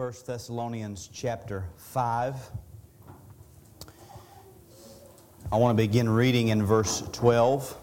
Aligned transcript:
1 0.00 0.14
Thessalonians 0.24 1.10
chapter 1.12 1.66
5. 1.76 2.34
I 5.52 5.56
want 5.58 5.76
to 5.76 5.82
begin 5.82 6.08
reading 6.08 6.48
in 6.48 6.64
verse 6.64 7.02
12. 7.12 7.76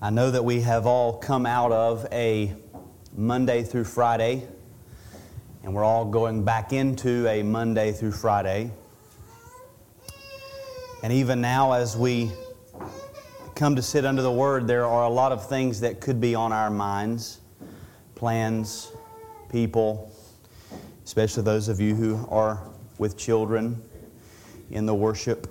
I 0.00 0.10
know 0.10 0.30
that 0.30 0.44
we 0.44 0.60
have 0.60 0.86
all 0.86 1.18
come 1.18 1.44
out 1.44 1.72
of 1.72 2.06
a 2.12 2.54
Monday 3.12 3.64
through 3.64 3.82
Friday, 3.82 4.46
and 5.64 5.74
we're 5.74 5.82
all 5.82 6.04
going 6.04 6.44
back 6.44 6.72
into 6.72 7.26
a 7.26 7.42
Monday 7.42 7.90
through 7.90 8.12
Friday. 8.12 8.70
And 11.02 11.12
even 11.12 11.40
now, 11.40 11.72
as 11.72 11.96
we 11.96 12.30
come 13.56 13.74
to 13.74 13.82
sit 13.82 14.04
under 14.04 14.22
the 14.22 14.30
Word, 14.30 14.68
there 14.68 14.86
are 14.86 15.02
a 15.02 15.10
lot 15.10 15.32
of 15.32 15.48
things 15.48 15.80
that 15.80 16.00
could 16.00 16.20
be 16.20 16.36
on 16.36 16.52
our 16.52 16.70
minds 16.70 17.40
plans, 18.20 18.92
people, 19.50 20.10
especially 21.04 21.42
those 21.42 21.68
of 21.68 21.80
you 21.80 21.94
who 21.94 22.26
are 22.30 22.62
with 22.98 23.16
children 23.16 23.82
in 24.70 24.86
the 24.86 24.94
worship. 24.94 25.46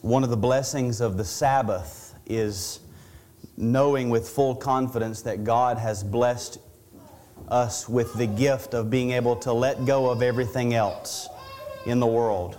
One 0.00 0.24
of 0.24 0.30
the 0.30 0.36
blessings 0.36 1.00
of 1.00 1.16
the 1.16 1.24
Sabbath 1.24 2.14
is 2.26 2.80
knowing 3.56 4.10
with 4.10 4.28
full 4.28 4.54
confidence 4.54 5.22
that 5.22 5.44
God 5.44 5.78
has 5.78 6.02
blessed 6.02 6.58
us 7.48 7.88
with 7.88 8.14
the 8.14 8.26
gift 8.26 8.74
of 8.74 8.90
being 8.90 9.12
able 9.12 9.36
to 9.36 9.52
let 9.52 9.84
go 9.84 10.10
of 10.10 10.22
everything 10.22 10.74
else 10.74 11.28
in 11.86 12.00
the 12.00 12.06
world. 12.06 12.58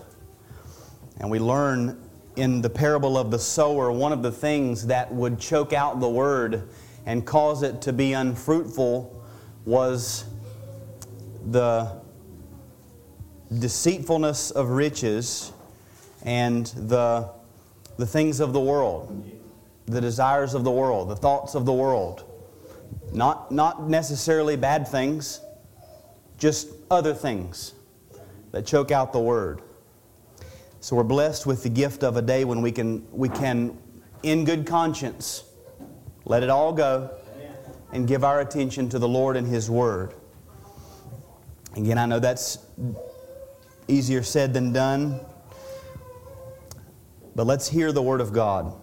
And 1.20 1.30
we 1.30 1.40
learn 1.40 2.00
in 2.36 2.62
the 2.62 2.70
parable 2.70 3.18
of 3.18 3.32
the 3.32 3.40
sower 3.40 3.92
one 3.92 4.12
of 4.12 4.24
the 4.24 4.32
things 4.32 4.88
that 4.88 5.14
would 5.14 5.40
choke 5.40 5.74
out 5.74 6.00
the 6.00 6.10
word 6.10 6.70
and 7.06 7.26
cause 7.26 7.64
it 7.64 7.82
to 7.82 7.94
be 7.94 8.14
unfruitful 8.14 9.23
was 9.66 10.26
the 11.50 12.02
deceitfulness 13.60 14.52
of 14.52 14.70
riches 14.70 15.52
and 16.24 16.68
the, 16.68 17.30
the 17.98 18.06
things 18.06 18.40
of 18.40 18.54
the 18.54 18.60
world, 18.60 19.30
the 19.86 20.02
desires 20.02 20.54
of 20.54 20.64
the 20.64 20.72
world, 20.72 21.10
the 21.10 21.16
thoughts 21.16 21.56
of 21.56 21.66
the 21.66 21.74
world. 21.74 22.24
Not, 23.12 23.52
not 23.52 23.90
necessarily 23.90 24.56
bad 24.56 24.88
things, 24.88 25.42
just 26.38 26.70
other 26.90 27.14
things 27.14 27.74
that 28.52 28.66
choke 28.66 28.92
out 28.92 29.14
the 29.14 29.20
word. 29.20 29.62
So 30.80 30.96
we're 30.96 31.04
blessed 31.04 31.46
with 31.46 31.64
the 31.64 31.70
gift 31.70 32.04
of 32.04 32.18
a 32.18 32.22
day 32.22 32.44
when 32.44 32.62
we 32.62 32.72
can, 32.72 33.06
we 33.12 33.30
can 33.30 33.78
in 34.24 34.46
good 34.46 34.66
conscience, 34.66 35.44
let 36.26 36.44
it 36.44 36.50
all 36.50 36.74
go 36.74 37.12
and 37.94 38.08
give 38.08 38.24
our 38.24 38.42
attention 38.42 38.90
to 38.90 39.00
the 39.00 39.08
Lord 39.08 39.38
and 39.38 39.48
His 39.48 39.70
Word. 39.70 40.16
Again, 41.76 41.98
I 41.98 42.08
know 42.08 42.20
that's 42.20 42.58
easier 43.88 44.24
said 44.24 44.54
than 44.54 44.74
done, 44.74 45.20
but 47.36 47.46
let's 47.46 47.70
hear 47.70 47.92
the 47.92 48.02
Word 48.02 48.20
of 48.20 48.34
God. 48.34 48.74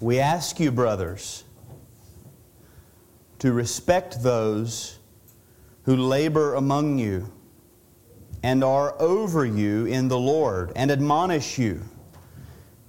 We 0.00 0.20
ask 0.20 0.60
you, 0.60 0.70
brothers, 0.70 1.44
to 3.40 3.52
respect 3.52 4.22
those 4.22 4.98
who 5.84 5.96
labor 5.96 6.54
among 6.54 6.98
you 6.98 7.32
and 8.42 8.62
are 8.62 8.94
over 9.00 9.44
you 9.44 9.86
in 9.86 10.08
the 10.08 10.18
Lord 10.18 10.70
and 10.76 10.90
admonish 10.90 11.58
you 11.58 11.82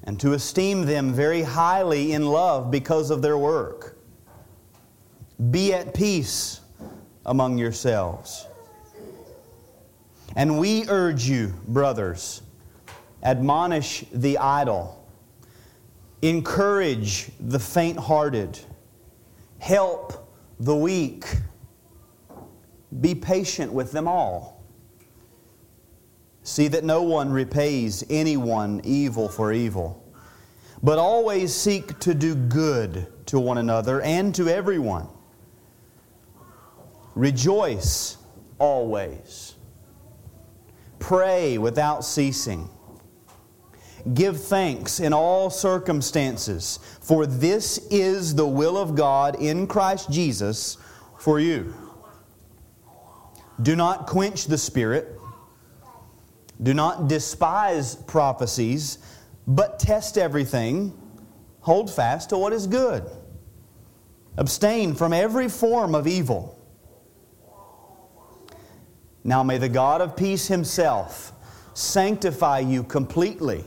and 0.09 0.19
to 0.19 0.33
esteem 0.33 0.87
them 0.87 1.13
very 1.13 1.43
highly 1.43 2.13
in 2.13 2.25
love 2.25 2.71
because 2.71 3.11
of 3.11 3.21
their 3.21 3.37
work. 3.37 3.95
Be 5.51 5.71
at 5.71 5.93
peace 5.93 6.61
among 7.27 7.59
yourselves. 7.59 8.47
And 10.35 10.57
we 10.57 10.89
urge 10.89 11.29
you, 11.29 11.53
brothers, 11.67 12.41
admonish 13.21 14.03
the 14.11 14.39
idle, 14.39 15.07
encourage 16.23 17.29
the 17.39 17.59
faint 17.59 17.99
hearted, 17.99 18.57
help 19.59 20.27
the 20.59 20.75
weak, 20.75 21.23
be 22.99 23.13
patient 23.13 23.71
with 23.71 23.91
them 23.91 24.07
all. 24.07 24.63
See 26.41 26.67
that 26.69 26.83
no 26.83 27.03
one 27.03 27.31
repays 27.31 28.03
anyone 28.09 28.81
evil 28.83 29.29
for 29.29 29.53
evil, 29.53 29.98
but 30.81 30.97
always 30.97 31.53
seek 31.53 31.99
to 31.99 32.13
do 32.13 32.35
good 32.35 33.07
to 33.27 33.39
one 33.39 33.57
another 33.57 34.01
and 34.01 34.33
to 34.35 34.47
everyone. 34.47 35.07
Rejoice 37.15 38.17
always. 38.57 39.55
Pray 40.99 41.57
without 41.57 42.05
ceasing. 42.05 42.69
Give 44.13 44.39
thanks 44.41 44.99
in 44.99 45.11
all 45.11 45.49
circumstances, 45.49 46.79
for 47.01 47.25
this 47.25 47.77
is 47.91 48.33
the 48.35 48.47
will 48.47 48.77
of 48.77 48.95
God 48.95 49.35
in 49.41 49.67
Christ 49.67 50.09
Jesus 50.09 50.77
for 51.17 51.39
you. 51.39 51.73
Do 53.61 53.75
not 53.75 54.07
quench 54.07 54.45
the 54.45 54.57
Spirit. 54.57 55.19
Do 56.63 56.73
not 56.73 57.09
despise 57.09 57.95
prophecies, 57.95 58.99
but 59.49 59.79
test 59.79 60.17
everything. 60.17 60.93
Hold 61.61 61.91
fast 61.91 62.29
to 62.29 62.37
what 62.37 62.53
is 62.53 62.67
good. 62.67 63.03
Abstain 64.37 64.93
from 64.93 65.11
every 65.11 65.49
form 65.49 65.95
of 65.95 66.05
evil. 66.05 66.55
Now 69.23 69.41
may 69.41 69.57
the 69.57 69.67
God 69.67 70.01
of 70.01 70.15
peace 70.15 70.47
himself 70.47 71.33
sanctify 71.73 72.59
you 72.59 72.83
completely. 72.83 73.65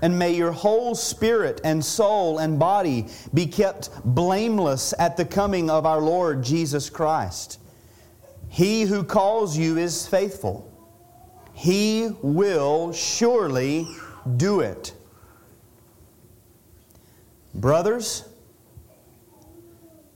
And 0.00 0.18
may 0.18 0.34
your 0.34 0.52
whole 0.52 0.94
spirit 0.94 1.60
and 1.64 1.84
soul 1.84 2.38
and 2.38 2.58
body 2.58 3.06
be 3.34 3.46
kept 3.46 3.90
blameless 4.04 4.94
at 4.98 5.18
the 5.18 5.24
coming 5.24 5.68
of 5.68 5.84
our 5.84 6.00
Lord 6.00 6.42
Jesus 6.42 6.88
Christ. 6.88 7.60
He 8.48 8.82
who 8.82 9.04
calls 9.04 9.56
you 9.56 9.76
is 9.76 10.06
faithful 10.06 10.74
he 11.54 12.10
will 12.20 12.92
surely 12.92 13.86
do 14.36 14.60
it. 14.60 14.92
Brothers, 17.54 18.28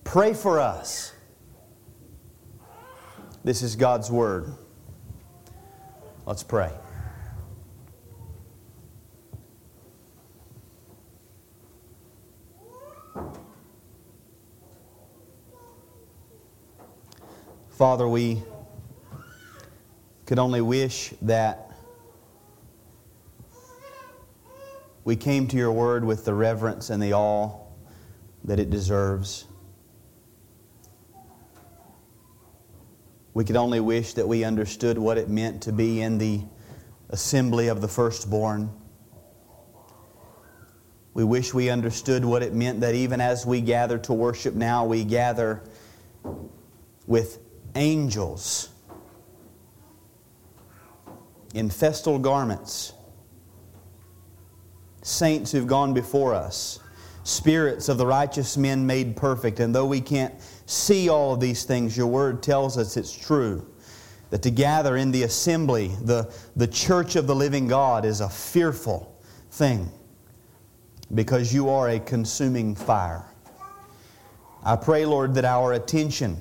pray 0.04 0.34
for 0.34 0.60
us. 0.60 1.12
This 3.44 3.62
is 3.62 3.76
God's 3.76 4.10
Word. 4.10 4.52
Let's 6.26 6.42
pray. 6.42 6.72
Father, 17.70 18.08
we 18.08 18.42
could 20.26 20.40
only 20.40 20.60
wish 20.60 21.14
that 21.22 21.67
we 25.08 25.16
came 25.16 25.46
to 25.46 25.56
your 25.56 25.72
word 25.72 26.04
with 26.04 26.26
the 26.26 26.34
reverence 26.34 26.90
and 26.90 27.02
the 27.02 27.14
awe 27.14 27.50
that 28.44 28.60
it 28.60 28.68
deserves. 28.68 29.46
We 33.32 33.42
could 33.42 33.56
only 33.56 33.80
wish 33.80 34.12
that 34.12 34.28
we 34.28 34.44
understood 34.44 34.98
what 34.98 35.16
it 35.16 35.30
meant 35.30 35.62
to 35.62 35.72
be 35.72 36.02
in 36.02 36.18
the 36.18 36.42
assembly 37.08 37.68
of 37.68 37.80
the 37.80 37.88
firstborn. 37.88 38.70
We 41.14 41.24
wish 41.24 41.54
we 41.54 41.70
understood 41.70 42.22
what 42.22 42.42
it 42.42 42.52
meant 42.52 42.80
that 42.82 42.94
even 42.94 43.22
as 43.22 43.46
we 43.46 43.62
gather 43.62 43.96
to 44.00 44.12
worship 44.12 44.52
now, 44.54 44.84
we 44.84 45.04
gather 45.04 45.62
with 47.06 47.38
angels 47.74 48.68
in 51.54 51.70
festal 51.70 52.18
garments, 52.18 52.92
saints 55.08 55.52
who've 55.52 55.66
gone 55.66 55.94
before 55.94 56.34
us, 56.34 56.80
spirits 57.24 57.88
of 57.88 57.98
the 57.98 58.06
righteous 58.06 58.56
men 58.56 58.86
made 58.86 59.16
perfect. 59.16 59.60
And 59.60 59.74
though 59.74 59.86
we 59.86 60.00
can't 60.00 60.34
see 60.66 61.08
all 61.08 61.34
of 61.34 61.40
these 61.40 61.64
things, 61.64 61.96
your 61.96 62.06
word 62.06 62.42
tells 62.42 62.78
us 62.78 62.96
it's 62.96 63.16
true. 63.16 63.66
That 64.30 64.42
to 64.42 64.50
gather 64.50 64.96
in 64.96 65.10
the 65.10 65.22
assembly, 65.22 65.92
the, 66.02 66.32
the 66.54 66.66
church 66.66 67.16
of 67.16 67.26
the 67.26 67.34
living 67.34 67.66
God, 67.66 68.04
is 68.04 68.20
a 68.20 68.28
fearful 68.28 69.18
thing 69.50 69.90
because 71.14 71.54
you 71.54 71.70
are 71.70 71.88
a 71.88 71.98
consuming 71.98 72.74
fire. 72.74 73.24
I 74.62 74.76
pray, 74.76 75.06
Lord, 75.06 75.34
that 75.34 75.46
our 75.46 75.72
attention 75.72 76.36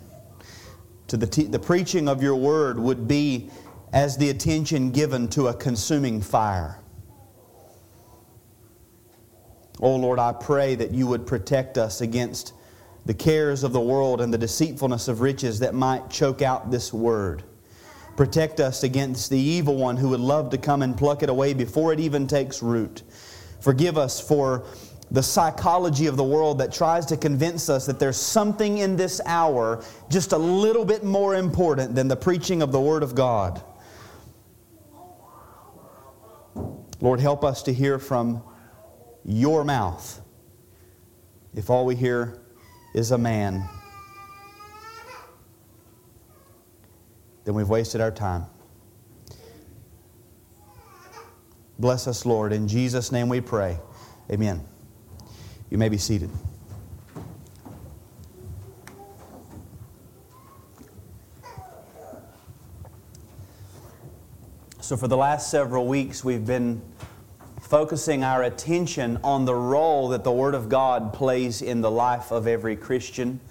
to 1.07 1.15
the, 1.15 1.27
t- 1.27 1.45
the 1.45 1.59
preaching 1.59 2.09
of 2.09 2.21
your 2.21 2.35
word 2.35 2.77
would 2.77 3.07
be 3.07 3.49
as 3.93 4.17
the 4.17 4.29
attention 4.29 4.91
given 4.91 5.29
to 5.29 5.47
a 5.47 5.53
consuming 5.53 6.21
fire. 6.21 6.81
Oh 9.79 9.95
Lord, 9.95 10.19
I 10.19 10.33
pray 10.33 10.75
that 10.75 10.91
you 10.91 11.07
would 11.07 11.27
protect 11.27 11.77
us 11.77 12.01
against 12.01 12.53
the 13.05 13.13
cares 13.13 13.63
of 13.63 13.73
the 13.73 13.79
world 13.79 14.21
and 14.21 14.33
the 14.33 14.37
deceitfulness 14.37 15.07
of 15.07 15.21
riches 15.21 15.59
that 15.59 15.73
might 15.73 16.09
choke 16.09 16.41
out 16.41 16.71
this 16.71 16.91
word. 16.91 17.43
Protect 18.15 18.59
us 18.59 18.83
against 18.83 19.29
the 19.29 19.39
evil 19.39 19.75
one 19.75 19.95
who 19.95 20.09
would 20.09 20.19
love 20.19 20.49
to 20.49 20.57
come 20.57 20.81
and 20.81 20.97
pluck 20.97 21.21
it 21.21 21.29
away 21.29 21.53
before 21.53 21.93
it 21.93 21.99
even 21.99 22.25
takes 22.25 22.63
root. 22.63 23.03
Forgive 23.61 23.97
us 23.97 24.19
for 24.19 24.65
the 25.11 25.23
psychology 25.23 26.07
of 26.07 26.17
the 26.17 26.23
world 26.23 26.57
that 26.57 26.73
tries 26.73 27.05
to 27.05 27.15
convince 27.15 27.69
us 27.69 27.85
that 27.85 27.99
there's 27.99 28.17
something 28.17 28.79
in 28.79 28.97
this 28.97 29.21
hour 29.25 29.83
just 30.09 30.33
a 30.33 30.37
little 30.37 30.83
bit 30.83 31.03
more 31.03 31.35
important 31.35 31.95
than 31.95 32.07
the 32.07 32.15
preaching 32.15 32.61
of 32.61 32.71
the 32.71 32.81
Word 32.81 33.03
of 33.03 33.15
God. 33.15 33.61
Lord, 36.99 37.19
help 37.19 37.45
us 37.45 37.63
to 37.63 37.73
hear 37.73 37.99
from 37.99 38.41
your 39.27 39.65
mouth 39.65 40.21
if 41.53 41.69
all 41.69 41.85
we 41.85 41.95
hear 41.95 42.39
is 42.93 43.11
a 43.11 43.17
man. 43.17 43.67
Then 47.43 47.53
we've 47.53 47.69
wasted 47.69 48.01
our 48.01 48.11
time. 48.11 48.45
Bless 51.77 52.07
us, 52.07 52.25
Lord. 52.25 52.53
In 52.53 52.67
Jesus' 52.67 53.11
name 53.11 53.29
we 53.29 53.41
pray. 53.41 53.77
Amen. 54.31 54.65
You 55.69 55.77
may 55.77 55.89
be 55.89 55.97
seated. 55.97 56.29
So, 64.79 64.95
for 64.95 65.07
the 65.09 65.17
last 65.17 65.51
several 65.51 65.85
weeks, 65.85 66.23
we've 66.23 66.45
been 66.45 66.81
focusing 67.67 68.23
our 68.23 68.43
attention 68.43 69.19
on 69.25 69.43
the 69.43 69.53
role 69.53 70.09
that 70.09 70.23
the 70.23 70.31
Word 70.31 70.55
of 70.55 70.69
God 70.69 71.11
plays 71.11 71.61
in 71.61 71.81
the 71.81 71.91
life 71.91 72.31
of 72.31 72.47
every 72.47 72.77
Christian. 72.77 73.41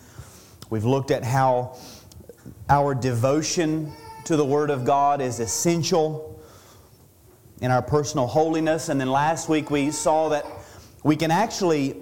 We've 0.70 0.86
looked 0.86 1.10
at 1.10 1.22
how 1.22 1.76
our 2.70 2.94
devotion 2.94 3.92
to 4.24 4.36
the 4.36 4.44
Word 4.44 4.70
of 4.70 4.86
God 4.86 5.20
is 5.20 5.38
essential 5.38 6.42
in 7.60 7.70
our 7.70 7.82
personal 7.82 8.26
holiness. 8.26 8.88
And 8.88 8.98
then 8.98 9.10
last 9.10 9.50
week 9.50 9.70
we 9.70 9.90
saw 9.90 10.30
that 10.30 10.46
we 11.04 11.14
can 11.14 11.30
actually 11.30 11.96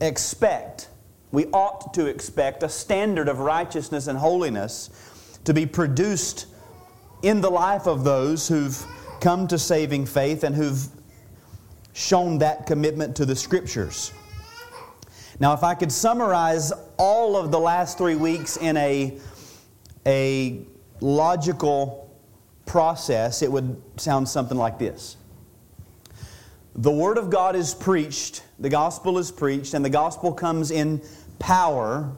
expect, 0.00 0.88
we 1.30 1.46
ought 1.46 1.94
to 1.94 2.06
expect, 2.06 2.64
a 2.64 2.68
standard 2.68 3.28
of 3.28 3.38
righteousness 3.38 4.08
and 4.08 4.18
holiness 4.18 4.90
to 5.44 5.54
be 5.54 5.66
produced 5.66 6.46
in 7.22 7.40
the 7.40 7.50
life 7.50 7.86
of 7.86 8.02
those 8.02 8.48
who've 8.48 8.84
come 9.20 9.46
to 9.46 9.58
saving 9.58 10.06
faith 10.06 10.42
and 10.42 10.56
who've 10.56 10.88
shown 12.00 12.38
that 12.38 12.66
commitment 12.66 13.14
to 13.16 13.26
the 13.26 13.36
Scriptures. 13.36 14.12
Now, 15.38 15.52
if 15.52 15.62
I 15.62 15.74
could 15.74 15.92
summarize 15.92 16.72
all 16.96 17.36
of 17.36 17.50
the 17.50 17.58
last 17.58 17.98
three 17.98 18.14
weeks 18.14 18.56
in 18.56 18.76
a, 18.76 19.18
a 20.06 20.62
logical 21.00 22.14
process, 22.66 23.42
it 23.42 23.50
would 23.50 23.80
sound 23.96 24.28
something 24.28 24.56
like 24.56 24.78
this 24.78 25.16
The 26.74 26.90
Word 26.90 27.18
of 27.18 27.30
God 27.30 27.54
is 27.54 27.74
preached, 27.74 28.44
the 28.58 28.70
gospel 28.70 29.18
is 29.18 29.30
preached, 29.30 29.74
and 29.74 29.84
the 29.84 29.90
gospel 29.90 30.32
comes 30.32 30.70
in 30.70 31.02
power 31.38 32.14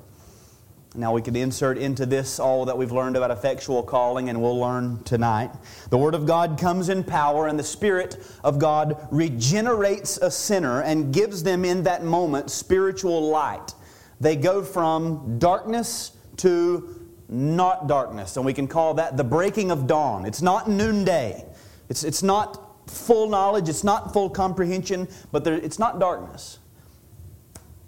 now 0.94 1.14
we 1.14 1.22
could 1.22 1.36
insert 1.36 1.78
into 1.78 2.04
this 2.04 2.38
all 2.38 2.66
that 2.66 2.76
we've 2.76 2.92
learned 2.92 3.16
about 3.16 3.30
effectual 3.30 3.82
calling, 3.82 4.28
and 4.28 4.42
we'll 4.42 4.58
learn 4.58 5.02
tonight. 5.04 5.50
The 5.88 5.96
Word 5.96 6.14
of 6.14 6.26
God 6.26 6.58
comes 6.58 6.90
in 6.90 7.02
power, 7.02 7.46
and 7.46 7.58
the 7.58 7.64
Spirit 7.64 8.18
of 8.44 8.58
God 8.58 9.08
regenerates 9.10 10.18
a 10.18 10.30
sinner 10.30 10.82
and 10.82 11.12
gives 11.12 11.42
them 11.42 11.64
in 11.64 11.84
that 11.84 12.04
moment 12.04 12.50
spiritual 12.50 13.30
light. 13.30 13.72
They 14.20 14.36
go 14.36 14.62
from 14.62 15.38
darkness 15.38 16.12
to 16.38 17.08
not 17.28 17.86
darkness, 17.86 18.36
and 18.36 18.44
we 18.44 18.52
can 18.52 18.68
call 18.68 18.94
that 18.94 19.16
the 19.16 19.24
breaking 19.24 19.70
of 19.70 19.86
dawn. 19.86 20.26
It's 20.26 20.42
not 20.42 20.68
noonday, 20.68 21.46
it's, 21.88 22.04
it's 22.04 22.22
not 22.22 22.90
full 22.90 23.30
knowledge, 23.30 23.70
it's 23.70 23.84
not 23.84 24.12
full 24.12 24.28
comprehension, 24.28 25.08
but 25.30 25.42
there, 25.42 25.54
it's 25.54 25.78
not 25.78 25.98
darkness. 25.98 26.58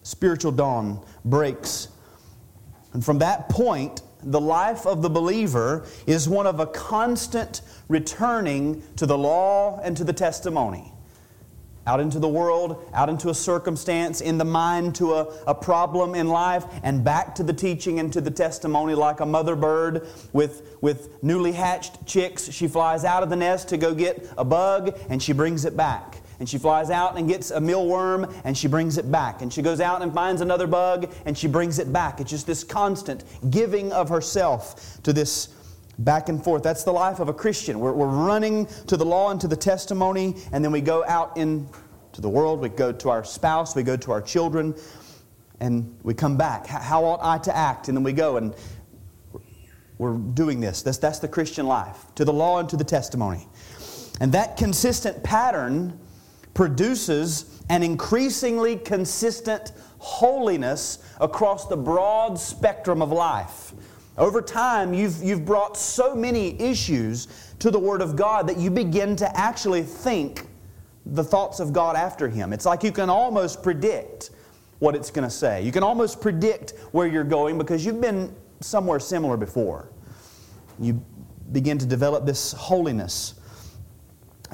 Spiritual 0.03 0.53
dawn 0.53 1.05
breaks 1.25 1.89
and 2.95 3.05
from 3.05 3.19
that 3.19 3.49
point, 3.49 4.03
the 4.23 4.41
life 4.41 4.87
of 4.87 5.03
the 5.03 5.11
believer 5.11 5.85
is 6.07 6.29
one 6.29 6.47
of 6.47 6.61
a 6.61 6.67
constant 6.67 7.61
returning 7.89 8.83
to 8.97 9.05
the 9.05 9.19
law 9.19 9.81
and 9.83 9.97
to 9.99 10.05
the 10.05 10.13
testimony. 10.13 10.93
Out 11.87 12.01
into 12.01 12.19
the 12.19 12.29
world, 12.29 12.89
out 12.95 13.11
into 13.11 13.29
a 13.29 13.35
circumstance, 13.35 14.23
in 14.23 14.39
the 14.39 14.45
mind 14.45 14.95
to 14.95 15.13
a, 15.13 15.23
a 15.47 15.55
problem 15.55 16.15
in 16.15 16.29
life, 16.29 16.65
and 16.83 17.05
back 17.05 17.35
to 17.35 17.43
the 17.43 17.53
teaching 17.53 17.99
and 17.99 18.11
to 18.15 18.23
the 18.23 18.31
testimony 18.31 18.95
like 18.95 19.21
a 19.21 19.27
mother 19.27 19.55
bird 19.55 20.07
with, 20.33 20.79
with 20.81 21.23
newly 21.23 21.53
hatched 21.53 22.07
chicks. 22.07 22.51
She 22.51 22.69
flies 22.69 23.05
out 23.05 23.23
of 23.23 23.29
the 23.29 23.37
nest 23.37 23.69
to 23.69 23.77
go 23.77 23.93
get 23.93 24.33
a 24.39 24.45
bug 24.45 24.99
and 25.11 25.23
she 25.23 25.35
brings 25.35 25.67
it 25.67 25.77
back 25.77 26.24
and 26.39 26.49
she 26.49 26.59
flies 26.59 26.91
out 26.91 27.17
and 27.17 27.29
gets 27.29 27.51
a 27.51 27.61
mealworm 27.61 28.33
and 28.45 28.57
she 28.57 28.69
brings 28.69 28.99
it 28.99 29.11
back. 29.11 29.43
And 29.43 29.53
she 29.53 29.63
goes 29.63 29.81
out 29.81 30.03
and 30.03 30.13
finds 30.13 30.41
another 30.41 30.67
bug 30.67 31.13
and 31.25 31.37
she 31.37 31.47
brings 31.47 31.79
it 31.79 31.93
back. 31.93 32.21
It's 32.21 32.31
just 32.31 32.47
this 32.47 32.65
constant 32.65 33.25
giving 33.51 33.93
of 33.93 34.09
herself 34.09 35.03
to 35.03 35.13
this 35.13 35.49
back 35.99 36.29
and 36.29 36.43
forth. 36.43 36.63
That's 36.63 36.85
the 36.85 36.93
life 36.93 37.21
of 37.21 37.29
a 37.29 37.35
Christian. 37.35 37.79
We're, 37.79 37.93
we're 37.93 38.07
running 38.07 38.67
to 38.87 38.97
the 38.97 39.05
law 39.05 39.31
and 39.31 39.41
to 39.41 39.49
the 39.49 39.57
testimony, 39.57 40.37
and 40.53 40.65
then 40.65 40.73
we 40.73 40.81
go 40.81 41.05
out 41.07 41.37
into 41.37 42.21
the 42.21 42.29
world. 42.29 42.61
We 42.61 42.69
go 42.69 42.93
to 42.93 43.11
our 43.11 43.25
spouse, 43.25 43.77
we 43.77 43.83
go 43.83 43.97
to 43.97 44.13
our 44.13 44.23
children, 44.23 44.75
and 45.61 45.97
we 46.03 46.15
come 46.15 46.37
back. 46.37 46.67
How 46.67 47.05
ought 47.05 47.21
I 47.23 47.39
to 47.39 47.57
act? 47.57 47.89
And 47.89 47.97
then 47.97 48.05
we 48.05 48.13
go 48.13 48.37
and 48.37 48.55
we're 49.99 50.17
doing 50.17 50.61
this. 50.61 50.83
That's, 50.83 50.99
that's 50.99 51.21
the 51.21 51.29
Christian 51.29 51.67
life, 51.67 52.05
to 52.17 52.25
the 52.25 52.33
law 52.33 52.59
and 52.59 52.69
to 52.71 52.77
the 52.77 52.85
testimony. 52.85 53.47
And 54.21 54.33
that 54.33 54.57
consistent 54.57 55.23
pattern 55.23 55.99
produces 56.55 57.63
an 57.69 57.83
increasingly 57.83 58.77
consistent 58.77 59.73
holiness 59.99 60.99
across 61.21 61.67
the 61.67 61.77
broad 61.77 62.39
spectrum 62.39 63.03
of 63.03 63.11
life. 63.11 63.73
Over 64.17 64.41
time, 64.41 64.95
you've, 64.95 65.23
you've 65.23 65.45
brought 65.45 65.77
so 65.77 66.15
many 66.15 66.61
issues 66.61 67.27
to 67.59 67.71
the 67.71 67.79
Word 67.79 68.01
of 68.01 68.15
God 68.15 68.47
that 68.49 68.59
you 68.59 68.71
begin 68.71 69.17
to 69.17 69.37
actually 69.37 69.83
think 69.83 70.47
the 71.07 71.25
thoughts 71.25 71.59
of 71.59 71.73
God 71.73 71.97
after 71.97 72.29
Him. 72.29 72.53
It's 72.53 72.65
like 72.65 72.85
you 72.85 72.93
can 72.93 73.11
almost 73.11 73.63
predict 73.63 74.31
what 74.79 74.95
it's 74.95 75.11
going 75.11 75.27
to 75.27 75.35
say. 75.35 75.63
You 75.63 75.73
can 75.73 75.83
almost 75.83 76.21
predict 76.21 76.75
where 76.93 77.07
you're 77.07 77.25
going 77.25 77.59
because 77.59 77.85
you've 77.85 78.01
been 78.01 78.35
somewhere 78.61 79.01
similar 79.01 79.37
before. 79.37 79.89
You 80.79 81.03
begin 81.53 81.79
to 81.79 81.87
develop 81.87 82.25
this 82.25 82.53
holiness 82.53 83.35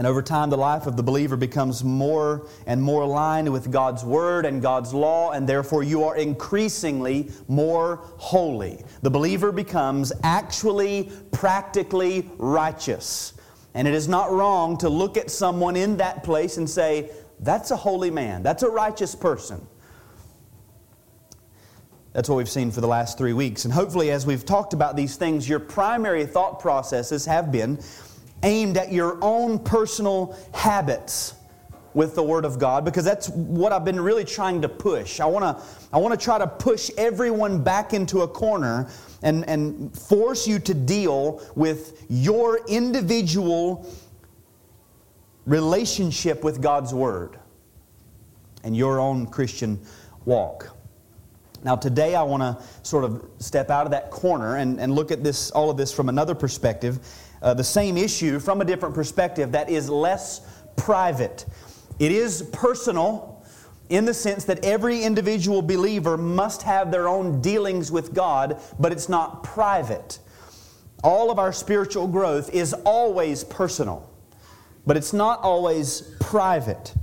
and 0.01 0.07
over 0.07 0.23
time, 0.23 0.49
the 0.49 0.57
life 0.57 0.87
of 0.87 0.97
the 0.97 1.03
believer 1.03 1.37
becomes 1.37 1.85
more 1.85 2.47
and 2.65 2.83
more 2.83 3.03
aligned 3.03 3.53
with 3.53 3.71
God's 3.71 4.03
Word 4.03 4.47
and 4.47 4.63
God's 4.63 4.95
law, 4.95 5.33
and 5.33 5.47
therefore 5.47 5.83
you 5.83 6.05
are 6.05 6.17
increasingly 6.17 7.31
more 7.49 7.97
holy. 8.17 8.83
The 9.03 9.11
believer 9.11 9.53
becomes 9.53 10.11
actually, 10.23 11.13
practically 11.33 12.31
righteous. 12.39 13.35
And 13.75 13.87
it 13.87 13.93
is 13.93 14.09
not 14.09 14.33
wrong 14.33 14.79
to 14.79 14.89
look 14.89 15.19
at 15.19 15.31
someone 15.31 15.77
in 15.77 15.99
that 15.99 16.25
place 16.25 16.57
and 16.57 16.71
say, 16.71 17.11
that's 17.41 17.71
a 17.71 17.77
holy 17.77 18.11
man, 18.11 18.43
that's 18.43 18.63
a 18.63 18.71
righteous 18.71 19.15
person. 19.15 19.67
That's 22.15 22.27
what 22.27 22.37
we've 22.37 22.49
seen 22.49 22.71
for 22.71 22.81
the 22.81 22.89
last 22.89 23.19
three 23.19 23.35
weeks. 23.35 23.67
And 23.67 23.75
hopefully, 23.75 24.11
as 24.13 24.25
we've 24.25 24.47
talked 24.47 24.73
about 24.73 24.97
these 24.97 25.17
things, 25.17 25.47
your 25.47 25.61
primary 25.61 26.25
thought 26.25 26.59
processes 26.59 27.27
have 27.27 27.53
been 27.53 27.79
aimed 28.43 28.77
at 28.77 28.93
your 28.93 29.19
own 29.23 29.59
personal 29.59 30.37
habits 30.53 31.35
with 31.93 32.15
the 32.15 32.23
Word 32.23 32.45
of 32.45 32.59
God 32.59 32.85
because 32.85 33.05
that's 33.05 33.29
what 33.31 33.73
I've 33.73 33.85
been 33.85 34.01
really 34.01 34.25
trying 34.25 34.63
to 34.63 34.69
push. 34.69 35.21
I 35.21 35.27
want 35.27 35.45
to 35.45 35.65
I 35.93 35.99
want 35.99 36.19
to 36.19 36.25
try 36.25 36.39
to 36.39 36.47
push 36.47 36.91
everyone 36.97 37.63
back 37.63 37.93
into 37.93 38.21
a 38.21 38.29
corner 38.29 38.89
and, 39.23 39.49
and 39.49 39.97
force 39.97 40.47
you 40.47 40.59
to 40.61 40.75
deal 40.75 41.43
with 41.57 42.07
your 42.09 42.61
individual 42.69 43.93
relationship 45.47 46.45
with 46.45 46.63
God's 46.63 46.95
Word 46.95 47.39
and 48.63 48.77
your 48.77 49.01
own 49.01 49.27
Christian 49.27 49.81
walk. 50.25 50.77
Now, 51.63 51.77
today 51.77 52.15
I 52.15 52.23
want 52.23 52.43
to 52.43 52.65
sort 52.83 53.05
of 53.05 53.29
step 53.39 53.69
out 53.69 53.85
of 53.85 53.91
that 53.91 54.11
corner 54.11 54.57
and, 54.57 54.81
and 54.81 54.95
look 54.95 55.11
at 55.11 55.23
this, 55.23 55.51
all 55.51 55.71
of 55.71 55.77
this 55.77 55.93
from 55.93 56.09
another 56.09 56.35
perspective 56.35 57.01
uh, 57.43 57.55
the 57.55 57.65
same 57.65 57.97
issue 57.97 58.39
from 58.39 58.61
a 58.61 58.65
different 58.65 58.95
perspective 58.95 59.53
that 59.53 59.71
is 59.71 59.89
less 59.89 60.41
private. 60.77 61.47
It 61.99 62.13
is 62.13 62.43
personal 62.53 63.45
in 63.89 64.05
the 64.05 64.15
sense 64.15 64.45
that 64.45 64.65
every 64.65 65.03
individual 65.03 65.63
believer 65.63 66.17
must 66.17 66.63
have 66.63 66.91
their 66.91 67.09
own 67.09 67.41
dealings 67.41 67.91
with 67.91 68.15
God, 68.15 68.61
but 68.79 68.93
it's 68.93 69.09
not 69.09 69.43
private. 69.43 70.21
All 71.03 71.31
of 71.31 71.39
our 71.39 71.53
spiritual 71.53 72.07
growth 72.07 72.55
is 72.55 72.73
always 72.73 73.43
personal, 73.45 74.09
but 74.87 74.97
it's 74.97 75.13
not 75.13 75.41
always 75.41 76.15
private. 76.21 76.95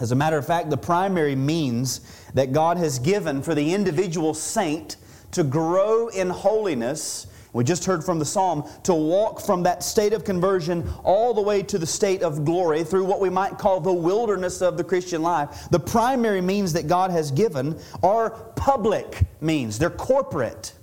As 0.00 0.12
a 0.12 0.16
matter 0.16 0.36
of 0.36 0.46
fact, 0.46 0.70
the 0.70 0.76
primary 0.76 1.36
means 1.36 2.00
that 2.34 2.52
God 2.52 2.76
has 2.76 2.98
given 2.98 3.42
for 3.42 3.54
the 3.54 3.74
individual 3.74 4.34
saint 4.34 4.96
to 5.32 5.44
grow 5.44 6.08
in 6.08 6.30
holiness, 6.30 7.26
we 7.54 7.64
just 7.64 7.84
heard 7.84 8.04
from 8.04 8.18
the 8.18 8.24
psalm, 8.24 8.68
to 8.82 8.92
walk 8.92 9.40
from 9.40 9.62
that 9.62 9.82
state 9.82 10.12
of 10.12 10.24
conversion 10.24 10.86
all 11.04 11.32
the 11.32 11.40
way 11.40 11.62
to 11.62 11.78
the 11.78 11.86
state 11.86 12.22
of 12.22 12.44
glory 12.44 12.84
through 12.84 13.04
what 13.04 13.20
we 13.20 13.30
might 13.30 13.56
call 13.56 13.80
the 13.80 13.92
wilderness 13.92 14.60
of 14.60 14.76
the 14.76 14.84
Christian 14.84 15.22
life. 15.22 15.68
The 15.70 15.78
primary 15.78 16.40
means 16.40 16.72
that 16.72 16.88
God 16.88 17.12
has 17.12 17.30
given 17.30 17.80
are 18.02 18.30
public 18.56 19.22
means, 19.40 19.78
they're 19.78 19.88
corporate. 19.88 20.74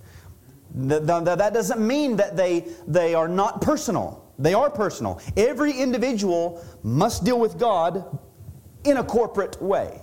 That 0.74 1.50
doesn't 1.52 1.86
mean 1.86 2.16
that 2.16 2.36
they, 2.36 2.66
they 2.88 3.14
are 3.14 3.28
not 3.28 3.60
personal. 3.60 4.32
They 4.38 4.54
are 4.54 4.70
personal. 4.70 5.20
Every 5.36 5.72
individual 5.72 6.64
must 6.82 7.22
deal 7.22 7.38
with 7.38 7.58
God 7.58 8.18
in 8.84 8.96
a 8.96 9.04
corporate 9.04 9.60
way, 9.60 10.00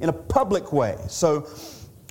in 0.00 0.10
a 0.10 0.12
public 0.12 0.70
way. 0.70 0.98
So 1.08 1.48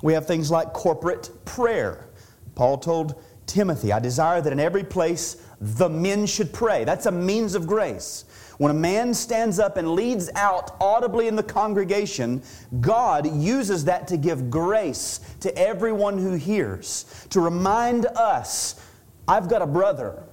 we 0.01 0.13
have 0.13 0.25
things 0.25 0.49
like 0.49 0.73
corporate 0.73 1.29
prayer. 1.45 2.09
Paul 2.55 2.79
told 2.79 3.23
Timothy, 3.49 3.91
I 3.91 3.99
desire 3.99 4.41
that 4.41 4.53
in 4.53 4.59
every 4.59 4.83
place 4.83 5.37
the 5.59 5.89
men 5.89 6.25
should 6.27 6.53
pray. 6.53 6.83
That's 6.83 7.07
a 7.07 7.11
means 7.11 7.55
of 7.55 7.65
grace. 7.65 8.25
When 8.59 8.71
a 8.71 8.75
man 8.75 9.13
stands 9.13 9.57
up 9.57 9.75
and 9.77 9.93
leads 9.93 10.29
out 10.35 10.75
audibly 10.79 11.27
in 11.27 11.35
the 11.35 11.43
congregation, 11.43 12.43
God 12.79 13.25
uses 13.33 13.85
that 13.85 14.07
to 14.09 14.17
give 14.17 14.51
grace 14.51 15.19
to 15.39 15.57
everyone 15.57 16.17
who 16.17 16.33
hears, 16.33 17.25
to 17.31 17.41
remind 17.41 18.05
us 18.05 18.79
I've 19.27 19.49
got 19.49 19.61
a 19.61 19.67
brother 19.67 20.23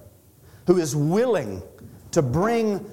who 0.67 0.77
is 0.77 0.95
willing 0.95 1.63
to 2.11 2.21
bring 2.21 2.85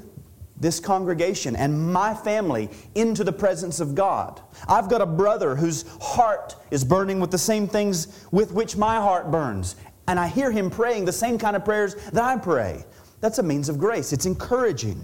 this 0.59 0.81
congregation 0.81 1.57
and 1.57 1.93
my 1.93 2.15
family 2.15 2.71
into 2.95 3.25
the 3.25 3.33
presence 3.33 3.81
of 3.81 3.95
God. 3.95 4.41
I've 4.69 4.89
got 4.89 5.03
a 5.03 5.07
brother 5.07 5.57
whose 5.57 5.85
heart 6.01 6.57
is 6.71 6.85
burning 6.85 7.21
with 7.21 7.31
the 7.31 7.39
same 7.39 7.67
things 7.67 8.25
with 8.31 8.53
which 8.53 8.77
my 8.77 8.97
heart 8.97 9.31
burns. 9.31 9.77
And 10.07 10.21
I 10.21 10.29
hear 10.29 10.51
him 10.51 10.71
praying 10.71 11.05
the 11.07 11.13
same 11.13 11.39
kind 11.39 11.57
of 11.57 11.65
prayers 11.65 11.95
that 12.13 12.23
I 12.23 12.37
pray. 12.37 12.85
That's 13.21 13.39
a 13.39 13.43
means 13.43 13.69
of 13.69 13.79
grace. 13.79 14.13
It's 14.13 14.27
encouraging. 14.27 15.03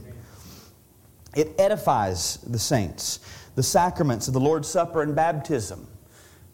It 1.34 1.54
edifies 1.58 2.36
the 2.38 2.58
saints. 2.58 3.20
The 3.54 3.62
sacraments 3.62 4.28
of 4.28 4.34
the 4.34 4.40
Lord's 4.40 4.68
Supper 4.68 5.02
and 5.02 5.14
baptism. 5.14 5.86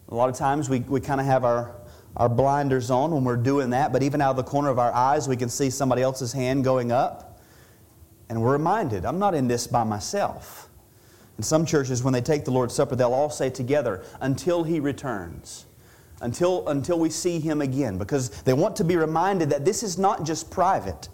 A 0.09 0.15
lot 0.15 0.29
of 0.29 0.37
times 0.37 0.69
we, 0.69 0.81
we 0.81 1.01
kind 1.01 1.21
of 1.21 1.27
have 1.27 1.45
our, 1.45 1.75
our 2.17 2.29
blinders 2.29 2.91
on 2.91 3.11
when 3.11 3.25
we're 3.25 3.37
doing 3.37 3.71
that, 3.71 3.93
but 3.93 4.03
even 4.03 4.21
out 4.21 4.31
of 4.31 4.37
the 4.37 4.45
corner 4.45 4.69
of 4.71 4.79
our 4.79 4.93
eyes, 4.93 5.29
we 5.29 5.37
can 5.37 5.49
see 5.49 5.69
somebody 5.71 6.03
else's 6.03 6.33
hand 6.33 6.63
going 6.63 6.93
up. 6.93 7.41
And 8.29 8.41
we're 8.41 8.53
reminded, 8.53 9.05
I'm 9.05 9.19
not 9.19 9.35
in 9.35 9.49
this 9.49 9.67
by 9.67 9.85
myself. 9.85 10.69
In 11.37 11.43
some 11.43 11.67
churches, 11.67 12.03
when 12.03 12.13
they 12.13 12.21
take 12.21 12.45
the 12.45 12.51
Lord's 12.51 12.75
Supper, 12.75 12.97
they'll 12.97 13.13
all 13.13 13.31
say 13.31 13.51
together, 13.51 14.05
until 14.21 14.65
He 14.65 14.81
returns. 14.81 15.67
Until, 16.21 16.67
until 16.69 16.99
we 16.99 17.11
see 17.11 17.39
Him 17.39 17.61
again. 17.61 17.99
Because 17.99 18.31
they 18.43 18.53
want 18.53 18.77
to 18.77 18.85
be 18.85 18.97
reminded 18.97 19.51
that 19.51 19.65
this 19.65 19.83
is 19.83 19.99
not 19.99 20.25
just 20.25 20.51
private. 20.51 21.09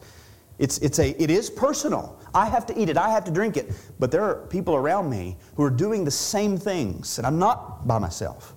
It's, 0.59 0.79
it's 0.79 0.99
a, 0.99 1.21
it 1.21 1.31
is 1.31 1.51
personal. 1.51 2.21
I 2.35 2.47
have 2.47 2.67
to 2.67 2.81
eat 2.81 2.89
it, 2.89 2.97
I 2.97 3.11
have 3.11 3.25
to 3.25 3.31
drink 3.31 3.57
it. 3.57 3.73
But 3.99 4.11
there 4.11 4.23
are 4.23 4.47
people 4.47 4.75
around 4.75 5.11
me 5.11 5.37
who 5.57 5.65
are 5.65 5.71
doing 5.71 6.05
the 6.05 6.11
same 6.11 6.57
things, 6.57 7.19
and 7.19 7.27
I'm 7.27 7.39
not 7.39 7.87
by 7.87 7.99
myself. 7.99 8.55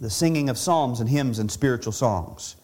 The 0.00 0.10
singing 0.10 0.48
of 0.48 0.58
psalms 0.58 1.00
and 1.00 1.08
hymns 1.08 1.38
and 1.38 1.50
spiritual 1.50 1.92
songs 1.92 2.56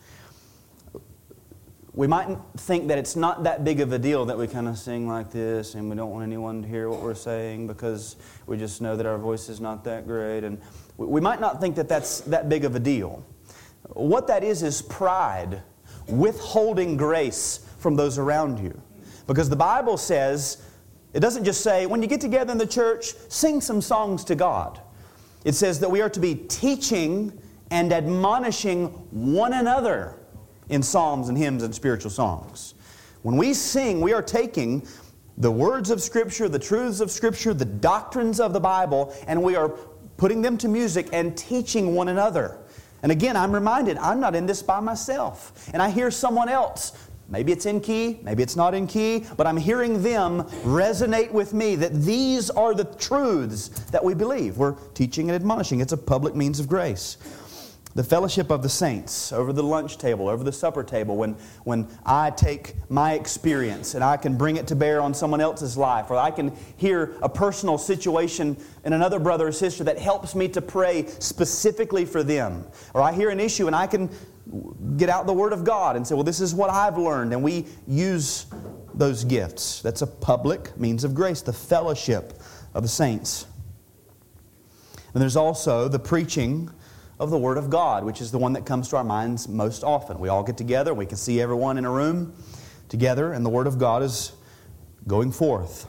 we 1.92 2.06
might 2.06 2.28
think 2.56 2.88
that 2.88 2.98
it's 2.98 3.16
not 3.16 3.42
that 3.44 3.64
big 3.64 3.80
of 3.80 3.92
a 3.92 3.98
deal 3.98 4.24
that 4.26 4.38
we 4.38 4.46
kind 4.46 4.68
of 4.68 4.78
sing 4.78 5.08
like 5.08 5.30
this 5.30 5.74
and 5.74 5.90
we 5.90 5.96
don't 5.96 6.10
want 6.10 6.22
anyone 6.22 6.62
to 6.62 6.68
hear 6.68 6.88
what 6.88 7.00
we're 7.00 7.14
saying 7.14 7.66
because 7.66 8.16
we 8.46 8.56
just 8.56 8.80
know 8.80 8.96
that 8.96 9.06
our 9.06 9.18
voice 9.18 9.48
is 9.48 9.60
not 9.60 9.82
that 9.84 10.06
great. 10.06 10.44
And 10.44 10.60
we 11.08 11.20
might 11.20 11.40
not 11.40 11.60
think 11.60 11.76
that 11.76 11.88
that's 11.88 12.20
that 12.22 12.48
big 12.48 12.64
of 12.64 12.76
a 12.76 12.80
deal. 12.80 13.24
What 13.90 14.26
that 14.26 14.44
is 14.44 14.62
is 14.62 14.82
pride 14.82 15.62
withholding 16.08 16.96
grace 16.96 17.66
from 17.78 17.96
those 17.96 18.18
around 18.18 18.58
you. 18.58 18.80
Because 19.26 19.48
the 19.48 19.56
Bible 19.56 19.96
says, 19.96 20.62
it 21.14 21.20
doesn't 21.20 21.44
just 21.44 21.62
say, 21.62 21.86
when 21.86 22.02
you 22.02 22.08
get 22.08 22.20
together 22.20 22.52
in 22.52 22.58
the 22.58 22.66
church, 22.66 23.14
sing 23.28 23.60
some 23.60 23.80
songs 23.80 24.24
to 24.24 24.34
God. 24.34 24.80
It 25.44 25.54
says 25.54 25.80
that 25.80 25.90
we 25.90 26.02
are 26.02 26.10
to 26.10 26.20
be 26.20 26.34
teaching 26.34 27.40
and 27.70 27.92
admonishing 27.92 28.88
one 29.10 29.52
another 29.54 30.16
in 30.68 30.82
psalms 30.82 31.28
and 31.28 31.38
hymns 31.38 31.62
and 31.62 31.74
spiritual 31.74 32.10
songs. 32.10 32.74
When 33.22 33.36
we 33.36 33.54
sing, 33.54 34.00
we 34.00 34.12
are 34.12 34.22
taking 34.22 34.86
the 35.38 35.50
words 35.50 35.90
of 35.90 36.02
Scripture, 36.02 36.48
the 36.48 36.58
truths 36.58 37.00
of 37.00 37.10
Scripture, 37.10 37.54
the 37.54 37.64
doctrines 37.64 38.40
of 38.40 38.52
the 38.52 38.60
Bible, 38.60 39.14
and 39.26 39.42
we 39.42 39.56
are 39.56 39.74
putting 40.20 40.42
them 40.42 40.58
to 40.58 40.68
music 40.68 41.08
and 41.14 41.34
teaching 41.34 41.94
one 41.94 42.08
another. 42.08 42.58
And 43.02 43.10
again, 43.10 43.38
I'm 43.38 43.52
reminded 43.52 43.96
I'm 43.96 44.20
not 44.20 44.36
in 44.36 44.44
this 44.44 44.62
by 44.62 44.78
myself. 44.78 45.70
And 45.72 45.80
I 45.80 45.88
hear 45.88 46.10
someone 46.10 46.50
else. 46.50 46.92
Maybe 47.30 47.52
it's 47.52 47.64
in 47.64 47.80
key, 47.80 48.20
maybe 48.22 48.42
it's 48.42 48.54
not 48.54 48.74
in 48.74 48.86
key, 48.86 49.24
but 49.38 49.46
I'm 49.46 49.56
hearing 49.56 50.02
them 50.02 50.42
resonate 50.62 51.32
with 51.32 51.54
me 51.54 51.74
that 51.76 52.02
these 52.02 52.50
are 52.50 52.74
the 52.74 52.84
truths 52.84 53.68
that 53.92 54.04
we 54.04 54.12
believe. 54.12 54.58
We're 54.58 54.72
teaching 54.92 55.30
and 55.30 55.36
admonishing. 55.36 55.80
It's 55.80 55.92
a 55.92 55.96
public 55.96 56.34
means 56.34 56.60
of 56.60 56.68
grace 56.68 57.16
the 57.94 58.04
fellowship 58.04 58.50
of 58.50 58.62
the 58.62 58.68
saints 58.68 59.32
over 59.32 59.52
the 59.52 59.62
lunch 59.62 59.98
table, 59.98 60.28
over 60.28 60.44
the 60.44 60.52
supper 60.52 60.84
table, 60.84 61.16
when, 61.16 61.32
when 61.64 61.88
I 62.06 62.30
take 62.30 62.74
my 62.88 63.14
experience 63.14 63.94
and 63.94 64.04
I 64.04 64.16
can 64.16 64.36
bring 64.36 64.56
it 64.56 64.68
to 64.68 64.76
bear 64.76 65.00
on 65.00 65.12
someone 65.12 65.40
else's 65.40 65.76
life, 65.76 66.10
or 66.10 66.16
I 66.16 66.30
can 66.30 66.56
hear 66.76 67.16
a 67.20 67.28
personal 67.28 67.78
situation 67.78 68.56
in 68.84 68.92
another 68.92 69.18
brother 69.18 69.48
or 69.48 69.52
sister 69.52 69.82
that 69.84 69.98
helps 69.98 70.34
me 70.36 70.46
to 70.48 70.62
pray 70.62 71.06
specifically 71.18 72.04
for 72.04 72.22
them, 72.22 72.64
or 72.94 73.02
I 73.02 73.12
hear 73.12 73.30
an 73.30 73.40
issue 73.40 73.66
and 73.66 73.74
I 73.74 73.88
can 73.88 74.08
get 74.96 75.08
out 75.08 75.26
the 75.26 75.32
Word 75.32 75.52
of 75.52 75.64
God 75.64 75.96
and 75.96 76.06
say, 76.06 76.14
Well, 76.14 76.24
this 76.24 76.40
is 76.40 76.54
what 76.54 76.70
I've 76.70 76.98
learned, 76.98 77.32
and 77.32 77.42
we 77.42 77.66
use 77.86 78.46
those 78.94 79.24
gifts. 79.24 79.82
That's 79.82 80.02
a 80.02 80.06
public 80.06 80.76
means 80.78 81.04
of 81.04 81.14
grace, 81.14 81.42
the 81.42 81.52
fellowship 81.52 82.40
of 82.74 82.82
the 82.82 82.88
saints. 82.88 83.46
And 85.12 85.20
there's 85.20 85.36
also 85.36 85.88
the 85.88 85.98
preaching 85.98 86.70
of 87.20 87.28
the 87.28 87.38
Word 87.38 87.58
of 87.58 87.68
God, 87.68 88.02
which 88.02 88.22
is 88.22 88.32
the 88.32 88.38
one 88.38 88.54
that 88.54 88.64
comes 88.64 88.88
to 88.88 88.96
our 88.96 89.04
minds 89.04 89.46
most 89.46 89.84
often. 89.84 90.18
We 90.18 90.30
all 90.30 90.42
get 90.42 90.56
together, 90.56 90.94
we 90.94 91.04
can 91.04 91.18
see 91.18 91.40
everyone 91.40 91.76
in 91.76 91.84
a 91.84 91.90
room 91.90 92.34
together, 92.88 93.34
and 93.34 93.44
the 93.44 93.50
Word 93.50 93.66
of 93.66 93.78
God 93.78 94.02
is 94.02 94.32
going 95.06 95.30
forth. 95.30 95.86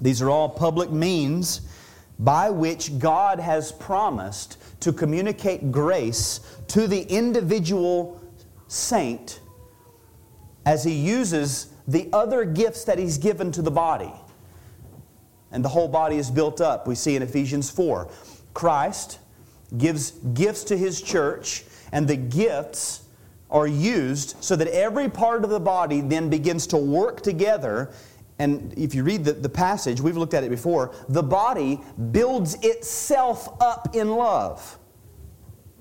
These 0.00 0.20
are 0.20 0.28
all 0.28 0.48
public 0.48 0.90
means 0.90 1.60
by 2.18 2.50
which 2.50 2.98
God 2.98 3.38
has 3.38 3.70
promised 3.70 4.58
to 4.80 4.92
communicate 4.92 5.70
grace 5.70 6.40
to 6.68 6.88
the 6.88 7.02
individual 7.02 8.20
saint 8.66 9.38
as 10.66 10.82
he 10.82 10.94
uses 10.94 11.68
the 11.86 12.08
other 12.12 12.44
gifts 12.44 12.84
that 12.84 12.98
he's 12.98 13.18
given 13.18 13.52
to 13.52 13.62
the 13.62 13.70
body. 13.70 14.12
And 15.52 15.64
the 15.64 15.68
whole 15.68 15.88
body 15.88 16.16
is 16.16 16.28
built 16.28 16.60
up. 16.60 16.88
We 16.88 16.96
see 16.96 17.14
in 17.14 17.22
Ephesians 17.22 17.70
4. 17.70 18.10
Christ 18.52 19.20
gives 19.78 20.12
gifts 20.34 20.64
to 20.64 20.76
his 20.76 21.00
church, 21.00 21.64
and 21.92 22.06
the 22.08 22.16
gifts 22.16 23.02
are 23.50 23.66
used 23.66 24.42
so 24.42 24.56
that 24.56 24.68
every 24.68 25.08
part 25.08 25.44
of 25.44 25.50
the 25.50 25.60
body 25.60 26.00
then 26.00 26.28
begins 26.28 26.66
to 26.66 26.76
work 26.76 27.20
together. 27.20 27.92
And 28.38 28.76
if 28.76 28.94
you 28.94 29.04
read 29.04 29.24
the, 29.24 29.32
the 29.32 29.48
passage, 29.48 30.00
we've 30.00 30.16
looked 30.16 30.34
at 30.34 30.42
it 30.42 30.50
before, 30.50 30.94
the 31.08 31.22
body 31.22 31.80
builds 32.10 32.56
itself 32.62 33.48
up 33.60 33.94
in 33.94 34.10
love. 34.10 34.78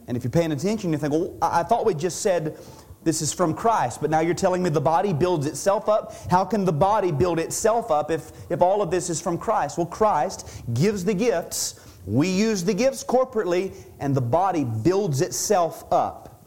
And 0.07 0.15
if 0.15 0.23
you're 0.23 0.31
paying 0.31 0.51
attention, 0.51 0.91
you 0.91 0.97
think, 0.99 1.13
well, 1.13 1.35
I 1.41 1.63
thought 1.63 1.85
we 1.85 1.93
just 1.93 2.21
said 2.21 2.57
this 3.03 3.21
is 3.21 3.33
from 3.33 3.53
Christ, 3.53 4.01
but 4.01 4.09
now 4.09 4.19
you're 4.19 4.33
telling 4.33 4.63
me 4.63 4.69
the 4.69 4.81
body 4.81 5.13
builds 5.13 5.45
itself 5.45 5.89
up? 5.89 6.13
How 6.29 6.45
can 6.45 6.65
the 6.65 6.73
body 6.73 7.11
build 7.11 7.39
itself 7.39 7.91
up 7.91 8.11
if, 8.11 8.31
if 8.49 8.61
all 8.61 8.81
of 8.81 8.91
this 8.91 9.09
is 9.09 9.19
from 9.19 9.37
Christ? 9.37 9.77
Well, 9.77 9.87
Christ 9.87 10.47
gives 10.73 11.03
the 11.03 11.13
gifts 11.13 11.79
we 12.05 12.27
use 12.27 12.63
the 12.63 12.73
gifts 12.73 13.03
corporately, 13.03 13.73
and 13.99 14.15
the 14.15 14.21
body 14.21 14.63
builds 14.63 15.21
itself 15.21 15.85
up. 15.91 16.43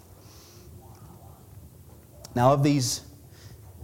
Now, 2.34 2.52
of 2.52 2.62
these 2.62 3.00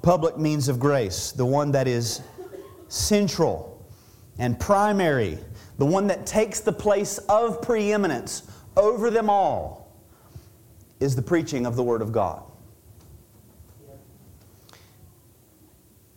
public 0.03 0.37
means 0.37 0.69
of 0.69 0.79
grace, 0.79 1.33
the 1.33 1.47
one 1.47 1.73
that 1.73 1.89
is 1.89 2.21
central 2.89 3.87
and 4.39 4.59
primary, 4.61 5.39
the 5.79 5.87
one 5.87 6.07
that 6.09 6.27
takes 6.27 6.61
the 6.61 6.73
place 6.73 7.19
of 7.29 7.63
preeminence 7.63 8.43
over 8.77 9.11
them 9.11 9.31
all, 9.31 9.97
is 11.01 11.17
the 11.17 11.23
preaching 11.23 11.65
of 11.65 11.77
the 11.77 11.83
Word 11.83 12.03
of 12.03 12.13
God. 12.13 12.43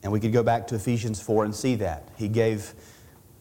And 0.03 0.11
we 0.11 0.19
could 0.19 0.33
go 0.33 0.43
back 0.43 0.67
to 0.67 0.75
Ephesians 0.75 1.19
4 1.19 1.45
and 1.45 1.55
see 1.55 1.75
that. 1.75 2.09
He 2.17 2.27
gave 2.27 2.73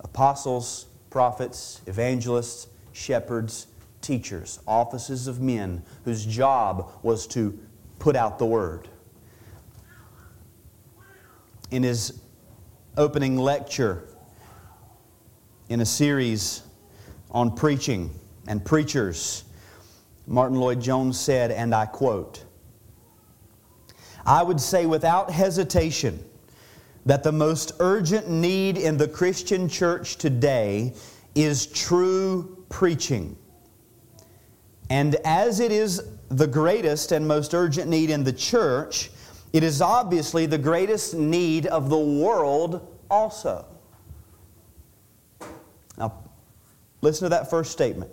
apostles, 0.01 0.87
prophets, 1.15 1.81
evangelists, 1.87 2.67
shepherds, 2.93 3.69
teachers, 4.01 4.59
offices 4.67 5.29
of 5.29 5.41
men 5.41 5.81
whose 6.05 6.27
job 6.27 6.91
was 7.05 7.29
to 7.29 7.57
put 8.01 8.17
out 8.17 8.37
the 8.41 8.45
word. 8.45 8.89
In 11.71 11.85
his 11.85 12.21
opening 12.97 13.37
lecture, 13.37 14.09
in 15.69 15.81
a 15.81 15.87
series 15.87 16.63
on 17.31 17.55
preaching 17.55 18.11
and 18.49 18.65
preachers. 18.65 19.45
Martyn 20.27 20.59
Lloyd-Jones 20.59 21.17
said, 21.17 21.53
and 21.53 21.73
I 21.73 21.87
quote, 21.87 22.45
I 24.27 24.43
would 24.43 24.61
say 24.61 24.85
without 24.85 25.31
hesitation 25.31 26.25
that 27.07 27.23
the 27.23 27.33
most 27.33 27.73
urgent 27.81 28.29
need 28.29 28.79
in 28.79 28.97
the 28.97 29.09
Christian 29.09 29.69
church 29.69 30.17
today 30.17 30.95
is 31.35 31.67
true 31.67 32.65
preaching. 32.69 33.37
And 34.91 35.17
as 35.25 35.61
it 35.61 35.73
is 35.73 36.03
the 36.29 36.47
greatest 36.47 37.13
and 37.13 37.27
most 37.27 37.55
urgent 37.55 37.89
need 37.89 38.11
in 38.11 38.25
the 38.25 38.33
church, 38.33 39.11
it 39.53 39.63
is 39.63 39.81
obviously 39.81 40.47
the 40.47 40.59
greatest 40.59 41.15
need 41.15 41.67
of 41.67 41.89
the 41.89 41.99
world 41.99 42.99
also. 43.11 43.67
Now, 45.97 46.25
listen 47.03 47.27
to 47.27 47.29
that 47.31 47.51
first 47.51 47.71
statement. 47.71 48.11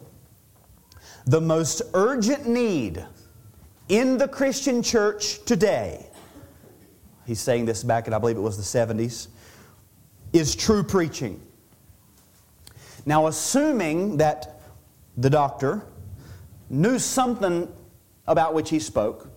The 1.25 1.41
most 1.41 1.81
urgent 1.93 2.47
need 2.47 3.03
in 3.89 4.17
the 4.17 4.27
Christian 4.27 4.83
church 4.83 5.43
today, 5.45 6.10
he's 7.31 7.39
saying 7.39 7.63
this 7.63 7.81
back 7.81 8.07
in, 8.07 8.13
I 8.13 8.19
believe 8.19 8.35
it 8.35 8.41
was 8.41 8.57
the 8.57 8.79
70s, 8.79 9.29
is 10.33 10.53
true 10.53 10.83
preaching. 10.83 11.41
Now, 13.05 13.27
assuming 13.27 14.17
that 14.17 14.59
the 15.15 15.29
doctor 15.29 15.81
knew 16.69 16.99
something 16.99 17.71
about 18.27 18.53
which 18.53 18.69
he 18.69 18.79
spoke, 18.79 19.29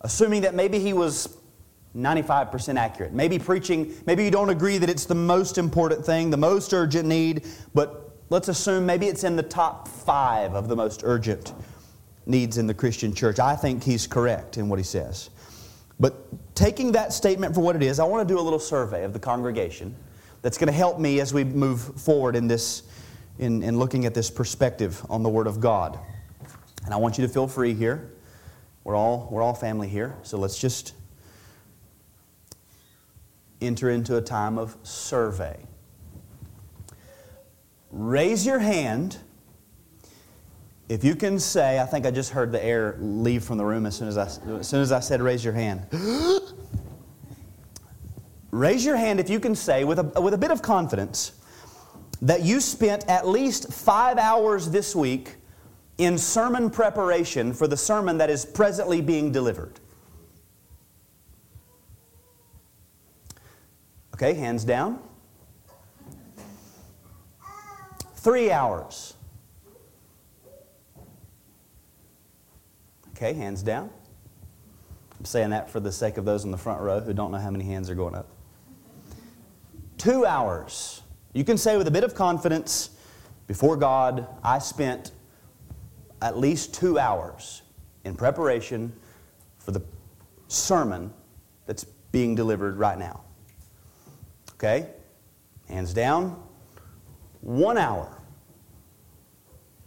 assuming 0.00 0.40
that 0.42 0.54
maybe 0.54 0.78
he 0.78 0.94
was 0.94 1.36
95% 1.94 2.78
accurate. 2.78 3.12
Maybe 3.12 3.38
preaching, 3.38 3.94
maybe 4.06 4.24
you 4.24 4.30
don't 4.30 4.50
agree 4.50 4.78
that 4.78 4.88
it's 4.88 5.04
the 5.04 5.14
most 5.14 5.58
important 5.58 6.06
thing, 6.06 6.30
the 6.30 6.38
most 6.38 6.72
urgent 6.72 7.06
need, 7.06 7.44
but 7.74 8.16
let's 8.30 8.48
assume 8.48 8.86
maybe 8.86 9.08
it's 9.08 9.24
in 9.24 9.36
the 9.36 9.42
top 9.42 9.88
five 9.88 10.54
of 10.54 10.68
the 10.68 10.76
most 10.76 11.02
urgent 11.04 11.52
needs 12.24 12.56
in 12.56 12.66
the 12.66 12.74
Christian 12.74 13.14
church. 13.14 13.38
I 13.38 13.56
think 13.56 13.84
he's 13.84 14.06
correct 14.06 14.56
in 14.56 14.70
what 14.70 14.78
he 14.78 14.84
says. 14.84 15.28
But 15.98 16.54
taking 16.54 16.92
that 16.92 17.12
statement 17.12 17.54
for 17.54 17.60
what 17.60 17.76
it 17.76 17.82
is, 17.82 17.98
I 17.98 18.04
want 18.04 18.26
to 18.26 18.34
do 18.34 18.38
a 18.38 18.42
little 18.42 18.58
survey 18.58 19.04
of 19.04 19.12
the 19.12 19.18
congregation 19.18 19.94
that's 20.42 20.58
going 20.58 20.68
to 20.68 20.72
help 20.72 20.98
me 20.98 21.20
as 21.20 21.32
we 21.32 21.44
move 21.44 21.80
forward 22.00 22.36
in 22.36 22.46
this, 22.46 22.82
in, 23.38 23.62
in 23.62 23.78
looking 23.78 24.04
at 24.04 24.14
this 24.14 24.30
perspective 24.30 25.04
on 25.08 25.22
the 25.22 25.28
Word 25.28 25.46
of 25.46 25.60
God. 25.60 25.98
And 26.84 26.94
I 26.94 26.98
want 26.98 27.18
you 27.18 27.26
to 27.26 27.32
feel 27.32 27.48
free 27.48 27.74
here. 27.74 28.12
We're 28.84 28.94
all, 28.94 29.28
we're 29.30 29.42
all 29.42 29.54
family 29.54 29.88
here, 29.88 30.14
so 30.22 30.38
let's 30.38 30.58
just 30.58 30.94
enter 33.60 33.90
into 33.90 34.16
a 34.16 34.20
time 34.20 34.58
of 34.58 34.76
survey. 34.82 35.58
Raise 37.90 38.46
your 38.46 38.58
hand 38.58 39.18
if 40.88 41.02
you 41.02 41.16
can 41.16 41.38
say, 41.38 41.80
I 41.80 41.86
think 41.86 42.06
I 42.06 42.10
just 42.10 42.30
heard 42.30 42.52
the 42.52 42.64
air 42.64 42.96
leave 43.00 43.42
from 43.42 43.58
the 43.58 43.64
room 43.64 43.86
as 43.86 43.96
soon 43.96 44.08
as 44.08 44.16
I, 44.16 44.26
as 44.58 44.68
soon 44.68 44.80
as 44.80 44.92
I 44.92 45.00
said 45.00 45.20
raise 45.20 45.44
your 45.44 45.54
hand. 45.54 45.86
raise 48.52 48.84
your 48.84 48.96
hand 48.96 49.18
if 49.18 49.28
you 49.28 49.40
can 49.40 49.54
say, 49.54 49.84
with 49.84 49.98
a, 49.98 50.20
with 50.20 50.34
a 50.34 50.38
bit 50.38 50.50
of 50.50 50.62
confidence, 50.62 51.32
that 52.22 52.42
you 52.42 52.60
spent 52.60 53.04
at 53.08 53.26
least 53.26 53.72
five 53.72 54.16
hours 54.16 54.70
this 54.70 54.94
week 54.94 55.34
in 55.98 56.16
sermon 56.18 56.70
preparation 56.70 57.52
for 57.52 57.66
the 57.66 57.76
sermon 57.76 58.18
that 58.18 58.30
is 58.30 58.44
presently 58.44 59.00
being 59.00 59.32
delivered. 59.32 59.80
Okay, 64.14 64.34
hands 64.34 64.64
down. 64.64 65.00
Three 68.14 68.50
hours. 68.50 69.15
Okay, 73.16 73.32
hands 73.32 73.62
down. 73.62 73.88
I'm 75.18 75.24
saying 75.24 75.48
that 75.48 75.70
for 75.70 75.80
the 75.80 75.90
sake 75.90 76.18
of 76.18 76.26
those 76.26 76.44
in 76.44 76.50
the 76.50 76.58
front 76.58 76.82
row 76.82 77.00
who 77.00 77.14
don't 77.14 77.32
know 77.32 77.38
how 77.38 77.50
many 77.50 77.64
hands 77.64 77.88
are 77.88 77.94
going 77.94 78.14
up. 78.14 78.28
Two 79.96 80.26
hours. 80.26 81.00
You 81.32 81.42
can 81.42 81.56
say 81.56 81.78
with 81.78 81.88
a 81.88 81.90
bit 81.90 82.04
of 82.04 82.14
confidence, 82.14 82.90
before 83.46 83.78
God, 83.78 84.28
I 84.44 84.58
spent 84.58 85.12
at 86.20 86.36
least 86.36 86.74
two 86.74 86.98
hours 86.98 87.62
in 88.04 88.16
preparation 88.16 88.92
for 89.58 89.70
the 89.70 89.80
sermon 90.48 91.10
that's 91.64 91.84
being 92.12 92.34
delivered 92.34 92.76
right 92.76 92.98
now. 92.98 93.22
Okay? 94.56 94.90
Hands 95.70 95.90
down. 95.94 96.42
One 97.40 97.78
hour 97.78 98.20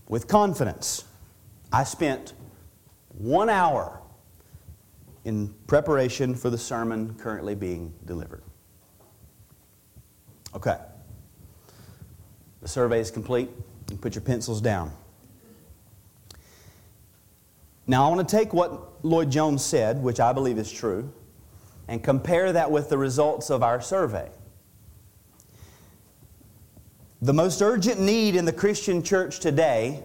with 0.07 0.27
confidence. 0.27 1.05
I 1.71 1.83
spent 1.83 2.33
one 3.09 3.49
hour 3.49 4.01
in 5.25 5.53
preparation 5.67 6.33
for 6.35 6.49
the 6.49 6.57
sermon 6.57 7.13
currently 7.15 7.55
being 7.55 7.93
delivered. 8.05 8.43
Okay. 10.55 10.77
The 12.61 12.67
survey 12.67 12.99
is 12.99 13.11
complete. 13.11 13.49
You 13.89 13.97
put 13.97 14.15
your 14.15 14.21
pencils 14.21 14.61
down. 14.61 14.91
Now, 17.87 18.05
I 18.05 18.13
want 18.13 18.27
to 18.27 18.37
take 18.37 18.53
what 18.53 19.03
Lloyd-Jones 19.03 19.63
said, 19.63 20.01
which 20.01 20.19
I 20.19 20.31
believe 20.31 20.57
is 20.57 20.71
true, 20.71 21.11
and 21.87 22.03
compare 22.03 22.53
that 22.53 22.69
with 22.69 22.89
the 22.89 22.97
results 22.97 23.49
of 23.49 23.63
our 23.63 23.81
survey. 23.81 24.29
The 27.21 27.33
most 27.33 27.61
urgent 27.61 27.99
need 27.99 28.35
in 28.35 28.45
the 28.45 28.53
Christian 28.53 29.01
church 29.01 29.39
today 29.39 30.03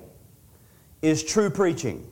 is 1.02 1.22
true 1.22 1.50
preaching. 1.50 2.10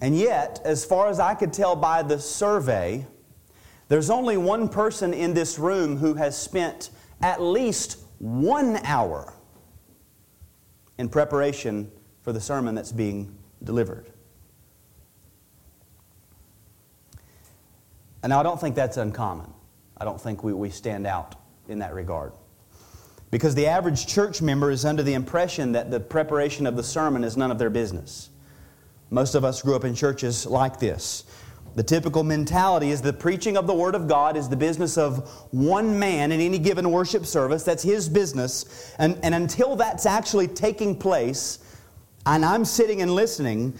And 0.00 0.16
yet, 0.16 0.60
as 0.64 0.84
far 0.84 1.08
as 1.08 1.20
I 1.20 1.34
could 1.34 1.52
tell 1.52 1.76
by 1.76 2.02
the 2.02 2.18
survey, 2.18 3.06
there's 3.88 4.08
only 4.08 4.36
one 4.36 4.68
person 4.68 5.12
in 5.12 5.34
this 5.34 5.58
room 5.58 5.96
who 5.96 6.14
has 6.14 6.40
spent 6.40 6.90
at 7.20 7.42
least 7.42 7.98
one 8.18 8.76
hour 8.84 9.32
in 10.96 11.08
preparation 11.08 11.90
for 12.22 12.32
the 12.32 12.40
sermon 12.40 12.74
that's 12.74 12.92
being 12.92 13.36
delivered. 13.64 14.10
And 18.22 18.32
I 18.32 18.42
don't 18.42 18.60
think 18.60 18.74
that's 18.74 18.96
uncommon. 18.96 19.52
I 19.96 20.04
don't 20.04 20.20
think 20.20 20.44
we, 20.44 20.52
we 20.52 20.70
stand 20.70 21.06
out 21.06 21.34
in 21.68 21.78
that 21.78 21.94
regard. 21.94 22.32
Because 23.30 23.54
the 23.54 23.66
average 23.66 24.06
church 24.06 24.42
member 24.42 24.70
is 24.70 24.84
under 24.84 25.02
the 25.02 25.14
impression 25.14 25.72
that 25.72 25.90
the 25.90 26.00
preparation 26.00 26.66
of 26.66 26.76
the 26.76 26.82
sermon 26.82 27.24
is 27.24 27.36
none 27.36 27.50
of 27.50 27.58
their 27.58 27.70
business. 27.70 28.30
Most 29.10 29.34
of 29.34 29.44
us 29.44 29.62
grew 29.62 29.74
up 29.74 29.84
in 29.84 29.94
churches 29.94 30.46
like 30.46 30.78
this. 30.78 31.24
The 31.76 31.82
typical 31.82 32.24
mentality 32.24 32.90
is 32.90 33.00
the 33.00 33.12
preaching 33.12 33.56
of 33.56 33.66
the 33.66 33.74
Word 33.74 33.94
of 33.94 34.08
God 34.08 34.36
is 34.36 34.48
the 34.48 34.56
business 34.56 34.98
of 34.98 35.28
one 35.52 35.98
man 35.98 36.32
in 36.32 36.40
any 36.40 36.58
given 36.58 36.90
worship 36.90 37.24
service. 37.24 37.62
That's 37.62 37.82
his 37.82 38.08
business. 38.08 38.94
And, 38.98 39.18
and 39.22 39.34
until 39.34 39.76
that's 39.76 40.04
actually 40.04 40.48
taking 40.48 40.96
place, 40.96 41.58
and 42.26 42.44
I'm 42.44 42.64
sitting 42.64 43.02
and 43.02 43.14
listening, 43.14 43.74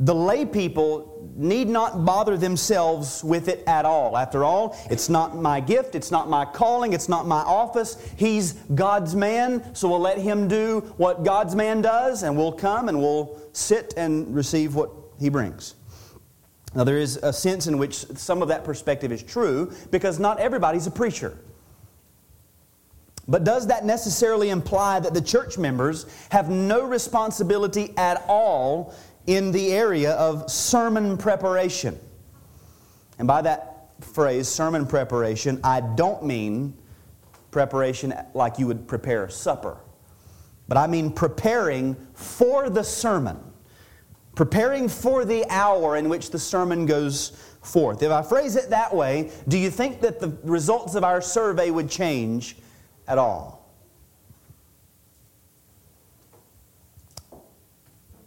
the 0.00 0.14
lay 0.14 0.46
people 0.46 1.30
need 1.36 1.68
not 1.68 2.06
bother 2.06 2.38
themselves 2.38 3.22
with 3.22 3.48
it 3.48 3.62
at 3.66 3.84
all. 3.84 4.16
After 4.16 4.44
all, 4.44 4.76
it's 4.90 5.10
not 5.10 5.36
my 5.36 5.60
gift, 5.60 5.94
it's 5.94 6.10
not 6.10 6.28
my 6.28 6.46
calling, 6.46 6.94
it's 6.94 7.08
not 7.08 7.26
my 7.26 7.42
office. 7.42 7.98
He's 8.16 8.54
God's 8.74 9.14
man, 9.14 9.74
so 9.74 9.88
we'll 9.88 10.00
let 10.00 10.16
him 10.16 10.48
do 10.48 10.80
what 10.96 11.22
God's 11.22 11.54
man 11.54 11.82
does, 11.82 12.22
and 12.22 12.34
we'll 12.34 12.52
come 12.52 12.88
and 12.88 12.98
we'll 12.98 13.38
sit 13.52 13.92
and 13.98 14.34
receive 14.34 14.74
what 14.74 14.90
he 15.18 15.28
brings. 15.28 15.74
Now, 16.74 16.84
there 16.84 16.98
is 16.98 17.18
a 17.22 17.32
sense 17.32 17.66
in 17.66 17.76
which 17.76 17.94
some 17.94 18.40
of 18.40 18.48
that 18.48 18.64
perspective 18.64 19.12
is 19.12 19.22
true 19.22 19.72
because 19.90 20.18
not 20.18 20.38
everybody's 20.38 20.86
a 20.86 20.90
preacher. 20.90 21.36
But 23.28 23.44
does 23.44 23.68
that 23.68 23.84
necessarily 23.84 24.50
imply 24.50 24.98
that 24.98 25.14
the 25.14 25.20
church 25.20 25.56
members 25.56 26.06
have 26.30 26.48
no 26.50 26.82
responsibility 26.84 27.94
at 27.96 28.24
all 28.26 28.94
in 29.30 29.52
the 29.52 29.72
area 29.72 30.10
of 30.14 30.50
sermon 30.50 31.16
preparation. 31.16 31.96
And 33.20 33.28
by 33.28 33.42
that 33.42 33.90
phrase, 34.00 34.48
sermon 34.48 34.86
preparation, 34.86 35.60
I 35.62 35.82
don't 35.82 36.24
mean 36.24 36.76
preparation 37.52 38.12
like 38.34 38.58
you 38.58 38.66
would 38.66 38.88
prepare 38.88 39.28
supper, 39.28 39.78
but 40.66 40.76
I 40.76 40.88
mean 40.88 41.12
preparing 41.12 41.94
for 42.12 42.70
the 42.70 42.82
sermon, 42.82 43.38
preparing 44.34 44.88
for 44.88 45.24
the 45.24 45.48
hour 45.48 45.94
in 45.96 46.08
which 46.08 46.30
the 46.30 46.38
sermon 46.40 46.84
goes 46.84 47.30
forth. 47.62 48.02
If 48.02 48.10
I 48.10 48.22
phrase 48.22 48.56
it 48.56 48.70
that 48.70 48.92
way, 48.92 49.30
do 49.46 49.58
you 49.58 49.70
think 49.70 50.00
that 50.00 50.18
the 50.18 50.36
results 50.42 50.96
of 50.96 51.04
our 51.04 51.22
survey 51.22 51.70
would 51.70 51.88
change 51.88 52.56
at 53.06 53.16
all? 53.16 53.59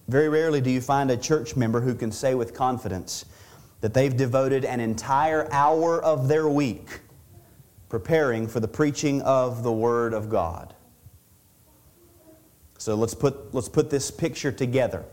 Very 0.08 0.30
rarely 0.30 0.62
do 0.62 0.70
you 0.70 0.82
find 0.82 1.10
a 1.12 1.18
church 1.18 1.56
member 1.56 1.82
who 1.82 1.96
can 1.96 2.12
say 2.12 2.36
with 2.36 2.54
confidence 2.54 3.26
that 3.82 3.94
they've 3.94 4.16
devoted 4.16 4.66
an 4.66 4.80
entire 4.80 5.52
hour 5.52 6.02
of 6.02 6.28
their 6.28 6.48
week 6.48 7.02
preparing 7.94 8.48
for 8.48 8.60
the 8.60 8.68
preaching 8.68 9.22
of 9.22 9.62
the 9.62 9.72
Word 9.72 10.16
of 10.16 10.28
God. 10.28 10.74
So 12.80 12.96
let's 12.96 13.14
put, 13.14 13.54
let's 13.54 13.70
put 13.70 13.92
this 13.92 14.10
picture 14.10 14.52
together. 14.52 15.06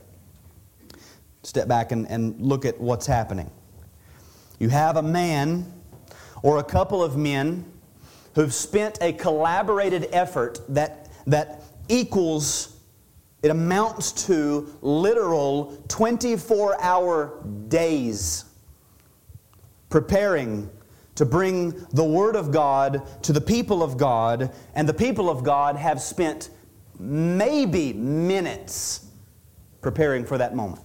Step 1.43 1.69
back 1.69 1.93
and, 1.93 2.09
and 2.09 2.41
look 2.41 2.65
at 2.65 2.81
what's 2.81 3.07
happening. 3.07 3.51
You 4.59 4.71
have 4.71 4.97
a 4.97 5.03
man 5.03 5.71
or 6.43 6.57
a 6.57 6.65
couple 6.65 7.05
of 7.05 7.19
men 7.19 7.71
who've 8.35 8.55
spent 8.55 8.97
a 9.03 9.13
collaborated 9.13 10.09
effort 10.13 10.61
that, 10.71 11.11
that 11.27 11.63
equals, 11.89 12.80
it 13.43 13.51
amounts 13.51 14.27
to 14.27 14.75
literal 14.83 15.83
24 15.89 16.81
hour 16.81 17.43
days 17.69 18.45
preparing 19.89 20.71
to 21.15 21.25
bring 21.27 21.73
the 21.93 22.05
Word 22.05 22.37
of 22.37 22.51
God 22.51 23.07
to 23.25 23.33
the 23.33 23.41
people 23.41 23.83
of 23.83 23.99
God, 23.99 24.55
and 24.75 24.89
the 24.89 24.95
people 24.95 25.29
of 25.29 25.45
God 25.45 25.77
have 25.77 26.01
spent 26.01 26.51
maybe 26.99 27.93
minutes 27.93 29.07
preparing 29.81 30.25
for 30.25 30.39
that 30.39 30.55
moment. 30.55 30.83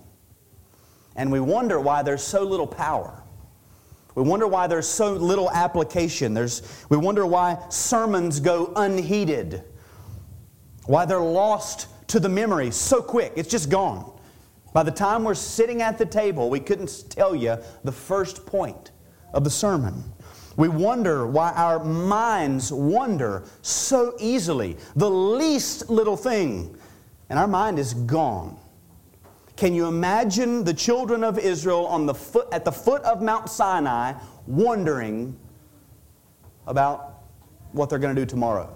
And 1.16 1.32
we 1.32 1.40
wonder 1.40 1.80
why 1.80 2.04
there's 2.04 2.24
so 2.24 2.44
little 2.44 2.68
power. 2.68 3.24
We 4.16 4.24
wonder 4.24 4.48
why 4.48 4.68
there's 4.68 4.88
so 4.88 5.14
little 5.14 5.52
application. 5.52 6.34
There's, 6.34 6.86
we 6.90 6.98
wonder 6.98 7.26
why 7.26 7.58
sermons 7.70 8.40
go 8.40 8.74
unheeded, 8.76 9.64
why 10.86 11.06
they're 11.06 11.20
lost 11.20 11.88
to 12.08 12.20
the 12.20 12.30
memory 12.30 12.72
so 12.72 13.02
quick. 13.02 13.34
It's 13.36 13.50
just 13.50 13.70
gone. 13.70 14.12
By 14.74 14.84
the 14.84 14.92
time 14.92 15.24
we're 15.24 15.36
sitting 15.36 15.82
at 15.82 15.98
the 15.98 16.06
table, 16.06 16.50
we 16.50 16.60
couldn't 16.60 17.06
tell 17.10 17.36
you 17.36 17.58
the 17.84 17.92
first 17.92 18.46
point 18.46 18.92
of 19.34 19.44
the 19.44 19.50
sermon. 19.50 20.04
We 20.58 20.68
wonder 20.68 21.28
why 21.28 21.52
our 21.52 21.84
minds 21.84 22.72
wander 22.72 23.44
so 23.62 24.16
easily. 24.20 24.78
The 24.96 25.10
least 25.10 25.90
little 25.90 26.18
thing, 26.18 26.78
and 27.30 27.40
our 27.40 27.48
mind 27.48 27.80
is 27.80 27.94
gone. 27.94 28.58
Can 29.56 29.74
you 29.74 29.88
imagine 29.88 30.64
the 30.64 30.74
children 30.74 31.24
of 31.24 31.40
Israel 31.40 31.86
on 31.88 32.06
the 32.06 32.14
foot, 32.14 32.48
at 32.52 32.66
the 32.66 32.72
foot 32.72 33.02
of 33.04 33.22
Mount 33.22 33.50
Sinai 33.50 34.14
wondering 34.48 35.38
about 36.68 37.24
what 37.72 37.90
they're 37.90 38.00
going 38.00 38.16
to 38.16 38.22
do 38.22 38.26
tomorrow? 38.26 38.76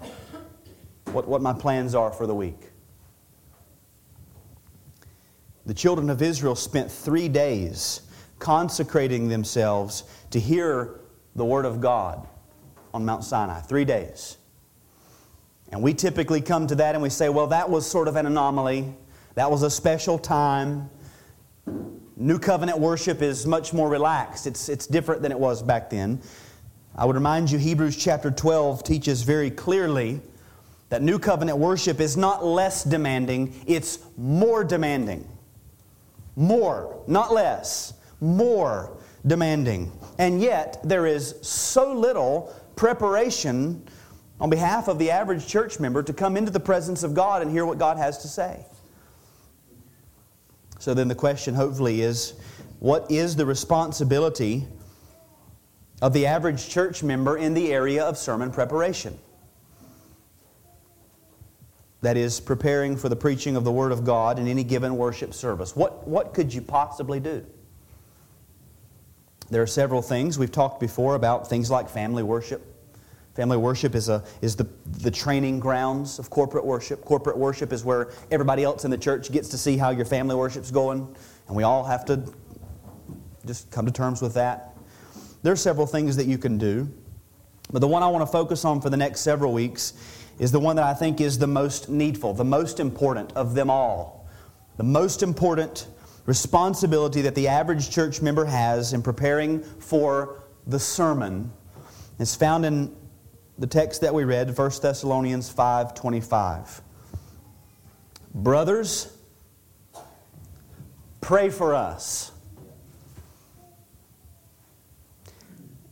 What, 1.12 1.28
what 1.28 1.42
my 1.42 1.52
plans 1.52 1.94
are 1.94 2.10
for 2.10 2.26
the 2.26 2.34
week? 2.34 2.69
The 5.66 5.74
children 5.74 6.10
of 6.10 6.22
Israel 6.22 6.54
spent 6.54 6.90
three 6.90 7.28
days 7.28 8.02
consecrating 8.38 9.28
themselves 9.28 10.04
to 10.30 10.40
hear 10.40 11.00
the 11.36 11.44
Word 11.44 11.64
of 11.64 11.80
God 11.80 12.26
on 12.92 13.04
Mount 13.04 13.24
Sinai. 13.24 13.60
Three 13.60 13.84
days. 13.84 14.38
And 15.70 15.82
we 15.82 15.94
typically 15.94 16.40
come 16.40 16.66
to 16.66 16.74
that 16.76 16.94
and 16.94 17.02
we 17.02 17.10
say, 17.10 17.28
well, 17.28 17.46
that 17.48 17.70
was 17.70 17.88
sort 17.88 18.08
of 18.08 18.16
an 18.16 18.26
anomaly. 18.26 18.92
That 19.34 19.50
was 19.50 19.62
a 19.62 19.70
special 19.70 20.18
time. 20.18 20.90
New 22.16 22.38
covenant 22.38 22.78
worship 22.78 23.22
is 23.22 23.46
much 23.46 23.72
more 23.72 23.88
relaxed, 23.88 24.46
it's, 24.46 24.68
it's 24.68 24.86
different 24.86 25.22
than 25.22 25.32
it 25.32 25.38
was 25.38 25.62
back 25.62 25.88
then. 25.88 26.20
I 26.96 27.04
would 27.04 27.14
remind 27.14 27.50
you, 27.50 27.58
Hebrews 27.58 27.96
chapter 27.96 28.30
12 28.30 28.82
teaches 28.82 29.22
very 29.22 29.50
clearly 29.50 30.20
that 30.88 31.02
new 31.02 31.18
covenant 31.18 31.56
worship 31.58 32.00
is 32.00 32.16
not 32.16 32.44
less 32.44 32.82
demanding, 32.82 33.54
it's 33.66 34.00
more 34.18 34.64
demanding. 34.64 35.26
More, 36.40 37.04
not 37.06 37.34
less, 37.34 37.92
more 38.22 38.96
demanding. 39.26 39.92
And 40.18 40.40
yet, 40.40 40.80
there 40.82 41.06
is 41.06 41.34
so 41.42 41.92
little 41.92 42.50
preparation 42.76 43.86
on 44.40 44.48
behalf 44.48 44.88
of 44.88 44.98
the 44.98 45.10
average 45.10 45.46
church 45.46 45.78
member 45.78 46.02
to 46.02 46.14
come 46.14 46.38
into 46.38 46.50
the 46.50 46.58
presence 46.58 47.02
of 47.02 47.12
God 47.12 47.42
and 47.42 47.50
hear 47.50 47.66
what 47.66 47.76
God 47.76 47.98
has 47.98 48.16
to 48.22 48.28
say. 48.28 48.64
So 50.78 50.94
then 50.94 51.08
the 51.08 51.14
question, 51.14 51.54
hopefully, 51.54 52.00
is 52.00 52.32
what 52.78 53.10
is 53.10 53.36
the 53.36 53.44
responsibility 53.44 54.66
of 56.00 56.14
the 56.14 56.24
average 56.24 56.70
church 56.70 57.02
member 57.02 57.36
in 57.36 57.52
the 57.52 57.70
area 57.70 58.02
of 58.02 58.16
sermon 58.16 58.50
preparation? 58.50 59.18
That 62.02 62.16
is, 62.16 62.40
preparing 62.40 62.96
for 62.96 63.08
the 63.08 63.16
preaching 63.16 63.56
of 63.56 63.64
the 63.64 63.72
Word 63.72 63.92
of 63.92 64.04
God 64.04 64.38
in 64.38 64.48
any 64.48 64.64
given 64.64 64.96
worship 64.96 65.34
service. 65.34 65.76
What, 65.76 66.08
what 66.08 66.32
could 66.32 66.52
you 66.52 66.62
possibly 66.62 67.20
do? 67.20 67.44
There 69.50 69.60
are 69.60 69.66
several 69.66 70.00
things. 70.00 70.38
We've 70.38 70.52
talked 70.52 70.80
before 70.80 71.14
about 71.14 71.48
things 71.48 71.70
like 71.70 71.90
family 71.90 72.22
worship. 72.22 72.66
Family 73.34 73.56
worship 73.56 73.94
is, 73.94 74.08
a, 74.08 74.24
is 74.42 74.56
the, 74.56 74.66
the 74.86 75.10
training 75.10 75.60
grounds 75.60 76.18
of 76.18 76.30
corporate 76.30 76.64
worship. 76.64 77.04
Corporate 77.04 77.36
worship 77.36 77.72
is 77.72 77.84
where 77.84 78.10
everybody 78.30 78.64
else 78.64 78.84
in 78.84 78.90
the 78.90 78.98
church 78.98 79.30
gets 79.30 79.48
to 79.50 79.58
see 79.58 79.76
how 79.76 79.90
your 79.90 80.04
family 80.04 80.34
worship's 80.34 80.70
going, 80.70 81.14
and 81.48 81.56
we 81.56 81.62
all 81.62 81.84
have 81.84 82.04
to 82.06 82.22
just 83.46 83.70
come 83.70 83.86
to 83.86 83.92
terms 83.92 84.20
with 84.20 84.34
that. 84.34 84.76
There 85.42 85.52
are 85.52 85.56
several 85.56 85.86
things 85.86 86.16
that 86.16 86.26
you 86.26 86.38
can 86.38 86.58
do, 86.58 86.88
but 87.72 87.78
the 87.78 87.88
one 87.88 88.02
I 88.02 88.08
want 88.08 88.22
to 88.22 88.30
focus 88.30 88.64
on 88.64 88.80
for 88.80 88.90
the 88.90 88.96
next 88.96 89.20
several 89.20 89.52
weeks 89.52 89.94
is 90.40 90.50
the 90.50 90.58
one 90.58 90.74
that 90.74 90.84
I 90.86 90.94
think 90.94 91.20
is 91.20 91.38
the 91.38 91.46
most 91.46 91.90
needful, 91.90 92.32
the 92.32 92.44
most 92.44 92.80
important 92.80 93.30
of 93.34 93.54
them 93.54 93.70
all. 93.70 94.26
The 94.78 94.82
most 94.82 95.22
important 95.22 95.86
responsibility 96.24 97.20
that 97.20 97.34
the 97.34 97.46
average 97.46 97.90
church 97.90 98.22
member 98.22 98.46
has 98.46 98.94
in 98.94 99.02
preparing 99.02 99.62
for 99.62 100.42
the 100.66 100.78
sermon 100.78 101.52
is 102.18 102.34
found 102.34 102.64
in 102.64 102.96
the 103.58 103.66
text 103.66 104.00
that 104.00 104.14
we 104.14 104.24
read, 104.24 104.56
1 104.56 104.80
Thessalonians 104.80 105.52
5:25. 105.52 106.80
Brothers, 108.34 109.12
pray 111.20 111.50
for 111.50 111.74
us. 111.74 112.32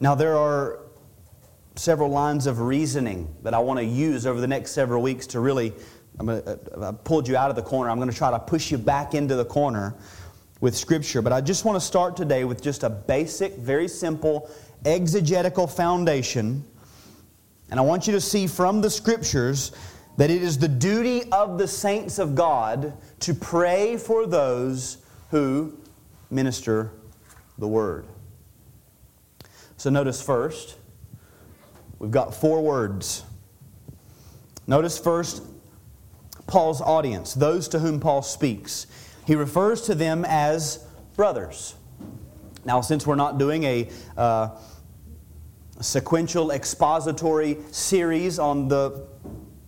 Now 0.00 0.14
there 0.14 0.38
are 0.38 0.78
several 1.79 2.11
lines 2.11 2.47
of 2.47 2.61
reasoning 2.61 3.35
that 3.43 3.55
I 3.55 3.59
want 3.59 3.79
to 3.79 3.85
use 3.85 4.27
over 4.27 4.41
the 4.41 4.47
next 4.47 4.73
several 4.73 5.03
weeks 5.03 5.27
to 5.29 5.41
really 5.41 5.73
I'm 6.19 6.27
to, 6.27 6.59
uh, 6.77 6.88
I 6.88 6.93
pulled 6.93 7.29
you 7.29 7.37
out 7.37 7.51
of 7.51 7.57
the 7.57 7.62
corner. 7.62 7.91
I'm 7.91 7.99
going 7.99 8.11
to 8.11 8.17
try 8.17 8.31
to 8.31 8.38
push 8.41 8.71
you 8.73 8.79
back 8.79 9.14
into 9.14 9.37
the 9.37 9.45
corner 9.45 9.95
with 10.61 10.77
Scripture. 10.77 11.23
But 11.23 11.33
I 11.33 11.41
just 11.41 11.64
want 11.64 11.77
to 11.77 11.81
start 11.81 12.17
today 12.17 12.45
with 12.45 12.61
just 12.61 12.83
a 12.83 12.91
basic, 12.91 13.55
very 13.57 13.87
simple 13.87 14.51
exegetical 14.85 15.67
foundation 15.67 16.64
and 17.71 17.79
I 17.79 17.83
want 17.83 18.07
you 18.07 18.12
to 18.14 18.21
see 18.21 18.47
from 18.47 18.81
the 18.81 18.91
scriptures 18.91 19.73
that 20.17 20.31
it 20.31 20.43
is 20.43 20.59
the 20.59 20.69
duty 20.69 21.31
of 21.31 21.59
the 21.59 21.69
saints 21.69 22.19
of 22.19 22.35
God 22.35 22.95
to 23.21 23.35
pray 23.35 23.97
for 23.97 24.27
those 24.27 24.99
who 25.31 25.79
minister 26.31 26.93
the 27.59 27.69
word. 27.69 28.07
So 29.77 29.91
notice 29.91 30.21
first, 30.21 30.77
we've 31.98 32.11
got 32.11 32.34
four 32.34 32.62
words. 32.62 33.24
Notice 34.66 34.98
first 34.98 35.42
Paul's 36.46 36.80
audience, 36.80 37.34
those 37.34 37.68
to 37.68 37.78
whom 37.78 38.00
Paul 38.00 38.22
speaks. 38.22 38.87
He 39.26 39.34
refers 39.34 39.82
to 39.82 39.94
them 39.94 40.24
as 40.26 40.84
brothers. 41.16 41.74
Now, 42.64 42.80
since 42.80 43.06
we're 43.06 43.14
not 43.14 43.38
doing 43.38 43.64
a 43.64 43.88
uh, 44.16 44.50
sequential 45.80 46.50
expository 46.50 47.58
series 47.70 48.38
on 48.38 48.68
the 48.68 49.06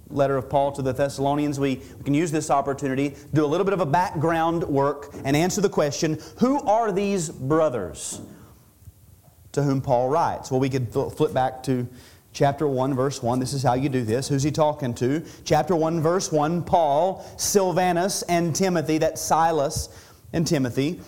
letter 0.09 0.37
of 0.37 0.51
Paul 0.51 0.73
to 0.73 0.83
the 0.83 0.93
Thessalonians, 0.93 1.61
we, 1.61 1.83
we 1.99 2.05
can 2.05 2.15
use 2.15 2.31
this 2.31 2.51
opportunity, 2.51 3.15
do 3.33 3.45
a 3.45 3.47
little 3.47 3.65
bit 3.65 3.75
of 3.75 3.81
a 3.81 3.87
background 3.87 4.65
work, 4.65 5.15
and 5.25 5.37
answer 5.37 5.61
the 5.61 5.69
question 5.69 6.19
who 6.39 6.61
are 6.63 6.91
these 6.91 7.29
brothers 7.29 8.21
to 9.53 9.63
whom 9.63 9.81
Paul 9.81 10.09
writes? 10.09 10.51
Well, 10.51 10.61
we 10.61 10.69
could 10.69 10.93
flip 10.93 11.33
back 11.33 11.63
to 11.65 11.89
chapter 12.33 12.67
1, 12.67 12.95
verse 12.95 13.23
1. 13.23 13.39
This 13.39 13.53
is 13.53 13.63
how 13.63 13.75
you 13.75 13.89
do 13.89 14.03
this. 14.03 14.29
Who's 14.29 14.43
he 14.43 14.51
talking 14.51 14.95
to? 14.95 15.25
Chapter 15.45 15.75
1, 15.75 16.01
verse 16.01 16.31
1 16.31 16.65
Paul, 16.65 17.25
Silvanus, 17.37 18.23
and 18.23 18.55
Timothy, 18.55 18.99
that's 18.99 19.21
Silas 19.21 19.89
and 20.33 20.47
Timothy, 20.47 21.01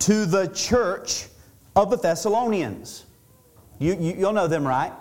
to 0.00 0.26
the 0.26 0.48
church 0.48 1.26
of 1.74 1.90
the 1.90 1.96
Thessalonians. 1.96 3.04
You, 3.78 3.94
you, 3.94 4.14
you'll 4.18 4.32
know 4.32 4.48
them, 4.48 4.66
right? 4.66 4.92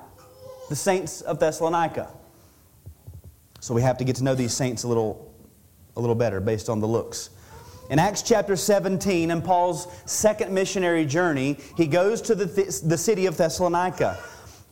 The 0.70 0.76
saints 0.76 1.22
of 1.22 1.40
Thessalonica. 1.40 2.10
So 3.60 3.74
we 3.74 3.82
have 3.82 3.98
to 3.98 4.04
get 4.04 4.16
to 4.18 4.24
know 4.24 4.36
these 4.36 4.54
saints 4.54 4.84
a 4.84 4.88
little, 4.88 5.34
a 5.96 6.00
little 6.00 6.16
better 6.16 6.40
based 6.40 6.70
on 6.70 6.80
the 6.80 6.88
looks. 6.88 7.32
In 7.90 8.00
Acts 8.00 8.22
chapter 8.22 8.56
17, 8.56 9.32
in 9.32 9.42
Paul's 9.42 9.88
second 10.06 10.54
missionary 10.54 11.06
journey, 11.06 11.58
he 11.78 11.88
goes 11.88 12.22
to 12.24 12.36
the, 12.36 12.46
the 12.86 12.98
city 12.98 13.26
of 13.28 13.38
Thessalonica. 13.38 14.18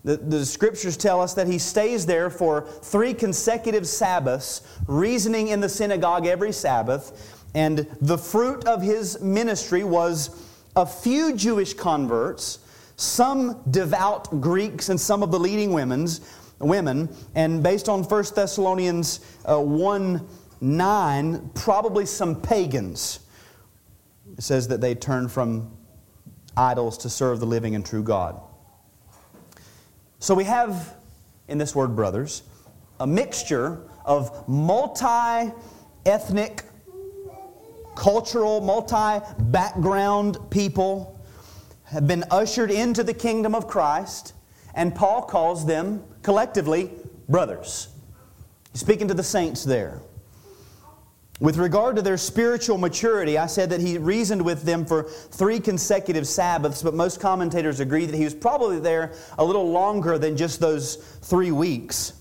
The, 0.05 0.17
the 0.17 0.45
scriptures 0.45 0.95
tell 0.95 1.19
us 1.19 1.33
that 1.33 1.47
he 1.47 1.57
stays 1.57 2.05
there 2.05 2.29
for 2.29 2.61
three 2.61 3.13
consecutive 3.13 3.85
Sabbaths, 3.85 4.61
reasoning 4.87 5.49
in 5.49 5.59
the 5.59 5.67
synagogue 5.67 6.25
every 6.27 6.53
Sabbath. 6.53 7.43
And 7.53 7.87
the 7.99 8.17
fruit 8.17 8.65
of 8.65 8.81
his 8.81 9.19
ministry 9.19 9.83
was 9.83 10.45
a 10.75 10.85
few 10.85 11.35
Jewish 11.35 11.73
converts 11.73 12.59
some 12.97 13.61
devout 13.71 14.39
Greeks 14.39 14.87
and 14.87 14.99
some 14.99 15.21
of 15.21 15.31
the 15.31 15.39
leading 15.39 15.73
women's, 15.73 16.21
women. 16.59 17.13
And 17.33 17.61
based 17.61 17.89
on 17.89 18.03
1 18.03 18.23
Thessalonians 18.33 19.19
uh, 19.43 19.59
1 19.59 20.25
nine, 20.61 21.49
probably 21.53 22.05
some 22.05 22.41
pagans. 22.41 23.19
It 24.37 24.43
says 24.43 24.67
that 24.69 24.81
they 24.81 24.95
turned 24.95 25.31
from 25.31 25.77
idols 26.57 26.97
to 26.99 27.09
serve 27.09 27.39
the 27.39 27.45
living 27.45 27.75
and 27.75 27.85
true 27.85 28.03
God. 28.03 28.39
So 30.25 30.33
we 30.33 30.45
have, 30.45 30.95
in 31.47 31.59
this 31.59 31.75
word, 31.75 31.95
brothers, 31.95 32.41
a 32.99 33.05
mixture 33.05 33.87
of 34.05 34.49
multi 34.49 35.53
ethnic, 36.03 36.63
cultural, 37.95 38.59
multi 38.59 39.23
background 39.37 40.39
people 40.49 41.23
have 41.83 42.07
been 42.07 42.23
ushered 42.31 42.71
into 42.71 43.03
the 43.03 43.13
kingdom 43.13 43.53
of 43.53 43.67
Christ, 43.67 44.33
and 44.73 44.95
Paul 44.95 45.21
calls 45.21 45.63
them 45.63 46.03
collectively 46.23 46.89
brothers. 47.29 47.89
He's 48.71 48.81
speaking 48.81 49.07
to 49.09 49.13
the 49.13 49.21
saints 49.21 49.63
there. 49.63 50.01
With 51.41 51.57
regard 51.57 51.97
to 51.97 52.01
their 52.01 52.15
spiritual 52.15 52.77
maturity, 52.77 53.37
I 53.37 53.47
said 53.47 53.69
that 53.71 53.81
he 53.81 53.97
reasoned 53.97 54.41
with 54.41 54.63
them 54.63 54.85
for 54.85 55.03
three 55.03 55.59
consecutive 55.59 56.25
Sabbaths, 56.25 56.81
but 56.81 56.93
most 56.93 57.19
commentators 57.19 57.81
agree 57.81 58.05
that 58.05 58.15
he 58.15 58.23
was 58.23 58.33
probably 58.33 58.79
there 58.79 59.11
a 59.37 59.43
little 59.43 59.69
longer 59.69 60.17
than 60.17 60.37
just 60.37 60.61
those 60.61 60.95
three 60.95 61.51
weeks. 61.51 62.13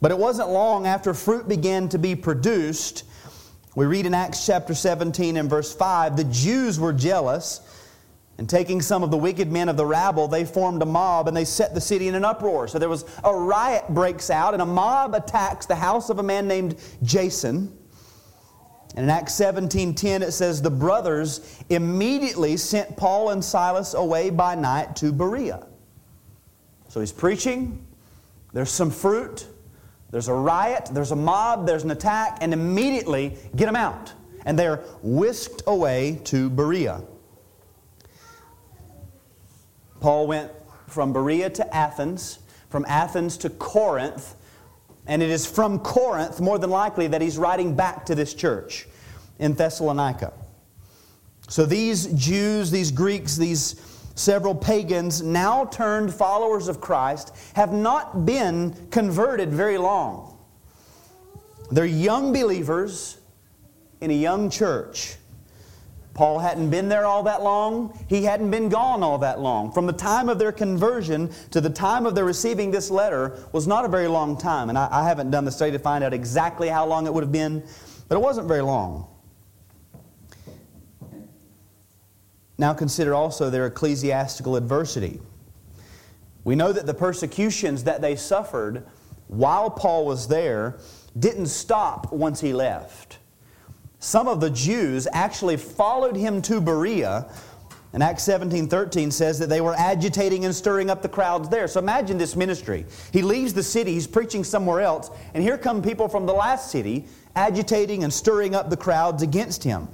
But 0.00 0.12
it 0.12 0.18
wasn't 0.18 0.48
long 0.48 0.86
after 0.86 1.12
fruit 1.12 1.46
began 1.46 1.90
to 1.90 1.98
be 1.98 2.16
produced. 2.16 3.04
We 3.76 3.84
read 3.84 4.06
in 4.06 4.14
Acts 4.14 4.46
chapter 4.46 4.74
17 4.74 5.36
and 5.36 5.50
verse 5.50 5.74
5 5.74 6.16
the 6.16 6.24
Jews 6.24 6.80
were 6.80 6.94
jealous, 6.94 7.60
and 8.38 8.48
taking 8.48 8.80
some 8.80 9.02
of 9.02 9.10
the 9.10 9.18
wicked 9.18 9.52
men 9.52 9.68
of 9.68 9.76
the 9.76 9.84
rabble, 9.84 10.26
they 10.26 10.46
formed 10.46 10.80
a 10.80 10.86
mob 10.86 11.28
and 11.28 11.36
they 11.36 11.44
set 11.44 11.74
the 11.74 11.82
city 11.82 12.08
in 12.08 12.14
an 12.14 12.24
uproar. 12.24 12.66
So 12.66 12.78
there 12.78 12.88
was 12.88 13.04
a 13.22 13.34
riot 13.34 13.90
breaks 13.90 14.30
out, 14.30 14.54
and 14.54 14.62
a 14.62 14.66
mob 14.66 15.14
attacks 15.14 15.66
the 15.66 15.76
house 15.76 16.08
of 16.08 16.18
a 16.18 16.22
man 16.22 16.48
named 16.48 16.76
Jason. 17.02 17.76
And 18.94 19.04
in 19.04 19.10
Acts 19.10 19.34
17:10 19.34 20.22
it 20.22 20.32
says 20.32 20.62
the 20.62 20.70
brothers 20.70 21.40
immediately 21.68 22.56
sent 22.56 22.96
Paul 22.96 23.30
and 23.30 23.44
Silas 23.44 23.94
away 23.94 24.30
by 24.30 24.54
night 24.54 24.94
to 24.96 25.12
Berea. 25.12 25.66
So 26.88 27.00
he's 27.00 27.12
preaching, 27.12 27.84
there's 28.52 28.70
some 28.70 28.90
fruit, 28.90 29.48
there's 30.10 30.28
a 30.28 30.34
riot, 30.34 30.90
there's 30.92 31.10
a 31.10 31.16
mob, 31.16 31.66
there's 31.66 31.82
an 31.82 31.90
attack, 31.90 32.38
and 32.40 32.52
immediately 32.52 33.36
get 33.56 33.66
them 33.66 33.74
out. 33.74 34.12
And 34.44 34.56
they're 34.56 34.76
whisked 35.02 35.62
away 35.66 36.20
to 36.24 36.48
Berea. 36.50 37.02
Paul 39.98 40.28
went 40.28 40.52
from 40.86 41.12
Berea 41.12 41.50
to 41.50 41.74
Athens, 41.74 42.38
from 42.68 42.84
Athens 42.86 43.36
to 43.38 43.50
Corinth, 43.50 44.36
and 45.06 45.22
it 45.22 45.30
is 45.30 45.46
from 45.46 45.78
Corinth, 45.78 46.40
more 46.40 46.58
than 46.58 46.70
likely, 46.70 47.06
that 47.08 47.20
he's 47.20 47.38
writing 47.38 47.74
back 47.74 48.06
to 48.06 48.14
this 48.14 48.34
church 48.34 48.86
in 49.38 49.54
Thessalonica. 49.54 50.32
So 51.48 51.66
these 51.66 52.06
Jews, 52.14 52.70
these 52.70 52.90
Greeks, 52.90 53.36
these 53.36 53.80
several 54.14 54.54
pagans, 54.54 55.22
now 55.22 55.66
turned 55.66 56.14
followers 56.14 56.68
of 56.68 56.80
Christ, 56.80 57.34
have 57.54 57.72
not 57.72 58.24
been 58.24 58.74
converted 58.90 59.50
very 59.50 59.76
long. 59.76 60.38
They're 61.70 61.84
young 61.84 62.32
believers 62.32 63.18
in 64.00 64.10
a 64.10 64.14
young 64.14 64.50
church. 64.50 65.16
Paul 66.14 66.38
hadn't 66.38 66.70
been 66.70 66.88
there 66.88 67.04
all 67.04 67.24
that 67.24 67.42
long. 67.42 67.98
He 68.08 68.22
hadn't 68.22 68.50
been 68.50 68.68
gone 68.68 69.02
all 69.02 69.18
that 69.18 69.40
long. 69.40 69.72
From 69.72 69.86
the 69.86 69.92
time 69.92 70.28
of 70.28 70.38
their 70.38 70.52
conversion 70.52 71.30
to 71.50 71.60
the 71.60 71.68
time 71.68 72.06
of 72.06 72.14
their 72.14 72.24
receiving 72.24 72.70
this 72.70 72.88
letter 72.88 73.36
was 73.52 73.66
not 73.66 73.84
a 73.84 73.88
very 73.88 74.06
long 74.06 74.38
time. 74.38 74.68
And 74.68 74.78
I, 74.78 74.88
I 74.90 75.04
haven't 75.08 75.32
done 75.32 75.44
the 75.44 75.50
study 75.50 75.72
to 75.72 75.78
find 75.80 76.04
out 76.04 76.14
exactly 76.14 76.68
how 76.68 76.86
long 76.86 77.06
it 77.06 77.12
would 77.12 77.24
have 77.24 77.32
been, 77.32 77.64
but 78.08 78.14
it 78.14 78.20
wasn't 78.20 78.46
very 78.46 78.62
long. 78.62 79.08
Now 82.56 82.72
consider 82.72 83.12
also 83.12 83.50
their 83.50 83.66
ecclesiastical 83.66 84.54
adversity. 84.54 85.20
We 86.44 86.54
know 86.54 86.72
that 86.72 86.86
the 86.86 86.94
persecutions 86.94 87.84
that 87.84 88.00
they 88.00 88.14
suffered 88.14 88.86
while 89.26 89.68
Paul 89.68 90.06
was 90.06 90.28
there 90.28 90.78
didn't 91.18 91.46
stop 91.46 92.12
once 92.12 92.40
he 92.40 92.52
left. 92.52 93.18
Some 94.04 94.28
of 94.28 94.38
the 94.38 94.50
Jews 94.50 95.08
actually 95.14 95.56
followed 95.56 96.14
him 96.14 96.42
to 96.42 96.60
Berea. 96.60 97.26
And 97.94 98.02
Acts 98.02 98.22
17 98.24 98.68
13 98.68 99.10
says 99.10 99.38
that 99.38 99.48
they 99.48 99.62
were 99.62 99.74
agitating 99.78 100.44
and 100.44 100.54
stirring 100.54 100.90
up 100.90 101.00
the 101.00 101.08
crowds 101.08 101.48
there. 101.48 101.66
So 101.66 101.80
imagine 101.80 102.18
this 102.18 102.36
ministry. 102.36 102.84
He 103.14 103.22
leaves 103.22 103.54
the 103.54 103.62
city, 103.62 103.94
he's 103.94 104.06
preaching 104.06 104.44
somewhere 104.44 104.82
else, 104.82 105.10
and 105.32 105.42
here 105.42 105.56
come 105.56 105.80
people 105.80 106.06
from 106.06 106.26
the 106.26 106.34
last 106.34 106.70
city 106.70 107.06
agitating 107.34 108.04
and 108.04 108.12
stirring 108.12 108.54
up 108.54 108.68
the 108.68 108.76
crowds 108.76 109.22
against 109.22 109.64
him. 109.64 109.88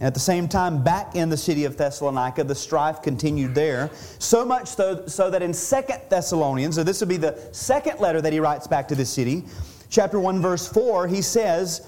At 0.00 0.14
the 0.14 0.20
same 0.20 0.48
time, 0.48 0.82
back 0.82 1.14
in 1.14 1.28
the 1.28 1.36
city 1.36 1.66
of 1.66 1.76
Thessalonica, 1.76 2.44
the 2.44 2.54
strife 2.54 3.02
continued 3.02 3.54
there. 3.54 3.90
So 4.18 4.42
much 4.42 4.68
so, 4.68 5.06
so 5.06 5.28
that 5.28 5.42
in 5.42 5.52
Second 5.52 6.00
Thessalonians, 6.08 6.76
so 6.76 6.82
this 6.82 7.00
would 7.00 7.10
be 7.10 7.18
the 7.18 7.38
second 7.52 8.00
letter 8.00 8.22
that 8.22 8.32
he 8.32 8.40
writes 8.40 8.66
back 8.66 8.88
to 8.88 8.94
the 8.94 9.04
city, 9.04 9.44
chapter 9.90 10.18
1, 10.18 10.40
verse 10.40 10.66
4, 10.66 11.06
he 11.08 11.20
says, 11.20 11.86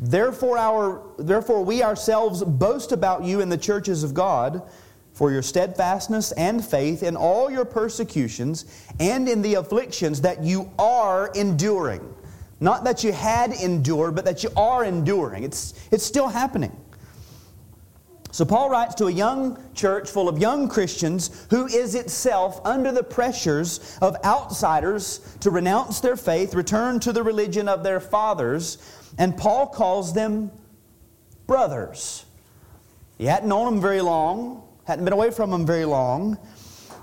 Therefore, 0.00 0.56
our, 0.58 1.02
therefore, 1.18 1.64
we 1.64 1.82
ourselves 1.82 2.44
boast 2.44 2.92
about 2.92 3.24
you 3.24 3.40
in 3.40 3.48
the 3.48 3.58
churches 3.58 4.04
of 4.04 4.14
God 4.14 4.62
for 5.12 5.32
your 5.32 5.42
steadfastness 5.42 6.30
and 6.32 6.64
faith 6.64 7.02
in 7.02 7.16
all 7.16 7.50
your 7.50 7.64
persecutions 7.64 8.64
and 9.00 9.28
in 9.28 9.42
the 9.42 9.54
afflictions 9.54 10.20
that 10.20 10.44
you 10.44 10.70
are 10.78 11.32
enduring. 11.34 12.14
Not 12.60 12.84
that 12.84 13.02
you 13.02 13.12
had 13.12 13.52
endured, 13.52 14.14
but 14.14 14.24
that 14.24 14.44
you 14.44 14.50
are 14.56 14.84
enduring. 14.84 15.42
It's, 15.42 15.74
it's 15.90 16.04
still 16.04 16.28
happening. 16.28 16.77
So, 18.30 18.44
Paul 18.44 18.68
writes 18.68 18.94
to 18.96 19.06
a 19.06 19.10
young 19.10 19.58
church 19.74 20.10
full 20.10 20.28
of 20.28 20.38
young 20.38 20.68
Christians 20.68 21.46
who 21.48 21.66
is 21.66 21.94
itself 21.94 22.60
under 22.64 22.92
the 22.92 23.02
pressures 23.02 23.98
of 24.02 24.16
outsiders 24.22 25.20
to 25.40 25.50
renounce 25.50 26.00
their 26.00 26.16
faith, 26.16 26.54
return 26.54 27.00
to 27.00 27.12
the 27.12 27.22
religion 27.22 27.68
of 27.68 27.82
their 27.82 28.00
fathers, 28.00 28.76
and 29.16 29.36
Paul 29.36 29.66
calls 29.66 30.12
them 30.12 30.50
brothers. 31.46 32.26
He 33.16 33.24
hadn't 33.24 33.48
known 33.48 33.72
them 33.72 33.80
very 33.80 34.02
long, 34.02 34.62
hadn't 34.84 35.04
been 35.04 35.14
away 35.14 35.30
from 35.30 35.50
them 35.50 35.64
very 35.64 35.86
long. 35.86 36.38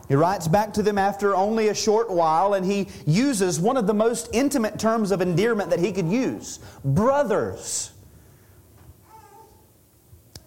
He 0.08 0.16
writes 0.16 0.48
back 0.48 0.74
to 0.74 0.84
them 0.84 1.00
after 1.00 1.36
only 1.36 1.70
a 1.70 1.74
short 1.74 2.12
while, 2.12 2.54
and 2.54 2.64
he 2.64 2.88
uses 3.08 3.60
one 3.60 3.78
of 3.78 3.88
the 3.88 3.94
most 3.94 4.30
intimate 4.32 4.78
terms 4.78 5.12
of 5.12 5.22
endearment 5.22 5.72
that 5.72 5.80
he 5.80 5.92
could 5.92 6.08
use 6.08 6.60
brothers. 6.84 7.92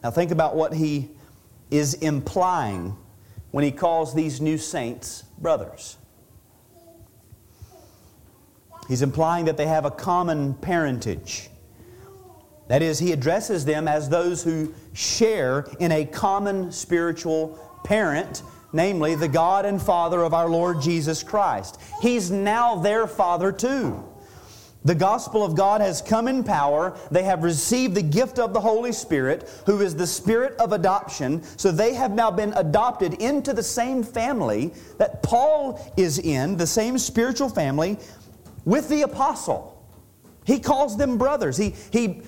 Now, 0.02 0.10
think 0.10 0.30
about 0.30 0.54
what 0.54 0.74
he 0.74 1.10
is 1.70 1.94
implying 1.94 2.96
when 3.50 3.64
he 3.64 3.70
calls 3.70 4.14
these 4.14 4.40
new 4.40 4.58
saints 4.58 5.22
brothers. 5.38 5.96
He's 8.88 9.02
implying 9.02 9.44
that 9.44 9.56
they 9.56 9.66
have 9.66 9.84
a 9.84 9.90
common 9.90 10.54
parentage. 10.54 11.50
That 12.68 12.82
is, 12.82 12.98
he 12.98 13.12
addresses 13.12 13.64
them 13.64 13.86
as 13.86 14.08
those 14.08 14.42
who 14.42 14.74
share 14.92 15.66
in 15.78 15.92
a 15.92 16.04
common 16.04 16.72
spiritual 16.72 17.58
parent, 17.84 18.42
namely 18.72 19.14
the 19.14 19.28
God 19.28 19.64
and 19.66 19.80
Father 19.80 20.22
of 20.22 20.32
our 20.32 20.48
Lord 20.48 20.80
Jesus 20.80 21.22
Christ. 21.22 21.80
He's 22.00 22.30
now 22.30 22.76
their 22.76 23.06
Father 23.06 23.52
too. 23.52 24.07
The 24.88 24.94
gospel 24.94 25.44
of 25.44 25.54
God 25.54 25.82
has 25.82 26.00
come 26.00 26.28
in 26.28 26.42
power. 26.42 26.96
They 27.10 27.22
have 27.24 27.42
received 27.42 27.94
the 27.94 28.00
gift 28.00 28.38
of 28.38 28.54
the 28.54 28.60
Holy 28.60 28.90
Spirit, 28.92 29.46
who 29.66 29.82
is 29.82 29.94
the 29.94 30.06
spirit 30.06 30.56
of 30.58 30.72
adoption. 30.72 31.42
So 31.58 31.70
they 31.70 31.92
have 31.92 32.12
now 32.12 32.30
been 32.30 32.54
adopted 32.54 33.12
into 33.20 33.52
the 33.52 33.62
same 33.62 34.02
family 34.02 34.72
that 34.96 35.22
Paul 35.22 35.78
is 35.98 36.18
in, 36.18 36.56
the 36.56 36.66
same 36.66 36.96
spiritual 36.96 37.50
family 37.50 37.98
with 38.64 38.88
the 38.88 39.02
apostle. 39.02 39.86
He 40.46 40.58
calls 40.58 40.96
them 40.96 41.18
brothers. 41.18 41.58
He, 41.58 41.74
he 41.92 42.22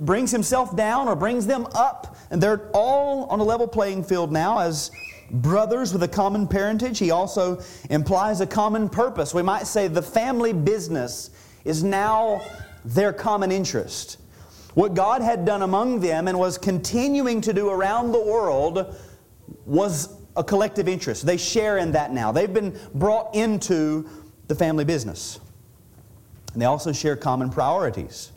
brings 0.00 0.32
himself 0.32 0.74
down 0.74 1.06
or 1.06 1.14
brings 1.14 1.46
them 1.46 1.68
up, 1.72 2.16
and 2.32 2.42
they're 2.42 2.68
all 2.74 3.26
on 3.26 3.38
a 3.38 3.44
level 3.44 3.68
playing 3.68 4.02
field 4.02 4.32
now 4.32 4.58
as 4.58 4.90
brothers 5.30 5.92
with 5.92 6.02
a 6.02 6.08
common 6.08 6.48
parentage. 6.48 6.98
He 6.98 7.12
also 7.12 7.62
implies 7.90 8.40
a 8.40 8.46
common 8.48 8.88
purpose. 8.88 9.32
We 9.32 9.42
might 9.42 9.68
say 9.68 9.86
the 9.86 10.02
family 10.02 10.52
business 10.52 11.30
is 11.64 11.82
now 11.82 12.42
their 12.84 13.12
common 13.12 13.52
interest. 13.52 14.18
What 14.74 14.94
God 14.94 15.22
had 15.22 15.44
done 15.44 15.62
among 15.62 16.00
them 16.00 16.28
and 16.28 16.38
was 16.38 16.58
continuing 16.58 17.40
to 17.42 17.52
do 17.52 17.68
around 17.68 18.12
the 18.12 18.20
world 18.20 18.96
was 19.66 20.08
a 20.36 20.42
collective 20.42 20.88
interest. 20.88 21.26
They 21.26 21.36
share 21.36 21.78
in 21.78 21.92
that 21.92 22.12
now. 22.12 22.32
They've 22.32 22.52
been 22.52 22.78
brought 22.94 23.34
into 23.34 24.08
the 24.48 24.54
family 24.54 24.84
business. 24.84 25.40
And 26.52 26.60
they 26.60 26.66
also 26.66 26.92
share 26.92 27.16
common 27.16 27.50
priorities 27.50 28.32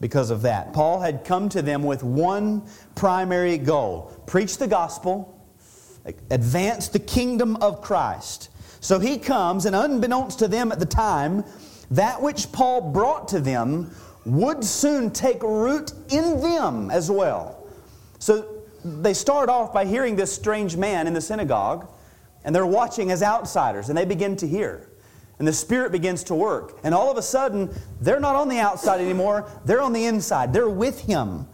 because 0.00 0.30
of 0.30 0.42
that. 0.42 0.72
Paul 0.72 1.00
had 1.00 1.24
come 1.24 1.48
to 1.50 1.62
them 1.62 1.82
with 1.82 2.02
one 2.02 2.62
primary 2.94 3.58
goal 3.58 4.16
preach 4.26 4.58
the 4.58 4.68
gospel, 4.68 5.36
advance 6.30 6.88
the 6.88 6.98
kingdom 6.98 7.56
of 7.56 7.82
Christ. 7.82 8.48
So 8.80 8.98
he 8.98 9.18
comes, 9.18 9.66
and 9.66 9.76
unbeknownst 9.76 10.38
to 10.38 10.48
them 10.48 10.72
at 10.72 10.78
the 10.78 10.86
time, 10.86 11.44
that 11.90 12.22
which 12.22 12.52
Paul 12.52 12.92
brought 12.92 13.28
to 13.28 13.40
them 13.40 13.94
would 14.24 14.64
soon 14.64 15.10
take 15.10 15.42
root 15.42 15.92
in 16.10 16.40
them 16.40 16.90
as 16.90 17.10
well. 17.10 17.66
So 18.18 18.62
they 18.84 19.14
start 19.14 19.48
off 19.48 19.72
by 19.72 19.84
hearing 19.84 20.16
this 20.16 20.32
strange 20.32 20.76
man 20.76 21.06
in 21.06 21.14
the 21.14 21.20
synagogue, 21.20 21.88
and 22.44 22.54
they're 22.54 22.66
watching 22.66 23.10
as 23.10 23.22
outsiders, 23.22 23.88
and 23.88 23.98
they 23.98 24.04
begin 24.04 24.36
to 24.36 24.46
hear. 24.46 24.88
And 25.38 25.48
the 25.48 25.52
Spirit 25.52 25.90
begins 25.90 26.22
to 26.24 26.34
work. 26.34 26.78
And 26.84 26.94
all 26.94 27.10
of 27.10 27.16
a 27.16 27.22
sudden, 27.22 27.74
they're 28.00 28.20
not 28.20 28.36
on 28.36 28.48
the 28.48 28.58
outside 28.58 29.00
anymore, 29.00 29.50
they're 29.64 29.80
on 29.80 29.94
the 29.94 30.04
inside. 30.04 30.52
They're 30.52 30.68
with 30.68 31.00
Him. 31.00 31.46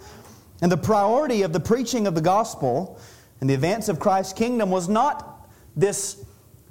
And 0.60 0.72
the 0.72 0.76
priority 0.76 1.42
of 1.42 1.52
the 1.52 1.60
preaching 1.60 2.06
of 2.06 2.14
the 2.14 2.20
gospel 2.20 2.98
and 3.40 3.48
the 3.48 3.54
advance 3.54 3.88
of 3.88 4.00
Christ's 4.00 4.32
kingdom 4.32 4.70
was 4.70 4.88
not 4.88 5.48
this 5.76 6.24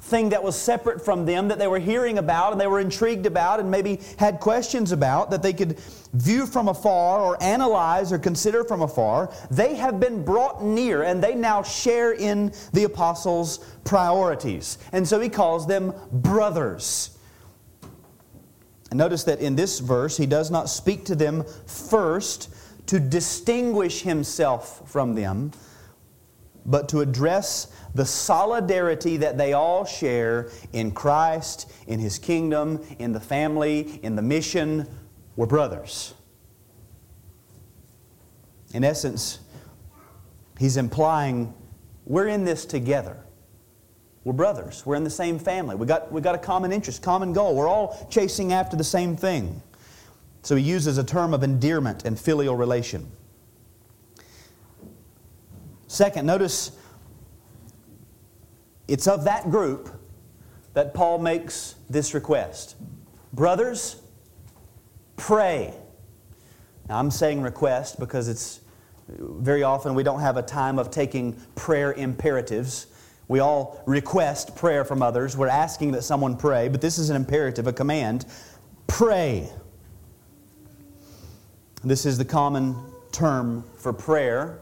thing 0.06 0.30
that 0.30 0.44
was 0.44 0.56
separate 0.56 1.04
from 1.04 1.26
them 1.26 1.48
that 1.48 1.58
they 1.58 1.68
were 1.68 1.80
hearing 1.80 2.20
about 2.20 2.52
and 2.52 2.62
they 2.62 2.68
were 2.68 2.80
intrigued 2.80 3.26
about 3.26 3.60
and 3.60 3.72
maybe 3.72 4.00
had 4.18 4.40
questions 4.40 4.92
about 4.92 5.32
that 5.32 5.42
they 5.42 5.52
could 5.52 5.80
view 6.14 6.46
from 6.46 6.68
afar 6.68 7.22
or 7.22 7.42
analyze 7.42 8.14
or 8.14 8.20
consider 8.20 8.64
from 8.64 8.84
afar. 8.84 9.34
They 9.50 9.74
have 9.76 10.00
been 10.00 10.24
brought 10.24 10.64
near 10.64 11.02
and 11.02 11.24
they 11.24 11.34
now 11.34 11.64
share 11.64 12.14
in 12.14 12.54
the 12.72 12.84
apostles' 12.84 13.58
priorities. 13.84 14.78
And 14.92 15.08
so 15.08 15.20
he 15.20 15.28
calls 15.28 15.66
them 15.66 15.92
brothers. 16.12 17.18
And 18.92 19.00
notice 19.00 19.24
that 19.24 19.40
in 19.40 19.56
this 19.56 19.80
verse, 19.80 20.16
he 20.18 20.28
does 20.28 20.52
not 20.52 20.70
speak 20.70 21.06
to 21.06 21.16
them 21.16 21.44
first 21.66 22.54
to 22.86 23.00
distinguish 23.00 24.04
himself 24.04 24.88
from 24.88 25.16
them, 25.16 25.52
but 26.64 26.90
to 26.90 27.02
address 27.02 27.75
the 27.96 28.06
solidarity 28.06 29.18
that 29.18 29.38
they 29.38 29.54
all 29.54 29.86
share 29.86 30.52
in 30.74 30.92
Christ, 30.92 31.72
in 31.88 32.00
His 32.00 32.20
kingdom, 32.20 32.86
in 33.00 33.12
the 33.12 33.20
family, 33.20 34.00
in 34.04 34.16
the 34.16 34.22
mission. 34.22 34.88
We're 35.36 35.48
brothers. 35.48 36.14
In 38.74 38.84
essence, 38.84 39.40
He's 40.60 40.78
implying 40.78 41.54
we're 42.06 42.28
in 42.28 42.46
this 42.46 42.66
together. 42.66 43.18
We're 44.24 44.34
brothers. 44.34 44.86
We're 44.86 44.96
in 44.96 45.04
the 45.04 45.10
same 45.10 45.40
family. 45.40 45.76
We 45.76 45.86
got, 45.86 46.12
we 46.12 46.22
got 46.22 46.36
a 46.36 46.40
common 46.40 46.72
interest, 46.72 47.02
common 47.02 47.34
goal. 47.34 47.56
We're 47.56 47.68
all 47.68 48.08
chasing 48.10 48.54
after 48.54 48.78
the 48.78 48.84
same 48.84 49.16
thing. 49.16 49.62
So 50.44 50.56
he 50.56 50.64
uses 50.64 50.98
a 50.98 51.04
term 51.04 51.34
of 51.34 51.44
endearment 51.44 52.06
and 52.06 52.20
filial 52.20 52.56
relation. 52.56 53.12
Second, 55.88 56.26
notice 56.26 56.72
it's 58.88 59.08
of 59.08 59.24
that 59.26 59.50
group 59.50 59.90
that 60.74 60.94
Paul 60.94 61.20
makes 61.20 61.76
this 61.90 62.14
request 62.14 62.76
Brothers, 63.34 63.98
pray. 65.18 65.74
Now, 66.88 67.00
I'm 67.00 67.12
saying 67.12 67.42
request 67.42 68.00
because 68.00 68.30
it's 68.30 68.62
very 69.10 69.62
often 69.62 69.94
we 69.94 70.04
don't 70.04 70.22
have 70.22 70.38
a 70.38 70.42
time 70.42 70.80
of 70.80 70.90
taking 70.90 71.34
prayer 71.56 71.92
imperatives. 71.94 72.88
We 73.28 73.40
all 73.40 73.84
request 73.86 74.56
prayer 74.56 74.86
from 74.86 75.02
others. 75.02 75.36
We're 75.36 75.50
asking 75.50 75.92
that 75.94 76.04
someone 76.04 76.38
pray, 76.38 76.70
but 76.70 76.80
this 76.80 76.98
is 76.98 77.10
an 77.10 77.18
imperative, 77.18 77.68
a 77.68 77.74
command. 77.74 78.26
Pray. 78.88 79.50
This 81.84 82.06
is 82.06 82.18
the 82.18 82.26
common 82.26 82.76
term 83.12 83.66
for 83.76 83.92
prayer 83.92 84.60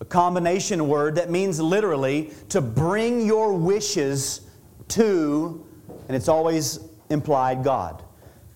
a 0.00 0.04
combination 0.04 0.88
word 0.88 1.14
that 1.16 1.30
means 1.30 1.60
literally 1.60 2.32
to 2.48 2.60
bring 2.60 3.26
your 3.26 3.52
wishes 3.52 4.40
to, 4.88 5.64
and 6.08 6.16
it's 6.16 6.28
always 6.28 6.80
implied 7.10 7.62
God. 7.62 8.02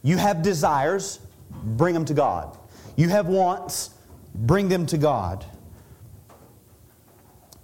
You 0.03 0.17
have 0.17 0.43
desires, 0.43 1.21
bring 1.51 1.95
them 1.95 2.05
to 2.07 2.15
God. 2.15 2.59
You 2.97 3.09
have 3.11 3.27
wants, 3.27 3.91
bring 4.35 4.69
them 4.69 4.87
to 4.87 4.99
God. 4.99 5.45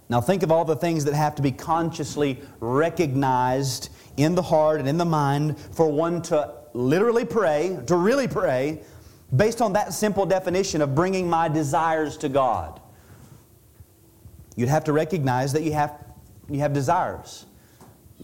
Now, 0.09 0.19
think 0.19 0.43
of 0.43 0.51
all 0.51 0.65
the 0.65 0.75
things 0.75 1.05
that 1.05 1.13
have 1.13 1.35
to 1.35 1.41
be 1.41 1.51
consciously 1.51 2.41
recognized 2.59 3.89
in 4.17 4.35
the 4.35 4.41
heart 4.41 4.79
and 4.79 4.89
in 4.89 4.97
the 4.97 5.05
mind 5.05 5.57
for 5.57 5.89
one 5.89 6.21
to 6.23 6.53
literally 6.73 7.23
pray, 7.23 7.79
to 7.87 7.95
really 7.95 8.27
pray, 8.27 8.81
based 9.33 9.61
on 9.61 9.71
that 9.73 9.93
simple 9.93 10.25
definition 10.25 10.81
of 10.81 10.93
bringing 10.93 11.29
my 11.29 11.47
desires 11.47 12.17
to 12.17 12.27
God. 12.27 12.80
You'd 14.55 14.69
have 14.69 14.83
to 14.85 14.93
recognize 14.93 15.53
that 15.53 15.63
you 15.63 15.73
have, 15.73 15.93
you 16.49 16.59
have 16.59 16.73
desires. 16.73 17.45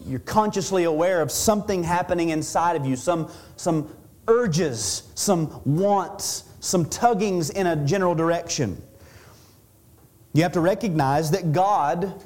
You're 0.06 0.20
consciously 0.20 0.84
aware 0.84 1.22
of 1.22 1.32
something 1.32 1.84
happening 1.84 2.30
inside 2.30 2.76
of 2.76 2.86
you, 2.86 2.96
some, 2.96 3.32
some 3.56 3.96
urges, 4.28 5.04
some 5.16 5.62
wants, 5.66 6.44
some 6.60 6.86
tuggings 6.86 7.50
in 7.50 7.68
a 7.68 7.76
general 7.76 8.14
direction. 8.14 8.82
You 10.34 10.44
have 10.44 10.52
to 10.54 10.62
recognize 10.62 11.32
that 11.32 11.52
God 11.52 12.24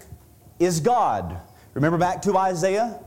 is 0.60 0.80
God. 0.80 1.40
Remember 1.74 1.98
back 1.98 2.22
to 2.24 2.38
Isaiah? 2.38 3.00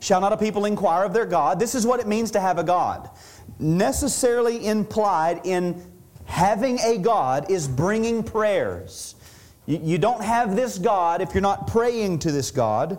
Shall 0.00 0.20
not 0.20 0.32
a 0.32 0.36
people 0.36 0.64
inquire 0.64 1.04
of 1.04 1.12
their 1.12 1.26
God? 1.26 1.58
This 1.58 1.74
is 1.74 1.86
what 1.86 2.00
it 2.00 2.06
means 2.06 2.30
to 2.32 2.40
have 2.40 2.58
a 2.58 2.64
God. 2.64 3.10
Necessarily 3.58 4.66
implied 4.66 5.42
in 5.44 5.82
having 6.24 6.78
a 6.80 6.98
God 6.98 7.50
is 7.50 7.68
bringing 7.68 8.22
prayers. 8.22 9.14
You, 9.70 9.98
don't 9.98 10.24
have 10.24 10.56
this 10.56 10.78
God 10.78 11.22
if 11.22 11.32
you're 11.32 11.40
not 11.40 11.68
praying 11.68 12.18
to 12.20 12.32
this 12.32 12.50
God. 12.50 12.98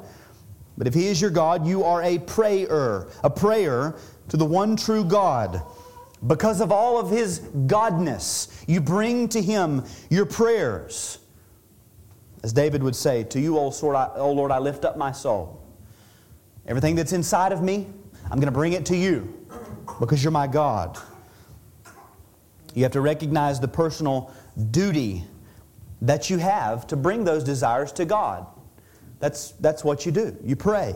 But 0.78 0.88
if 0.88 0.94
He 0.94 1.08
is 1.08 1.20
your 1.20 1.30
God, 1.30 1.68
you 1.68 1.84
are 1.84 2.02
a 2.02 2.18
prayer, 2.20 3.08
a 3.24 3.30
prayer 3.30 3.96
to 4.30 4.38
the 4.38 4.46
one 4.46 4.78
true 4.78 5.04
God. 5.04 5.62
Because 6.26 6.62
of 6.62 6.72
all 6.72 6.98
of 6.98 7.10
His 7.10 7.40
godness, 7.40 8.64
you 8.68 8.80
bring 8.80 9.28
to 9.30 9.42
Him 9.42 9.84
your 10.10 10.26
prayers. 10.26 11.20
As 12.42 12.54
David 12.54 12.84
would 12.84 12.96
say, 12.96 13.26
To 13.26 13.40
you, 13.40 13.58
O 13.58 14.32
Lord, 14.32 14.52
I 14.52 14.60
lift 14.60 14.86
up 14.86 14.96
my 14.96 15.12
soul. 15.12 15.62
Everything 16.66 16.96
that's 16.96 17.12
inside 17.12 17.52
of 17.52 17.62
me, 17.62 17.88
I'm 18.26 18.38
going 18.38 18.46
to 18.46 18.52
bring 18.52 18.74
it 18.74 18.86
to 18.86 18.96
you 18.96 19.46
because 20.00 20.24
you're 20.24 20.32
my 20.32 20.48
God. 20.48 20.98
You 22.74 22.84
have 22.84 22.94
to 22.94 23.02
recognize 23.02 23.60
the 23.60 23.68
personal 23.68 24.34
duty 24.72 25.26
that 26.02 26.30
you 26.30 26.38
have 26.38 26.88
to 26.88 26.96
bring 26.96 27.24
those 27.24 27.44
desires 27.44 27.92
to 27.94 28.06
God. 28.06 28.46
That's, 29.20 29.52
that's 29.52 29.84
what 29.84 30.06
you 30.06 30.12
do. 30.12 30.36
You 30.44 30.56
pray. 30.56 30.96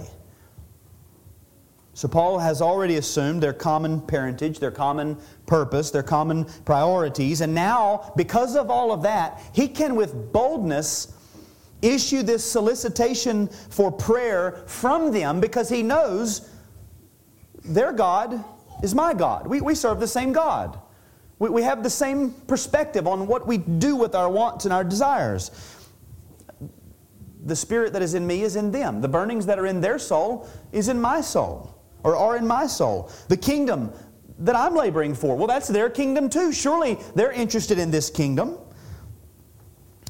So, 1.94 2.10
Paul 2.10 2.40
has 2.40 2.62
already 2.62 2.98
assumed 2.98 3.42
their 3.42 3.54
common 3.54 4.02
parentage, 4.02 4.60
their 4.60 4.72
common 4.72 5.18
purpose, 5.46 5.92
their 5.92 6.04
common 6.04 6.44
priorities. 6.66 7.40
And 7.40 7.56
now, 7.56 8.12
because 8.18 8.58
of 8.58 8.70
all 8.70 8.92
of 8.92 9.04
that, 9.04 9.40
he 9.54 9.70
can 9.70 9.96
with 9.96 10.34
boldness 10.34 11.14
issue 11.82 12.24
this 12.24 12.44
solicitation 12.44 13.48
for 13.48 13.92
prayer 13.92 14.64
from 14.66 15.12
them 15.12 15.40
because 15.40 15.70
he 15.70 15.84
knows 15.84 16.50
their 17.64 17.94
God 17.94 18.44
is 18.84 18.94
my 18.94 19.14
God. 19.14 19.48
We, 19.48 19.62
we 19.62 19.76
serve 19.76 20.00
the 20.00 20.08
same 20.08 20.34
God. 20.34 20.80
We, 21.40 21.50
we 21.50 21.62
have 21.64 21.84
the 21.84 21.90
same 21.90 22.32
perspective 22.32 23.08
on 23.08 23.28
what 23.28 23.48
we 23.48 23.58
do 23.58 23.96
with 23.96 24.16
our 24.16 24.30
wants 24.30 24.66
and 24.66 24.74
our 24.74 24.84
desires. 24.84 25.52
The 27.46 27.56
spirit 27.56 27.94
that 27.94 28.02
is 28.02 28.14
in 28.14 28.26
me 28.26 28.42
is 28.42 28.56
in 28.56 28.72
them. 28.72 29.02
The 29.02 29.08
burnings 29.08 29.46
that 29.46 29.60
are 29.60 29.66
in 29.66 29.82
their 29.82 30.00
soul 30.00 30.50
is 30.72 30.88
in 30.88 31.00
my 31.00 31.22
soul, 31.22 31.80
or 32.04 32.16
are 32.16 32.38
in 32.38 32.48
my 32.48 32.68
soul. 32.68 33.12
The 33.28 33.38
kingdom 33.38 33.92
that 34.40 34.56
I'm 34.56 34.76
laboring 34.76 35.14
for, 35.14 35.38
well, 35.38 35.48
that's 35.48 35.68
their 35.68 35.90
kingdom 35.90 36.30
too. 36.30 36.52
Surely 36.52 36.98
they're 37.14 37.32
interested 37.32 37.80
in 37.80 37.92
this 37.92 38.10
kingdom. 38.10 38.58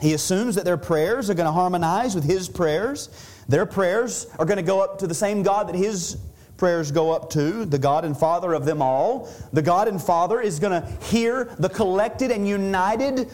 He 0.01 0.13
assumes 0.13 0.55
that 0.55 0.65
their 0.65 0.77
prayers 0.77 1.29
are 1.29 1.33
going 1.33 1.45
to 1.45 1.51
harmonize 1.51 2.15
with 2.15 2.23
his 2.23 2.49
prayers. 2.49 3.09
Their 3.47 3.65
prayers 3.65 4.27
are 4.39 4.45
going 4.45 4.57
to 4.57 4.63
go 4.63 4.81
up 4.81 4.99
to 4.99 5.07
the 5.07 5.13
same 5.13 5.43
God 5.43 5.67
that 5.67 5.75
his 5.75 6.17
prayers 6.57 6.91
go 6.91 7.11
up 7.11 7.29
to, 7.31 7.65
the 7.65 7.77
God 7.77 8.05
and 8.05 8.17
Father 8.17 8.53
of 8.53 8.65
them 8.65 8.81
all. 8.81 9.29
The 9.53 9.61
God 9.61 9.87
and 9.87 10.01
Father 10.01 10.39
is 10.39 10.59
going 10.59 10.81
to 10.81 10.87
hear 11.05 11.55
the 11.59 11.69
collected 11.69 12.31
and 12.31 12.47
united, 12.47 13.29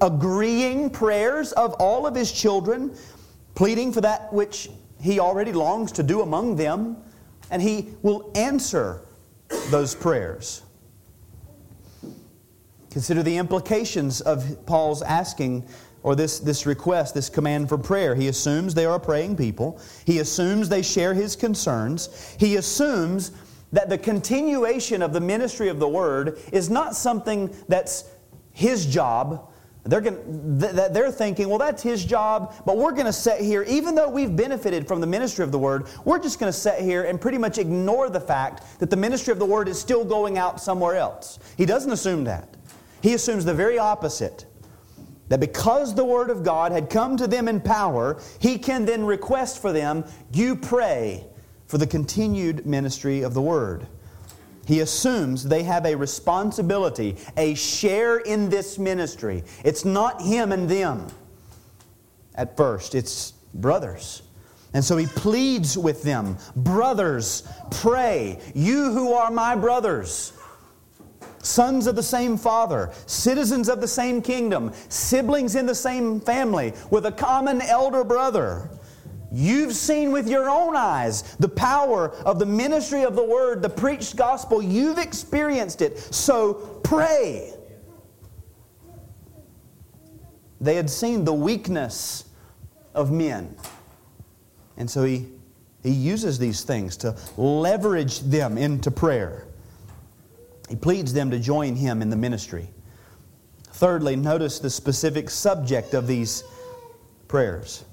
agreeing 0.00 0.90
prayers 0.90 1.52
of 1.52 1.74
all 1.74 2.06
of 2.06 2.14
His 2.14 2.32
children, 2.32 2.94
pleading 3.54 3.92
for 3.92 4.00
that 4.00 4.32
which 4.32 4.68
He 5.00 5.20
already 5.20 5.52
longs 5.52 5.92
to 5.92 6.02
do 6.02 6.22
among 6.22 6.56
them, 6.56 6.96
and 7.50 7.62
He 7.62 7.88
will 8.02 8.30
answer 8.34 9.02
those 9.70 9.94
prayers. 9.94 10.62
Consider 12.90 13.22
the 13.22 13.36
implications 13.36 14.22
of 14.22 14.64
Paul's 14.64 15.02
asking 15.02 15.68
or 16.06 16.14
this, 16.14 16.38
this 16.38 16.66
request, 16.66 17.14
this 17.14 17.28
command 17.28 17.68
for 17.68 17.76
prayer. 17.76 18.14
He 18.14 18.28
assumes 18.28 18.74
they 18.74 18.86
are 18.86 18.94
a 18.94 19.00
praying 19.00 19.36
people. 19.36 19.80
He 20.04 20.20
assumes 20.20 20.68
they 20.68 20.82
share 20.82 21.14
his 21.14 21.34
concerns. 21.34 22.36
He 22.38 22.54
assumes 22.54 23.32
that 23.72 23.88
the 23.88 23.98
continuation 23.98 25.02
of 25.02 25.12
the 25.12 25.20
ministry 25.20 25.68
of 25.68 25.80
the 25.80 25.88
word 25.88 26.38
is 26.52 26.70
not 26.70 26.94
something 26.94 27.52
that's 27.66 28.04
his 28.52 28.86
job, 28.86 29.50
They're, 29.82 30.00
going 30.00 30.58
they're 30.58 31.10
thinking, 31.10 31.48
well, 31.48 31.58
that's 31.58 31.82
his 31.82 32.04
job, 32.04 32.54
but 32.64 32.76
we're 32.76 32.92
going 32.92 33.06
to 33.06 33.12
sit 33.12 33.40
here, 33.40 33.64
even 33.64 33.96
though 33.96 34.08
we've 34.08 34.34
benefited 34.34 34.86
from 34.86 35.00
the 35.00 35.08
ministry 35.08 35.42
of 35.42 35.50
the 35.50 35.58
word, 35.58 35.88
we're 36.04 36.20
just 36.20 36.38
going 36.38 36.52
to 36.52 36.58
sit 36.58 36.80
here 36.80 37.02
and 37.02 37.20
pretty 37.20 37.38
much 37.38 37.58
ignore 37.58 38.10
the 38.10 38.20
fact 38.20 38.78
that 38.78 38.90
the 38.90 38.96
ministry 38.96 39.32
of 39.32 39.40
the 39.40 39.44
word 39.44 39.66
is 39.66 39.76
still 39.76 40.04
going 40.04 40.38
out 40.38 40.60
somewhere 40.60 40.94
else. 40.94 41.40
He 41.56 41.66
doesn't 41.66 41.90
assume 41.90 42.22
that. 42.24 42.48
He 43.02 43.14
assumes 43.14 43.44
the 43.44 43.54
very 43.54 43.78
opposite 43.78 44.46
that 45.28 45.40
because 45.40 45.94
the 45.94 46.04
Word 46.04 46.30
of 46.30 46.44
God 46.44 46.72
had 46.72 46.90
come 46.90 47.16
to 47.16 47.26
them 47.26 47.48
in 47.48 47.60
power, 47.60 48.20
He 48.38 48.58
can 48.58 48.84
then 48.84 49.04
request 49.04 49.60
for 49.60 49.72
them, 49.72 50.04
you 50.32 50.56
pray 50.56 51.24
for 51.66 51.78
the 51.78 51.86
continued 51.86 52.66
ministry 52.66 53.22
of 53.22 53.34
the 53.34 53.42
Word. 53.42 53.86
He 54.66 54.80
assumes 54.80 55.44
they 55.44 55.62
have 55.62 55.86
a 55.86 55.94
responsibility, 55.94 57.16
a 57.36 57.54
share 57.54 58.18
in 58.18 58.48
this 58.48 58.78
ministry. 58.78 59.44
It's 59.64 59.84
not 59.84 60.20
him 60.20 60.50
and 60.50 60.68
them 60.68 61.06
at 62.36 62.56
first, 62.56 62.94
it's 62.94 63.32
brothers. 63.54 64.22
And 64.74 64.84
so 64.84 64.96
he 64.96 65.06
pleads 65.06 65.76
with 65.78 66.02
them 66.02 66.36
Brothers, 66.54 67.48
pray, 67.70 68.40
you 68.54 68.92
who 68.92 69.14
are 69.14 69.30
my 69.30 69.56
brothers, 69.56 70.32
sons 71.46 71.86
of 71.86 71.94
the 71.94 72.02
same 72.02 72.36
father, 72.36 72.90
citizens 73.06 73.68
of 73.68 73.80
the 73.80 73.88
same 73.88 74.20
kingdom, 74.20 74.72
siblings 74.88 75.54
in 75.54 75.64
the 75.64 75.74
same 75.74 76.20
family, 76.20 76.72
with 76.90 77.06
a 77.06 77.12
common 77.12 77.60
elder 77.62 78.04
brother. 78.04 78.68
You've 79.32 79.74
seen 79.74 80.12
with 80.12 80.28
your 80.28 80.48
own 80.48 80.76
eyes 80.76 81.36
the 81.36 81.48
power 81.48 82.10
of 82.24 82.38
the 82.38 82.46
ministry 82.46 83.02
of 83.02 83.16
the 83.16 83.24
word, 83.24 83.62
the 83.62 83.68
preached 83.68 84.16
gospel. 84.16 84.62
You've 84.62 84.98
experienced 84.98 85.82
it. 85.82 85.98
So 85.98 86.80
pray. 86.84 87.52
They 90.60 90.74
had 90.74 90.88
seen 90.88 91.24
the 91.24 91.34
weakness 91.34 92.24
of 92.94 93.10
men. 93.10 93.56
And 94.76 94.90
so 94.90 95.04
he, 95.04 95.26
he 95.82 95.90
uses 95.90 96.38
these 96.38 96.62
things 96.62 96.96
to 96.98 97.16
leverage 97.36 98.20
them 98.20 98.56
into 98.56 98.90
prayer. 98.90 99.45
He 100.68 100.76
pleads 100.76 101.12
them 101.12 101.30
to 101.30 101.38
join 101.38 101.76
him 101.76 102.02
in 102.02 102.10
the 102.10 102.16
ministry. 102.16 102.68
Thirdly, 103.72 104.16
notice 104.16 104.58
the 104.58 104.70
specific 104.70 105.30
subject 105.30 105.94
of 105.94 106.06
these 106.06 106.42
prayers. 107.28 107.84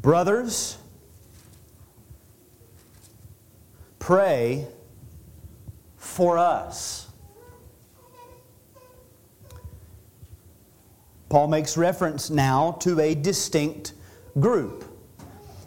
Brothers, 0.00 0.78
pray 3.98 4.66
for 5.96 6.38
us. 6.38 7.08
Paul 11.28 11.48
makes 11.48 11.76
reference 11.76 12.30
now 12.30 12.72
to 12.80 13.00
a 13.00 13.14
distinct 13.14 13.92
group. 14.40 14.87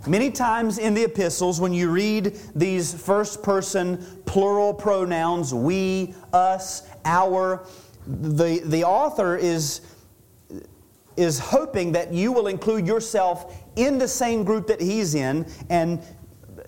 Many 0.07 0.31
times 0.31 0.79
in 0.79 0.95
the 0.95 1.03
epistles, 1.03 1.61
when 1.61 1.73
you 1.73 1.89
read 1.89 2.37
these 2.55 2.93
first 2.93 3.43
person 3.43 4.03
plural 4.25 4.73
pronouns, 4.73 5.53
we, 5.53 6.15
us, 6.33 6.87
our, 7.05 7.65
the, 8.07 8.61
the 8.65 8.83
author 8.83 9.37
is, 9.37 9.81
is 11.17 11.37
hoping 11.37 11.91
that 11.91 12.11
you 12.11 12.31
will 12.31 12.47
include 12.47 12.87
yourself 12.87 13.63
in 13.75 13.99
the 13.99 14.07
same 14.07 14.43
group 14.43 14.67
that 14.67 14.81
he's 14.81 15.13
in 15.13 15.45
and 15.69 16.01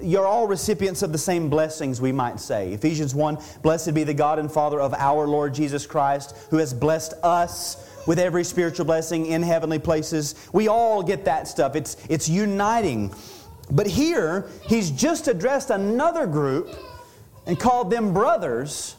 you're 0.02 0.28
all 0.28 0.48
recipients 0.48 1.02
of 1.02 1.12
the 1.12 1.18
same 1.18 1.50
blessings, 1.50 2.02
we 2.02 2.12
might 2.12 2.40
say. 2.40 2.74
Ephesians 2.74 3.16
1 3.16 3.38
Blessed 3.62 3.94
be 3.94 4.04
the 4.04 4.14
God 4.14 4.40
and 4.40 4.52
Father 4.52 4.80
of 4.80 4.94
our 4.94 5.28
Lord 5.28 5.54
Jesus 5.54 5.86
Christ, 5.86 6.36
who 6.50 6.58
has 6.58 6.74
blessed 6.74 7.14
us 7.24 7.83
with 8.06 8.20
every 8.20 8.44
spiritual 8.44 8.86
blessing 8.86 9.28
in 9.28 9.44
heavenly 9.44 9.80
places. 9.80 10.36
We 10.52 10.68
all 10.68 11.04
get 11.04 11.26
that 11.26 11.48
stuff, 11.48 11.76
it's, 11.76 11.98
it's 12.10 12.28
uniting. 12.30 13.14
But 13.72 13.88
here, 13.88 14.50
he's 14.68 14.92
just 14.92 15.28
addressed 15.28 15.70
another 15.70 16.28
group 16.28 16.70
and 17.46 17.60
called 17.60 17.90
them 17.90 18.14
brothers. 18.14 18.96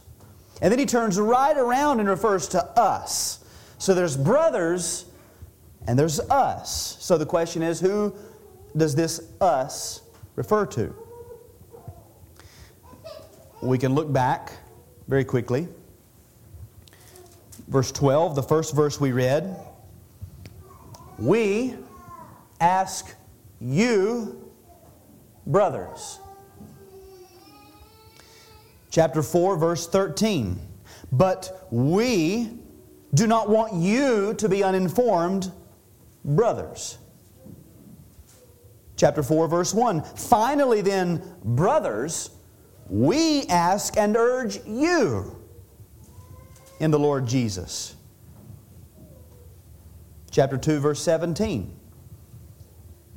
And 0.62 0.72
then 0.72 0.78
he 0.78 0.86
turns 0.86 1.18
right 1.18 1.56
around 1.56 2.00
and 2.00 2.08
refers 2.08 2.48
to 2.48 2.64
us. 2.78 3.44
So 3.78 3.94
there's 3.94 4.16
brothers 4.16 5.06
and 5.86 5.98
there's 5.98 6.20
us. 6.20 6.96
So 7.00 7.18
the 7.18 7.26
question 7.26 7.62
is 7.62 7.80
who 7.80 8.14
does 8.76 8.94
this 8.94 9.20
us 9.40 10.02
refer 10.36 10.66
to? 10.66 10.94
We 13.62 13.78
can 13.78 13.94
look 13.94 14.12
back 14.12 14.52
very 15.08 15.24
quickly. 15.24 15.68
Verse 17.68 17.90
12, 17.92 18.34
the 18.34 18.42
first 18.42 18.74
verse 18.74 19.00
we 19.00 19.12
read. 19.12 19.56
We 21.18 21.74
ask 22.60 23.14
you, 23.60 24.50
brothers. 25.46 26.20
Chapter 28.90 29.22
4, 29.22 29.56
verse 29.56 29.88
13. 29.88 30.60
But 31.10 31.66
we 31.70 32.50
do 33.14 33.26
not 33.26 33.48
want 33.48 33.74
you 33.74 34.34
to 34.34 34.48
be 34.48 34.62
uninformed 34.62 35.50
brothers. 36.24 36.98
Chapter 38.96 39.22
4, 39.22 39.48
verse 39.48 39.74
1. 39.74 40.02
Finally, 40.02 40.80
then, 40.82 41.22
brothers, 41.42 42.30
we 42.88 43.44
ask 43.46 43.96
and 43.96 44.16
urge 44.16 44.64
you 44.66 45.43
in 46.80 46.90
the 46.90 46.98
Lord 46.98 47.26
Jesus. 47.26 47.96
Chapter 50.30 50.58
2, 50.58 50.80
verse 50.80 51.00
17. 51.02 51.74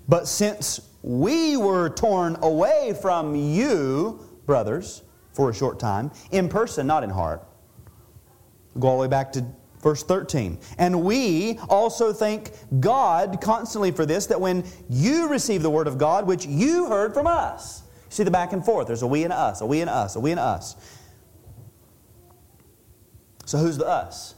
But 0.07 0.27
since 0.27 0.79
we 1.01 1.57
were 1.57 1.89
torn 1.89 2.37
away 2.41 2.95
from 3.01 3.35
you, 3.35 4.19
brothers, 4.45 5.03
for 5.33 5.49
a 5.49 5.53
short 5.53 5.79
time, 5.79 6.11
in 6.31 6.49
person, 6.49 6.87
not 6.87 7.03
in 7.03 7.09
heart, 7.09 7.43
go 8.79 8.87
all 8.87 8.97
the 8.97 9.01
way 9.01 9.07
back 9.07 9.31
to 9.33 9.45
Verse 9.81 10.03
13. 10.03 10.57
And 10.77 11.03
we 11.03 11.59
also 11.69 12.11
thank 12.11 12.51
God 12.79 13.39
constantly 13.41 13.91
for 13.91 14.05
this, 14.05 14.25
that 14.27 14.41
when 14.41 14.63
you 14.89 15.29
receive 15.29 15.61
the 15.61 15.69
word 15.69 15.87
of 15.87 15.97
God, 15.97 16.25
which 16.25 16.45
you 16.45 16.87
heard 16.87 17.13
from 17.13 17.27
us, 17.27 17.83
see 18.09 18.23
the 18.23 18.31
back 18.31 18.53
and 18.53 18.65
forth. 18.65 18.87
There's 18.87 19.03
a 19.03 19.07
we 19.07 19.23
and 19.23 19.31
us, 19.31 19.61
a 19.61 19.65
we 19.65 19.81
and 19.81 19.89
us, 19.89 20.15
a 20.15 20.19
we 20.19 20.31
and 20.31 20.39
us. 20.39 20.75
So 23.47 23.57
who's 23.57 23.79
the 23.79 23.87
us? 23.87 24.35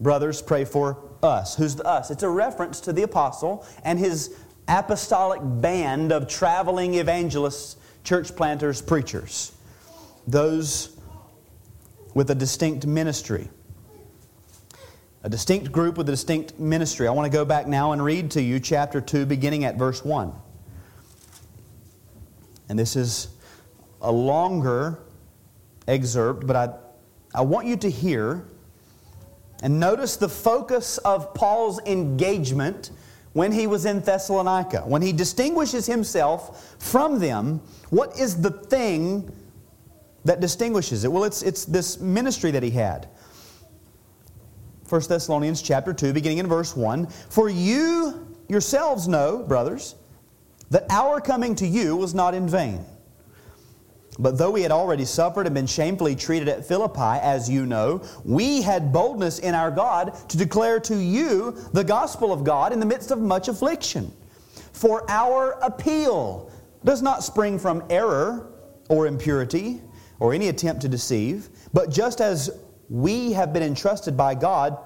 Brothers, 0.00 0.40
pray 0.40 0.64
for 0.64 0.98
us. 1.22 1.54
Who's 1.56 1.76
the 1.76 1.84
us? 1.84 2.10
It's 2.10 2.22
a 2.22 2.28
reference 2.30 2.80
to 2.80 2.94
the 2.94 3.02
apostle 3.02 3.66
and 3.84 3.98
his 3.98 4.34
apostolic 4.68 5.40
band 5.42 6.12
of 6.12 6.28
traveling 6.28 6.94
evangelists, 6.94 7.76
church 8.04 8.34
planters, 8.34 8.80
preachers. 8.80 9.52
Those 10.26 10.96
with 12.14 12.30
a 12.30 12.34
distinct 12.34 12.86
ministry 12.86 13.50
a 15.26 15.28
distinct 15.28 15.72
group 15.72 15.98
with 15.98 16.08
a 16.08 16.12
distinct 16.12 16.56
ministry. 16.60 17.08
I 17.08 17.10
want 17.10 17.30
to 17.30 17.36
go 17.36 17.44
back 17.44 17.66
now 17.66 17.90
and 17.90 18.00
read 18.02 18.30
to 18.30 18.40
you 18.40 18.60
chapter 18.60 19.00
2, 19.00 19.26
beginning 19.26 19.64
at 19.64 19.74
verse 19.74 20.04
1. 20.04 20.32
And 22.68 22.78
this 22.78 22.94
is 22.94 23.26
a 24.00 24.12
longer 24.12 25.00
excerpt, 25.88 26.46
but 26.46 26.54
I, 26.54 26.74
I 27.36 27.42
want 27.42 27.66
you 27.66 27.76
to 27.76 27.90
hear 27.90 28.46
and 29.62 29.78
notice 29.78 30.16
the 30.16 30.28
focus 30.28 30.96
of 30.98 31.34
Paul's 31.34 31.80
engagement 31.86 32.90
when 33.34 33.52
he 33.52 33.66
was 33.66 33.84
in 33.84 34.00
Thessalonica. 34.00 34.80
When 34.80 35.02
he 35.02 35.12
distinguishes 35.12 35.84
himself 35.84 36.74
from 36.78 37.18
them, 37.18 37.60
what 37.90 38.18
is 38.18 38.40
the 38.40 38.50
thing 38.50 39.30
that 40.24 40.40
distinguishes 40.40 41.04
it? 41.04 41.12
Well, 41.12 41.24
it's, 41.24 41.42
it's 41.42 41.66
this 41.66 42.00
ministry 42.00 42.50
that 42.52 42.62
he 42.62 42.70
had. 42.70 43.06
1 44.88 45.02
Thessalonians 45.06 45.60
chapter 45.60 45.92
2, 45.92 46.14
beginning 46.14 46.38
in 46.38 46.46
verse 46.46 46.74
1. 46.74 47.06
For 47.06 47.50
you 47.50 48.34
yourselves 48.48 49.08
know, 49.08 49.42
brothers, 49.42 49.94
that 50.70 50.86
our 50.90 51.20
coming 51.20 51.54
to 51.56 51.66
you 51.66 51.96
was 51.96 52.14
not 52.14 52.32
in 52.34 52.48
vain. 52.48 52.84
But 54.18 54.38
though 54.38 54.50
we 54.50 54.62
had 54.62 54.72
already 54.72 55.04
suffered 55.04 55.46
and 55.46 55.54
been 55.54 55.66
shamefully 55.66 56.16
treated 56.16 56.48
at 56.48 56.64
Philippi, 56.64 57.20
as 57.20 57.50
you 57.50 57.66
know, 57.66 58.02
we 58.24 58.62
had 58.62 58.92
boldness 58.92 59.38
in 59.38 59.54
our 59.54 59.70
God 59.70 60.16
to 60.30 60.36
declare 60.36 60.80
to 60.80 60.96
you 60.96 61.52
the 61.72 61.84
gospel 61.84 62.32
of 62.32 62.44
God 62.44 62.72
in 62.72 62.80
the 62.80 62.86
midst 62.86 63.10
of 63.10 63.20
much 63.20 63.48
affliction. 63.48 64.10
For 64.72 65.04
our 65.10 65.52
appeal 65.62 66.50
does 66.84 67.02
not 67.02 67.24
spring 67.24 67.58
from 67.58 67.84
error 67.90 68.52
or 68.88 69.06
impurity 69.06 69.82
or 70.18 70.32
any 70.32 70.48
attempt 70.48 70.82
to 70.82 70.88
deceive, 70.88 71.48
but 71.72 71.90
just 71.90 72.20
as 72.20 72.50
we 72.88 73.32
have 73.32 73.52
been 73.52 73.62
entrusted 73.62 74.16
by 74.16 74.34
God, 74.34 74.78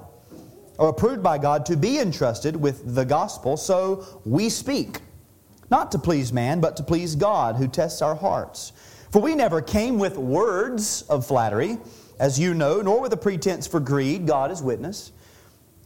or 0.79 0.89
approved 0.89 1.23
by 1.23 1.37
God 1.37 1.67
to 1.67 1.77
be 1.77 1.99
entrusted 1.99 2.57
with 2.57 2.95
the 2.95 3.05
gospel, 3.05 3.59
so 3.59 4.21
we 4.25 4.49
speak, 4.49 5.01
not 5.71 5.93
to 5.93 5.99
please 5.99 6.33
man, 6.33 6.59
but 6.59 6.75
to 6.79 6.83
please 6.83 7.15
God 7.15 7.57
who 7.57 7.69
tests 7.69 8.01
our 8.01 8.15
hearts. 8.15 8.73
For 9.11 9.21
we 9.21 9.35
never 9.35 9.61
came 9.61 9.99
with 9.99 10.17
words 10.17 11.03
of 11.03 11.27
flattery, 11.27 11.79
as 12.19 12.39
you 12.39 12.55
know, 12.55 12.81
nor 12.81 13.01
with 13.01 13.13
a 13.13 13.17
pretense 13.17 13.67
for 13.67 13.81
greed, 13.81 14.27
God 14.27 14.51
is 14.51 14.63
witness. 14.63 15.13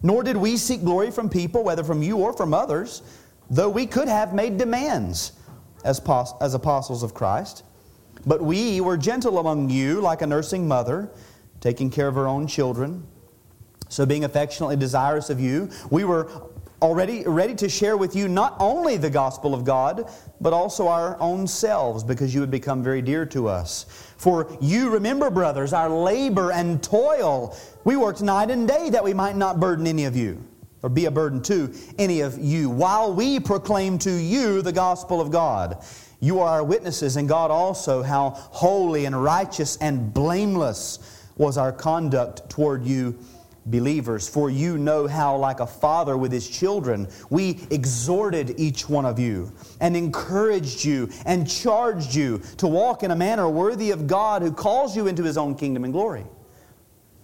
Nor 0.02 0.22
did 0.22 0.36
we 0.36 0.56
seek 0.58 0.84
glory 0.84 1.10
from 1.10 1.30
people, 1.30 1.64
whether 1.64 1.82
from 1.82 2.02
you 2.02 2.18
or 2.18 2.34
from 2.34 2.52
others, 2.52 3.02
though 3.48 3.70
we 3.70 3.86
could 3.86 4.08
have 4.08 4.34
made 4.34 4.58
demands 4.58 5.32
as, 5.84 6.02
as 6.40 6.54
apostles 6.54 7.02
of 7.02 7.14
Christ. 7.14 7.64
But 8.26 8.42
we 8.42 8.80
were 8.80 8.96
gentle 8.96 9.38
among 9.38 9.70
you, 9.70 10.00
like 10.00 10.20
a 10.20 10.26
nursing 10.26 10.68
mother, 10.68 11.10
taking 11.60 11.90
care 11.90 12.08
of 12.08 12.14
her 12.14 12.26
own 12.26 12.46
children. 12.46 13.06
So, 13.88 14.04
being 14.04 14.24
affectionately 14.24 14.76
desirous 14.76 15.30
of 15.30 15.40
you, 15.40 15.70
we 15.90 16.04
were 16.04 16.30
already 16.82 17.24
ready 17.24 17.54
to 17.54 17.68
share 17.68 17.96
with 17.96 18.14
you 18.14 18.28
not 18.28 18.56
only 18.58 18.96
the 18.96 19.10
gospel 19.10 19.54
of 19.54 19.64
God, 19.64 20.10
but 20.40 20.52
also 20.52 20.88
our 20.88 21.18
own 21.20 21.46
selves, 21.46 22.04
because 22.04 22.34
you 22.34 22.40
had 22.40 22.50
become 22.50 22.82
very 22.82 23.00
dear 23.00 23.24
to 23.26 23.48
us. 23.48 23.86
For 24.16 24.56
you 24.60 24.90
remember, 24.90 25.30
brothers, 25.30 25.72
our 25.72 25.88
labor 25.88 26.52
and 26.52 26.82
toil. 26.82 27.56
We 27.84 27.96
worked 27.96 28.22
night 28.22 28.50
and 28.50 28.66
day 28.68 28.90
that 28.90 29.04
we 29.04 29.14
might 29.14 29.36
not 29.36 29.60
burden 29.60 29.86
any 29.86 30.04
of 30.04 30.16
you, 30.16 30.42
or 30.82 30.88
be 30.88 31.06
a 31.06 31.10
burden 31.10 31.42
to 31.44 31.74
any 31.98 32.20
of 32.20 32.38
you, 32.38 32.68
while 32.68 33.12
we 33.12 33.40
proclaim 33.40 33.98
to 34.00 34.10
you 34.10 34.60
the 34.62 34.72
gospel 34.72 35.20
of 35.20 35.30
God. 35.30 35.82
You 36.20 36.40
are 36.40 36.48
our 36.48 36.64
witnesses, 36.64 37.16
and 37.16 37.28
God 37.28 37.50
also, 37.50 38.02
how 38.02 38.30
holy 38.30 39.04
and 39.04 39.22
righteous 39.22 39.76
and 39.76 40.12
blameless 40.12 40.98
was 41.36 41.58
our 41.58 41.72
conduct 41.72 42.48
toward 42.48 42.84
you 42.84 43.18
believers, 43.66 44.28
for 44.28 44.50
you 44.50 44.78
know 44.78 45.06
how, 45.06 45.36
like 45.36 45.60
a 45.60 45.66
father 45.66 46.16
with 46.16 46.32
his 46.32 46.48
children, 46.48 47.08
we 47.30 47.60
exhorted 47.70 48.54
each 48.58 48.88
one 48.88 49.04
of 49.04 49.18
you 49.18 49.52
and 49.80 49.96
encouraged 49.96 50.84
you 50.84 51.08
and 51.24 51.48
charged 51.48 52.14
you 52.14 52.38
to 52.58 52.66
walk 52.66 53.02
in 53.02 53.10
a 53.10 53.16
manner 53.16 53.48
worthy 53.48 53.90
of 53.90 54.06
God 54.06 54.42
who 54.42 54.52
calls 54.52 54.96
you 54.96 55.06
into 55.06 55.22
his 55.22 55.38
own 55.38 55.54
kingdom 55.54 55.84
and 55.84 55.92
glory. 55.92 56.26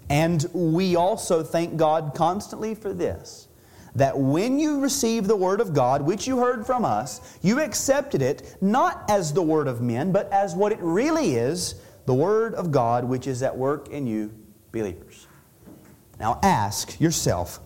And 0.08 0.44
we 0.52 0.96
also 0.96 1.42
thank 1.42 1.76
God 1.76 2.12
constantly 2.14 2.74
for 2.74 2.92
this 2.92 3.46
that 3.94 4.16
when 4.16 4.58
you 4.58 4.80
received 4.80 5.26
the 5.26 5.36
word 5.36 5.60
of 5.60 5.74
God, 5.74 6.02
which 6.02 6.26
you 6.26 6.38
heard 6.38 6.64
from 6.64 6.84
us, 6.84 7.38
you 7.42 7.60
accepted 7.60 8.22
it 8.22 8.56
not 8.60 9.04
as 9.08 9.32
the 9.32 9.42
word 9.42 9.66
of 9.66 9.80
men, 9.80 10.12
but 10.12 10.30
as 10.32 10.54
what 10.54 10.70
it 10.70 10.78
really 10.80 11.34
is 11.34 11.74
the 12.06 12.14
word 12.14 12.54
of 12.54 12.70
God, 12.70 13.04
which 13.04 13.26
is 13.26 13.42
at 13.42 13.56
work 13.56 13.88
in 13.88 14.06
you 14.06 14.32
believers. 14.72 15.26
Now 16.20 16.38
ask 16.42 17.00
yourself, 17.00 17.58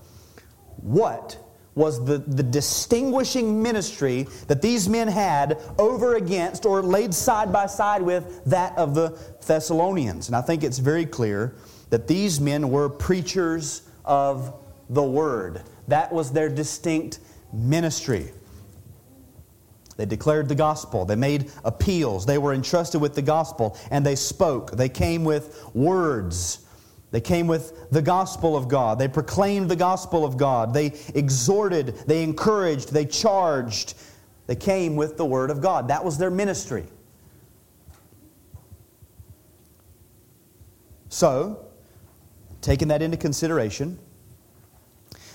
what 0.77 1.39
was 1.75 2.05
the, 2.05 2.19
the 2.19 2.43
distinguishing 2.45 3.61
ministry 3.61 4.29
that 4.47 4.63
these 4.63 4.89
men 4.89 5.09
had 5.09 5.59
over 5.77 6.15
against 6.15 6.65
or 6.65 6.81
laid 6.81 7.13
side 7.13 7.53
by 7.53 7.67
side 7.67 8.01
with 8.01 8.45
that 8.45 8.79
of 8.79 8.95
the 8.95 9.19
Thessalonians? 9.45 10.29
And 10.29 10.37
I 10.37 10.41
think 10.41 10.63
it's 10.63 10.79
very 10.79 11.05
clear 11.05 11.57
that 11.91 12.07
these 12.07 12.41
men 12.41 12.71
were 12.71 12.89
preachers 12.89 13.83
of 14.05 14.55
the 14.89 15.03
Word. 15.03 15.63
That 15.89 16.13
was 16.13 16.31
their 16.31 16.49
distinct 16.49 17.19
ministry. 17.53 18.31
They 19.97 20.07
declared 20.07 20.49
the 20.49 20.55
gospel. 20.55 21.05
They 21.05 21.17
made 21.17 21.51
appeals. 21.65 22.25
They 22.25 22.39
were 22.39 22.53
entrusted 22.53 23.01
with 23.01 23.15
the 23.15 23.23
gospel 23.23 23.77
and 23.91 24.07
they 24.07 24.17
spoke. 24.17 24.73
They 24.73 24.89
came 24.89 25.25
with 25.25 25.65
words 25.75 26.64
they 27.15 27.21
came 27.21 27.47
with 27.47 27.93
the 27.93 28.03
gospel 28.03 28.57
of 28.57 28.67
God. 28.67 28.99
They 28.99 29.07
proclaimed 29.07 29.71
the 29.71 29.77
gospel 29.77 30.25
of 30.25 30.37
God. 30.37 30.75
They 30.75 30.87
exhorted, 31.15 31.95
they 32.09 32.25
encouraged, 32.25 32.93
they 32.93 33.07
charged. 33.07 33.95
They 34.49 34.57
came 34.57 34.97
with 34.97 35.17
the 35.17 35.25
word 35.25 35.53
of 35.53 35.61
God. 35.61 35.87
That 35.87 36.05
was 36.05 36.19
their 36.19 36.33
ministry. 36.33 36.87
So, 41.09 41.65
taking 42.61 42.89
that 42.89 43.01
into 43.01 43.17
consideration, 43.17 43.97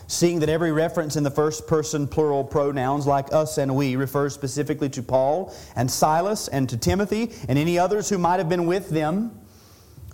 seeing 0.07 0.41
that 0.41 0.49
every 0.49 0.73
reference 0.73 1.15
in 1.15 1.23
the 1.23 1.31
first 1.31 1.65
person 1.65 2.09
plural 2.09 2.43
pronouns 2.43 3.07
like 3.07 3.31
us 3.31 3.57
and 3.57 3.73
we 3.73 3.95
refers 3.95 4.33
specifically 4.33 4.89
to 4.89 5.01
Paul 5.01 5.55
and 5.77 5.89
Silas 5.89 6.49
and 6.49 6.67
to 6.67 6.75
Timothy 6.75 7.31
and 7.47 7.57
any 7.57 7.79
others 7.79 8.09
who 8.09 8.17
might 8.17 8.39
have 8.39 8.49
been 8.49 8.65
with 8.65 8.89
them, 8.89 9.39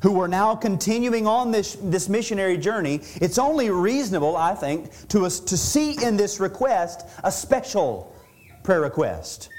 who 0.01 0.19
are 0.21 0.27
now 0.27 0.55
continuing 0.55 1.25
on 1.25 1.51
this, 1.51 1.77
this 1.81 2.09
missionary 2.09 2.57
journey, 2.57 3.01
it's 3.15 3.37
only 3.37 3.69
reasonable, 3.69 4.35
I 4.35 4.53
think, 4.53 4.89
to, 5.09 5.25
us, 5.25 5.39
to 5.41 5.57
see 5.57 6.03
in 6.03 6.17
this 6.17 6.39
request 6.39 7.05
a 7.23 7.31
special 7.31 8.15
prayer 8.63 8.81
request. 8.81 9.49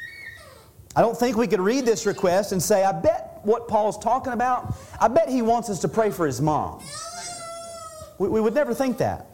I 0.95 1.01
don't 1.01 1.17
think 1.17 1.37
we 1.37 1.47
could 1.47 1.61
read 1.61 1.85
this 1.85 2.07
request 2.07 2.53
and 2.53 2.63
say, 2.63 2.85
I 2.85 2.93
bet 2.93 3.41
what 3.43 3.69
Paul's 3.69 3.99
talking 3.99 4.33
about, 4.33 4.75
I 5.01 5.09
bet 5.09 5.29
he 5.29 5.43
wants 5.43 5.69
us 5.71 5.81
to 5.81 5.89
pray 5.89 6.11
for 6.11 6.27
his 6.27 6.41
mom. 6.41 6.83
We, 8.19 8.29
we 8.29 8.41
would 8.41 8.55
never 8.55 8.75
think 8.75 8.99
that. 8.99 9.27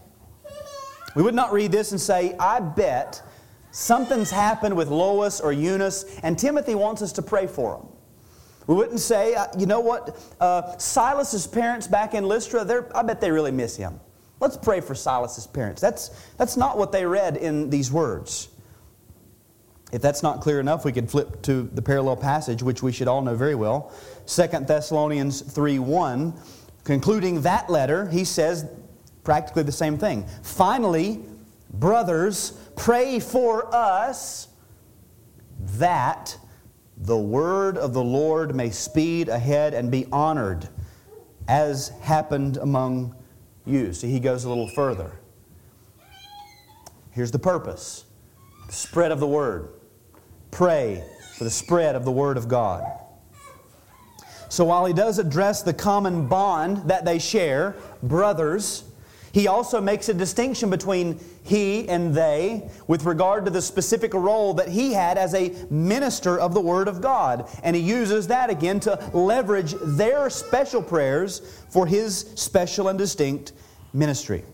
We 1.14 1.22
would 1.22 1.34
not 1.34 1.53
read 1.53 1.72
this 1.72 1.92
and 1.92 2.00
say, 2.00 2.34
I 2.38 2.61
bet 2.61 3.22
something's 3.70 4.30
happened 4.30 4.76
with 4.76 4.88
Lois 4.88 5.40
or 5.40 5.53
Eunice, 5.53 6.18
and 6.22 6.38
Timothy 6.38 6.74
wants 6.74 7.03
us 7.03 7.12
to 7.12 7.22
pray 7.22 7.46
for 7.46 7.76
them. 7.76 7.91
We 8.67 8.75
wouldn't 8.75 9.01
say, 9.01 9.35
uh, 9.35 9.47
you 9.59 9.67
know 9.67 9.81
what, 9.81 10.19
uh, 10.41 10.77
Silas's 10.77 11.47
parents 11.47 11.87
back 11.87 12.15
in 12.15 12.25
Lystra, 12.25 12.87
I 12.95 13.03
bet 13.03 13.21
they 13.21 13.31
really 13.31 13.51
miss 13.51 13.77
him. 13.77 13.99
Let's 14.41 14.57
pray 14.57 14.81
for 14.81 14.95
Silas's 14.95 15.47
parents. 15.47 15.81
That's, 15.81 16.11
that's 16.37 16.57
not 16.57 16.79
what 16.79 16.93
they 16.93 17.07
read 17.07 17.37
in 17.37 17.71
these 17.71 17.91
words. 17.93 18.49
If 19.93 20.01
that's 20.01 20.23
not 20.23 20.41
clear 20.41 20.59
enough, 20.59 20.85
we 20.85 20.93
could 20.93 21.11
flip 21.11 21.43
to 21.43 21.65
the 21.75 21.83
parallel 21.83 22.17
passage, 22.17 22.63
which 22.63 22.83
we 22.83 22.93
should 22.93 23.09
all 23.09 23.21
know 23.21 23.37
very 23.37 23.55
well. 23.55 23.93
2 24.27 24.47
Thessalonians 24.67 25.43
3 25.43 25.79
1. 25.79 26.35
Concluding 26.85 27.43
that 27.43 27.71
letter, 27.71 28.09
he 28.09 28.25
says 28.25 28.67
practically 29.23 29.63
the 29.63 29.71
same 29.71 29.99
thing. 29.99 30.27
Finally, 30.43 31.21
brothers, 31.75 32.53
pray 32.75 33.21
for 33.21 33.73
us 33.75 34.49
that 35.59 36.37
the 37.03 37.18
word 37.18 37.76
of 37.76 37.94
the 37.94 38.03
Lord 38.03 38.55
may 38.55 38.70
speed 38.70 39.28
ahead 39.28 39.74
and 39.74 39.90
be 39.90 40.07
honored, 40.12 40.68
as 41.48 41.88
happened 42.00 42.59
among 42.59 43.16
you. 43.66 43.92
See, 43.92 44.09
he 44.09 44.20
goes 44.20 44.44
a 44.44 44.48
little 44.48 44.68
further. 44.68 45.18
Here's 47.11 47.32
the 47.32 47.40
purpose 47.40 48.05
the 48.68 48.72
spread 48.72 49.11
of 49.11 49.18
the 49.18 49.26
word. 49.26 49.70
Pray 50.53 51.05
for 51.36 51.42
the 51.42 51.50
spread 51.50 51.96
of 51.96 52.05
the 52.05 52.12
word 52.12 52.36
of 52.36 52.46
God. 52.46 52.84
So 54.48 54.64
while 54.64 54.84
he 54.84 54.92
does 54.92 55.18
address 55.18 55.62
the 55.62 55.74
common 55.74 56.28
bond 56.28 56.88
that 56.88 57.05
they 57.05 57.18
share, 57.18 57.74
brothers, 58.03 58.84
he 59.32 59.48
also 59.48 59.80
makes 59.80 60.09
a 60.09 60.14
distinction 60.14 60.70
between 60.70 61.18
he 61.43 61.88
and 61.88 62.14
they 62.14 62.70
with 62.86 63.05
regard 63.05 63.45
to 63.45 63.51
the 63.51 63.62
specific 63.62 64.14
role 64.14 64.55
that 64.55 64.68
he 64.68 64.93
had 64.93 65.18
as 65.18 65.34
a 65.34 65.55
minister 65.70 66.38
of 66.38 66.55
the 66.55 66.61
Word 66.61 66.88
of 66.88 67.01
God. 67.01 67.49
And 67.62 67.74
he 67.74 67.82
uses 67.82 68.28
that 68.28 68.49
again 68.49 68.80
to 68.80 69.11
leverage 69.12 69.74
their 69.82 70.30
special 70.30 70.82
prayers 70.82 71.40
for 71.70 71.86
his 71.86 72.18
special 72.36 72.88
and 72.88 72.99
distinct 72.99 73.53
ministry. 73.93 74.45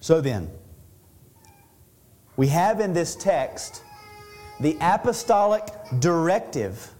So 0.00 0.20
then, 0.20 0.50
we 2.36 2.48
have 2.48 2.80
in 2.80 2.92
this 2.92 3.16
text 3.16 3.82
the 4.60 4.76
apostolic 4.80 5.64
directive 5.98 6.90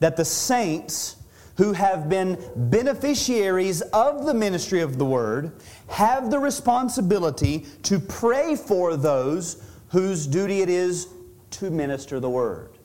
that 0.00 0.16
the 0.16 0.24
saints 0.24 1.16
who 1.56 1.72
have 1.72 2.08
been 2.08 2.38
beneficiaries 2.54 3.80
of 3.80 4.26
the 4.26 4.34
ministry 4.34 4.80
of 4.80 4.98
the 4.98 5.04
Word 5.04 5.52
have 5.88 6.30
the 6.30 6.38
responsibility 6.38 7.66
to 7.82 7.98
pray 7.98 8.56
for 8.56 8.96
those 8.96 9.62
whose 9.88 10.26
duty 10.26 10.60
it 10.60 10.68
is 10.68 11.08
to 11.50 11.70
minister 11.70 12.20
the 12.20 12.28
Word. 12.28 12.76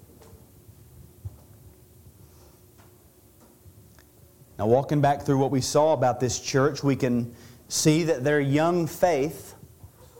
Now, 4.57 4.67
walking 4.67 5.01
back 5.01 5.24
through 5.24 5.39
what 5.39 5.51
we 5.51 5.59
saw 5.59 5.93
about 5.93 6.19
this 6.19 6.39
church, 6.39 6.84
we 6.84 6.95
can 6.95 7.34
see 7.67 8.03
that 8.03 8.24
their 8.24 8.39
young 8.39 8.86
faith 8.86 9.55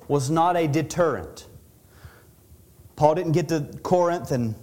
was 0.08 0.30
not 0.30 0.58
a 0.58 0.68
deterrent. 0.68 1.46
Paul 2.96 3.16
didn't 3.16 3.34
get 3.34 3.50
to 3.50 3.70
Corinth 3.84 4.32
and 4.32 4.56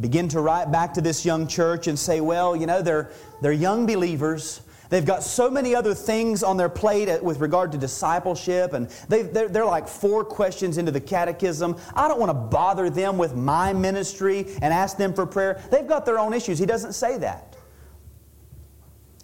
begin 0.00 0.28
to 0.28 0.40
write 0.40 0.72
back 0.72 0.94
to 0.94 1.00
this 1.00 1.24
young 1.24 1.46
church 1.46 1.86
and 1.86 1.98
say, 1.98 2.20
well, 2.20 2.56
you 2.56 2.66
know, 2.66 2.82
they're, 2.82 3.10
they're 3.40 3.52
young 3.52 3.86
believers. 3.86 4.62
They've 4.88 5.04
got 5.04 5.22
so 5.22 5.50
many 5.50 5.74
other 5.74 5.94
things 5.94 6.42
on 6.42 6.56
their 6.56 6.68
plate 6.68 7.22
with 7.22 7.40
regard 7.40 7.72
to 7.72 7.78
discipleship, 7.78 8.74
and 8.74 8.88
they, 9.08 9.22
they're, 9.22 9.48
they're 9.48 9.64
like 9.64 9.88
four 9.88 10.22
questions 10.22 10.76
into 10.76 10.92
the 10.92 11.00
catechism. 11.00 11.78
I 11.94 12.08
don't 12.08 12.20
want 12.20 12.30
to 12.30 12.34
bother 12.34 12.90
them 12.90 13.16
with 13.16 13.34
my 13.34 13.72
ministry 13.72 14.46
and 14.60 14.72
ask 14.72 14.98
them 14.98 15.14
for 15.14 15.24
prayer. 15.24 15.62
They've 15.70 15.86
got 15.86 16.04
their 16.04 16.18
own 16.18 16.34
issues. 16.34 16.58
He 16.58 16.66
doesn't 16.66 16.92
say 16.92 17.16
that. 17.18 17.56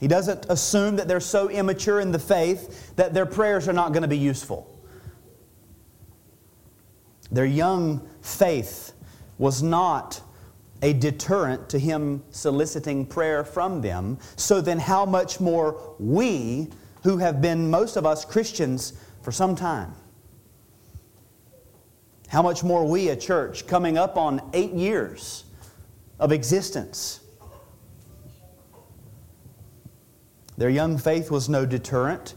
He 0.01 0.09
doesn't 0.09 0.47
assume 0.49 0.97
that 0.97 1.09
they're 1.09 1.21
so 1.21 1.51
immature 1.51 2.01
in 2.01 2.12
the 2.12 2.19
faith 2.19 2.95
that 2.97 3.12
their 3.12 3.27
prayers 3.27 3.69
are 3.69 3.73
not 3.73 3.93
going 3.93 4.03
to 4.03 4.09
be 4.09 4.16
useful. 4.16 4.75
Their 7.31 7.45
young 7.45 8.09
faith 8.23 8.93
was 9.39 9.62
not 9.62 10.23
a 10.83 10.93
deterrent 10.93 11.68
to 11.70 11.79
him 11.79 12.22
soliciting 12.31 13.05
prayer 13.07 13.45
from 13.45 13.81
them. 13.81 14.18
So 14.37 14.61
then, 14.61 14.79
how 14.79 15.05
much 15.05 15.41
more 15.41 15.95
we 15.99 16.68
who 17.03 17.18
have 17.18 17.41
been, 17.41 17.70
most 17.70 17.97
of 17.97 18.05
us, 18.07 18.24
Christians 18.24 18.93
for 19.22 19.33
some 19.33 19.55
time. 19.55 19.95
How 22.29 22.43
much 22.43 22.62
more 22.62 22.87
we, 22.87 23.09
a 23.09 23.16
church, 23.16 23.66
coming 23.66 23.97
up 23.97 24.16
on 24.16 24.43
eight 24.53 24.72
years 24.72 25.45
of 26.18 26.33
existence. 26.33 27.20
Their 30.57 30.68
young 30.68 30.99
faith 30.99 31.31
was 31.31 31.49
no 31.49 31.64
deterrent. 31.64 32.35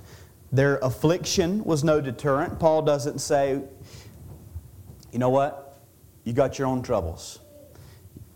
Their 0.52 0.78
affliction 0.78 1.64
was 1.64 1.84
no 1.84 2.00
deterrent. 2.02 2.60
Paul 2.60 2.84
doesn't 2.84 3.20
say, 3.20 3.62
you 5.12 5.20
know 5.20 5.30
what? 5.30 5.80
You 6.24 6.34
got 6.34 6.60
your 6.60 6.68
own 6.68 6.84
troubles. 6.84 7.40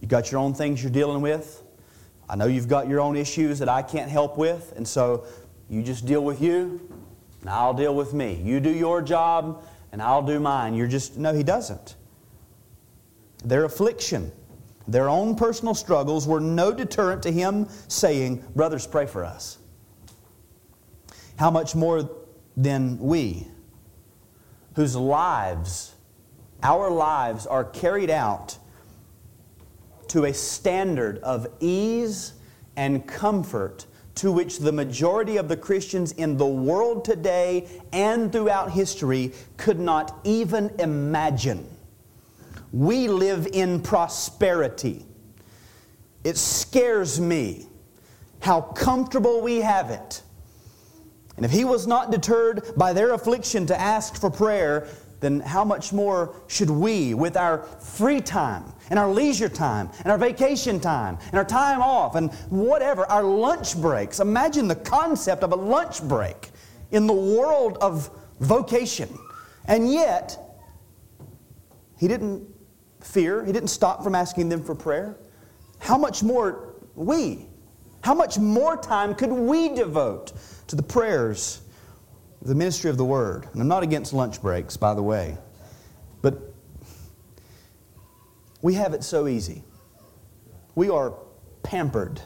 You 0.06 0.10
got 0.10 0.32
your 0.32 0.39
own 0.39 0.53
things 0.53 0.84
you're 0.84 0.91
dealing 0.91 1.24
with. 1.24 1.64
I 2.30 2.36
know 2.36 2.45
you've 2.45 2.68
got 2.68 2.88
your 2.88 3.01
own 3.01 3.16
issues 3.16 3.58
that 3.58 3.68
I 3.68 3.82
can't 3.82 4.08
help 4.08 4.38
with, 4.38 4.72
and 4.76 4.88
so 4.88 5.26
you 5.68 5.82
just 5.82 6.06
deal 6.06 6.24
with 6.24 6.43
you, 6.43 6.80
and 7.41 7.49
I'll 7.49 7.74
deal 7.74 7.95
with 7.95 8.14
me. 8.14 8.36
You 8.36 8.60
do 8.60 8.70
your 8.70 9.01
job, 9.01 9.66
and 9.91 10.03
I'll 10.03 10.22
do 10.22 10.39
mine. 10.39 10.76
You're 10.76 10.86
just, 10.86 11.18
no, 11.18 11.34
he 11.34 11.41
doesn't. 11.41 11.95
Their 13.43 13.64
affliction, 13.64 14.32
their 14.88 15.10
own 15.10 15.36
personal 15.36 15.74
struggles 15.74 16.28
were 16.28 16.39
no 16.39 16.72
deterrent 16.72 17.24
to 17.24 17.32
him 17.32 17.68
saying, 17.88 18.45
Brothers, 18.56 18.86
pray 18.86 19.08
for 19.08 19.26
us. 19.26 19.58
How 21.38 21.49
much 21.49 21.74
more 21.74 22.12
than 22.56 22.99
we, 22.99 23.47
whose 24.76 24.95
lives, 24.95 25.95
our 26.62 26.91
lives, 26.91 27.47
are 27.47 27.64
carried 27.64 28.12
out 28.12 28.60
to 30.16 30.24
a 30.24 30.34
standard 30.34 31.18
of 31.24 31.45
ease 31.59 32.32
and 32.78 33.05
comfort 33.05 33.86
to 34.16 34.32
which 34.32 34.59
the 34.59 34.72
majority 34.72 35.36
of 35.36 35.49
the 35.49 35.57
Christians 35.57 36.13
in 36.13 36.38
the 36.38 36.45
world 36.45 37.03
today 37.03 37.68
and 37.91 38.32
throughout 38.32 38.72
history 38.72 39.34
could 39.57 39.78
not 39.78 40.18
even 40.24 40.72
imagine. 40.80 41.68
We 42.72 43.09
live 43.09 43.45
in 43.47 43.82
prosperity. 43.82 45.05
It 46.24 46.38
scares 46.38 47.20
me 47.20 47.68
how 48.39 48.61
comfortable 48.61 49.41
we 49.41 49.57
have 49.57 49.89
it. 49.89 50.22
And 51.36 51.45
if 51.45 51.51
he 51.51 51.66
was 51.66 51.88
not 51.88 52.09
deterred 52.09 52.63
by 52.78 52.93
their 52.93 53.13
affliction 53.13 53.66
to 53.66 53.78
ask 53.78 54.16
for 54.16 54.30
prayer, 54.30 54.88
then 55.20 55.41
how 55.41 55.66
much 55.66 55.91
more 55.91 56.41
should 56.47 56.70
we, 56.70 57.13
with 57.13 57.36
our 57.36 57.63
free 57.63 58.22
time 58.22 58.72
and 58.90 59.00
our 59.00 59.10
leisure 59.12 59.50
time 59.50 59.90
and 60.00 60.08
our 60.08 60.18
vacation 60.18 60.80
time 60.80 61.18
and 61.28 61.36
our 61.36 61.46
time 61.46 61.82
off 61.82 62.16
and 62.16 62.34
whatever, 62.50 63.06
our 63.06 63.24
lunch 63.24 63.80
breaks? 63.80 64.20
Imagine 64.20 64.68
the 64.68 64.76
concept 64.76 65.44
of 65.44 65.52
a 65.52 65.56
lunch 65.56 66.04
break 66.04 66.50
in 66.92 67.08
the 67.08 67.14
world 67.14 67.78
of 67.82 68.10
vocation. 68.40 69.10
And 69.66 69.92
yet, 69.92 70.38
he 72.00 72.08
didn't 72.08 72.48
fear, 73.02 73.44
he 73.44 73.52
didn't 73.52 73.70
stop 73.70 74.04
from 74.04 74.16
asking 74.16 74.50
them 74.50 74.64
for 74.64 74.76
prayer. 74.76 75.18
How 75.80 75.98
much 75.98 76.24
more 76.24 76.76
we? 76.96 77.48
How 78.02 78.14
much 78.14 78.38
more 78.38 78.78
time 78.78 79.16
could 79.16 79.32
we 79.32 79.70
devote 79.70 80.34
to 80.68 80.76
the 80.76 80.84
prayers 80.84 81.62
the 82.46 82.56
ministry 82.56 82.90
of 82.90 82.98
the 82.98 83.06
word. 83.06 83.48
And 83.52 83.62
I'm 83.62 83.68
not 83.68 83.84
against 83.84 84.14
lunch 84.14 84.42
breaks, 84.42 84.78
by 84.78 84.94
the 84.94 85.04
way, 85.04 85.38
but 86.22 86.54
we 88.66 88.74
have 88.74 88.95
it 88.95 89.03
so 89.03 89.28
easy. 89.28 89.63
We 90.74 90.89
are 90.89 91.13
pampered. 91.61 92.20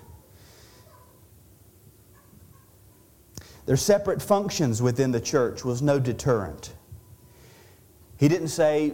Their 3.66 3.76
separate 3.76 4.22
functions 4.22 4.82
within 4.82 5.12
the 5.12 5.20
church 5.20 5.66
was 5.66 5.82
no 5.82 6.00
deterrent. 6.00 6.76
He 8.16 8.30
didn't 8.30 8.48
say, 8.48 8.94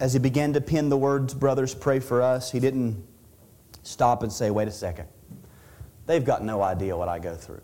as 0.00 0.14
he 0.14 0.18
began 0.18 0.54
to 0.54 0.60
pen 0.62 0.88
the 0.88 0.96
words, 0.96 1.34
Brothers, 1.34 1.74
pray 1.74 2.00
for 2.00 2.22
us, 2.22 2.50
he 2.50 2.60
didn't 2.60 3.04
stop 3.82 4.22
and 4.22 4.32
say, 4.32 4.50
Wait 4.50 4.66
a 4.66 4.70
second. 4.70 5.06
They've 6.06 6.24
got 6.24 6.44
no 6.44 6.62
idea 6.62 6.96
what 6.96 7.10
I 7.10 7.18
go 7.18 7.34
through. 7.34 7.60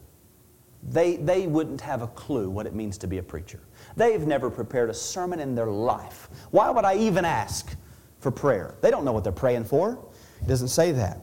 They, 0.82 1.16
they 1.16 1.46
wouldn't 1.46 1.80
have 1.80 2.02
a 2.02 2.08
clue 2.08 2.50
what 2.50 2.66
it 2.66 2.74
means 2.74 2.98
to 2.98 3.06
be 3.06 3.16
a 3.16 3.22
preacher. 3.22 3.60
They've 3.96 4.26
never 4.26 4.50
prepared 4.50 4.90
a 4.90 4.94
sermon 4.94 5.40
in 5.40 5.54
their 5.54 5.70
life. 5.70 6.28
Why 6.50 6.68
would 6.68 6.84
I 6.84 6.96
even 6.96 7.24
ask 7.24 7.74
for 8.22 8.30
prayer? 8.30 8.76
They 8.80 8.90
don't 8.90 9.04
know 9.04 9.12
what 9.12 9.24
they're 9.24 9.32
praying 9.32 9.64
for. 9.64 9.98
He 10.40 10.46
doesn't 10.46 10.68
say 10.68 10.92
that. 10.92 11.20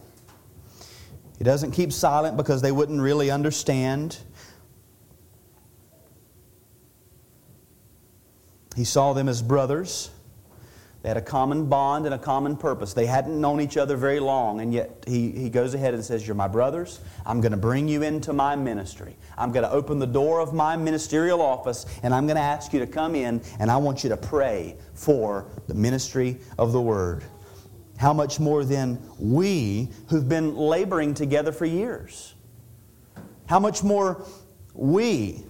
He 1.37 1.43
doesn't 1.45 1.71
keep 1.71 1.93
silent 1.93 2.35
because 2.35 2.61
they 2.61 2.71
wouldn't 2.71 3.01
really 3.01 3.31
understand. 3.31 4.17
He 8.75 8.83
saw 8.83 9.13
them 9.13 9.29
as 9.29 9.41
brothers. 9.41 10.11
They 11.01 11.07
had 11.07 11.17
a 11.17 11.21
common 11.21 11.67
bond 11.67 12.05
and 12.05 12.13
a 12.13 12.17
common 12.17 12.57
purpose. 12.57 12.93
They 12.93 13.05
hadn't 13.05 13.39
known 13.39 13.61
each 13.61 13.77
other 13.77 13.95
very 13.95 14.19
long, 14.19 14.59
and 14.59 14.73
yet 14.73 15.05
he, 15.07 15.31
he 15.31 15.49
goes 15.49 15.73
ahead 15.73 15.93
and 15.93 16.03
says, 16.03 16.27
You're 16.27 16.35
my 16.35 16.49
brothers. 16.49 16.99
I'm 17.25 17.39
going 17.39 17.53
to 17.53 17.57
bring 17.57 17.87
you 17.87 18.03
into 18.03 18.33
my 18.33 18.57
ministry. 18.57 19.15
I'm 19.37 19.53
going 19.53 19.63
to 19.63 19.71
open 19.71 19.99
the 19.99 20.07
door 20.07 20.41
of 20.41 20.53
my 20.53 20.75
ministerial 20.75 21.41
office, 21.41 21.85
and 22.03 22.13
I'm 22.13 22.25
going 22.27 22.35
to 22.35 22.41
ask 22.41 22.73
you 22.73 22.79
to 22.79 22.87
come 22.87 23.15
in, 23.15 23.41
and 23.59 23.71
I 23.71 23.77
want 23.77 24.03
you 24.03 24.09
to 24.09 24.17
pray 24.17 24.75
for 24.93 25.45
the 25.67 25.73
ministry 25.73 26.37
of 26.57 26.73
the 26.73 26.81
Word. 26.81 27.23
How 27.97 28.11
much 28.11 28.39
more 28.39 28.65
than 28.65 29.01
we 29.19 29.89
who've 30.09 30.27
been 30.27 30.55
laboring 30.57 31.13
together 31.13 31.53
for 31.53 31.65
years? 31.65 32.33
How 33.45 33.59
much 33.59 33.83
more 33.83 34.25
we 34.73 35.43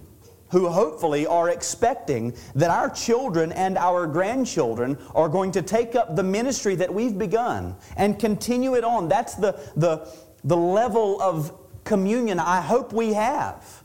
who 0.50 0.68
hopefully 0.68 1.26
are 1.26 1.48
expecting 1.48 2.34
that 2.54 2.70
our 2.70 2.90
children 2.90 3.52
and 3.52 3.78
our 3.78 4.06
grandchildren 4.06 4.98
are 5.14 5.28
going 5.28 5.52
to 5.52 5.62
take 5.62 5.94
up 5.94 6.16
the 6.16 6.22
ministry 6.22 6.74
that 6.74 6.92
we've 6.92 7.18
begun 7.18 7.76
and 7.96 8.18
continue 8.18 8.74
it 8.74 8.84
on. 8.84 9.08
That's 9.08 9.34
the, 9.34 9.52
the, 9.76 10.08
the 10.44 10.56
level 10.56 11.20
of 11.22 11.52
communion 11.84 12.38
I 12.38 12.60
hope 12.60 12.92
we 12.92 13.12
have. 13.12 13.82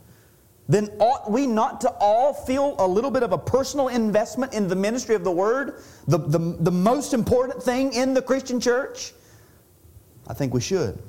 Then 0.68 0.90
ought 1.00 1.30
we 1.30 1.46
not 1.46 1.82
to 1.82 1.90
all 2.00 2.34
feel 2.34 2.76
a 2.80 2.88
little 2.88 3.12
bit 3.12 3.22
of 3.22 3.32
a 3.32 3.38
personal 3.38 3.90
investment 3.90 4.54
in 4.54 4.68
the 4.68 4.76
ministry 4.76 5.14
of 5.14 5.24
the 5.24 5.32
Word, 5.32 5.82
the, 6.08 6.18
the, 6.18 6.40
the 6.40 6.72
most 6.72 7.14
important 7.14 7.62
thing 7.62 7.94
in 7.94 8.16
the 8.16 8.22
Christian 8.22 8.60
church? 8.60 9.14
I 10.28 10.34
think 10.34 10.56
we 10.56 10.62
should. 10.62 11.02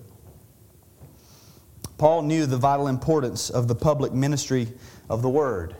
Paul 1.96 2.22
knew 2.22 2.44
the 2.44 2.59
vital 2.59 2.88
importance 2.88 3.48
of 3.48 3.68
the 3.68 3.74
public 3.74 4.12
ministry 4.12 4.68
of 5.09 5.22
the 5.22 5.28
Word. 5.30 5.76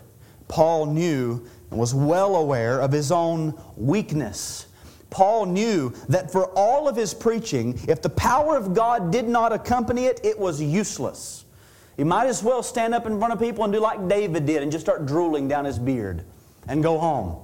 Paul 0.49 0.87
knew 0.87 1.47
and 1.71 1.79
was 1.79 1.95
well 1.95 2.37
aware 2.37 2.81
of 2.81 2.93
his 2.93 3.11
own 3.11 3.61
weakness. 3.77 4.67
Paul 5.11 5.47
knew 5.47 5.93
that 6.09 6.31
for 6.31 6.47
all 6.57 6.89
of 6.89 6.97
his 6.97 7.15
preaching, 7.15 7.79
if 7.89 8.03
the 8.03 8.11
power 8.11 8.57
of 8.57 8.75
God 8.75 9.11
did 9.11 9.29
not 9.29 9.53
accompany 9.53 10.07
it, 10.07 10.21
it 10.25 10.39
was 10.39 10.61
useless. 10.61 11.45
He 11.97 12.05
might 12.05 12.27
as 12.27 12.43
well 12.43 12.63
stand 12.63 12.95
up 12.95 13.07
in 13.07 13.19
front 13.19 13.33
of 13.33 13.41
people 13.41 13.65
and 13.65 13.73
do 13.73 13.81
like 13.81 14.09
David 14.09 14.47
did 14.47 14.63
and 14.63 14.71
just 14.71 14.85
start 14.85 15.07
drooling 15.07 15.49
down 15.49 15.65
his 15.65 15.79
beard 15.79 16.25
and 16.69 16.83
go 16.83 16.99
home. 16.99 17.43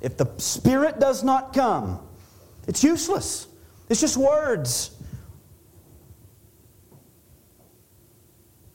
If 0.00 0.16
the 0.16 0.30
Spirit 0.38 0.98
does 0.98 1.22
not 1.22 1.52
come, 1.52 2.00
it's 2.66 2.82
useless. 2.82 3.48
It's 3.88 4.00
just 4.00 4.16
words. 4.16 4.96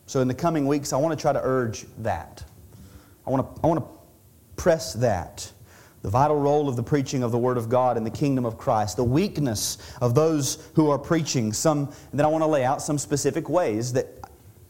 So, 0.10 0.22
in 0.22 0.28
the 0.28 0.34
coming 0.34 0.66
weeks, 0.66 0.92
I 0.92 0.98
want 0.98 1.16
to 1.16 1.22
try 1.22 1.34
to 1.34 1.40
urge 1.44 1.86
that. 2.00 2.44
I 3.28 3.30
want 3.30 3.56
to, 3.56 3.62
I 3.64 3.68
want 3.68 3.80
to 3.80 3.86
press 4.56 4.94
that. 4.94 5.52
The 6.02 6.10
vital 6.10 6.36
role 6.36 6.68
of 6.68 6.76
the 6.76 6.82
preaching 6.82 7.22
of 7.22 7.32
the 7.32 7.38
Word 7.38 7.60
of 7.60 7.70
God 7.70 7.96
in 7.96 8.04
the 8.04 8.10
kingdom 8.10 8.44
of 8.44 8.58
Christ, 8.58 8.98
the 8.98 9.04
weakness 9.04 9.78
of 10.02 10.16
those 10.16 10.68
who 10.74 10.90
are 10.90 10.98
preaching. 10.98 11.54
Some, 11.54 11.94
then 12.12 12.26
I 12.26 12.28
want 12.28 12.42
to 12.42 12.48
lay 12.48 12.66
out 12.66 12.82
some 12.82 12.98
specific 12.98 13.50
ways 13.50 13.94
that 13.94 14.08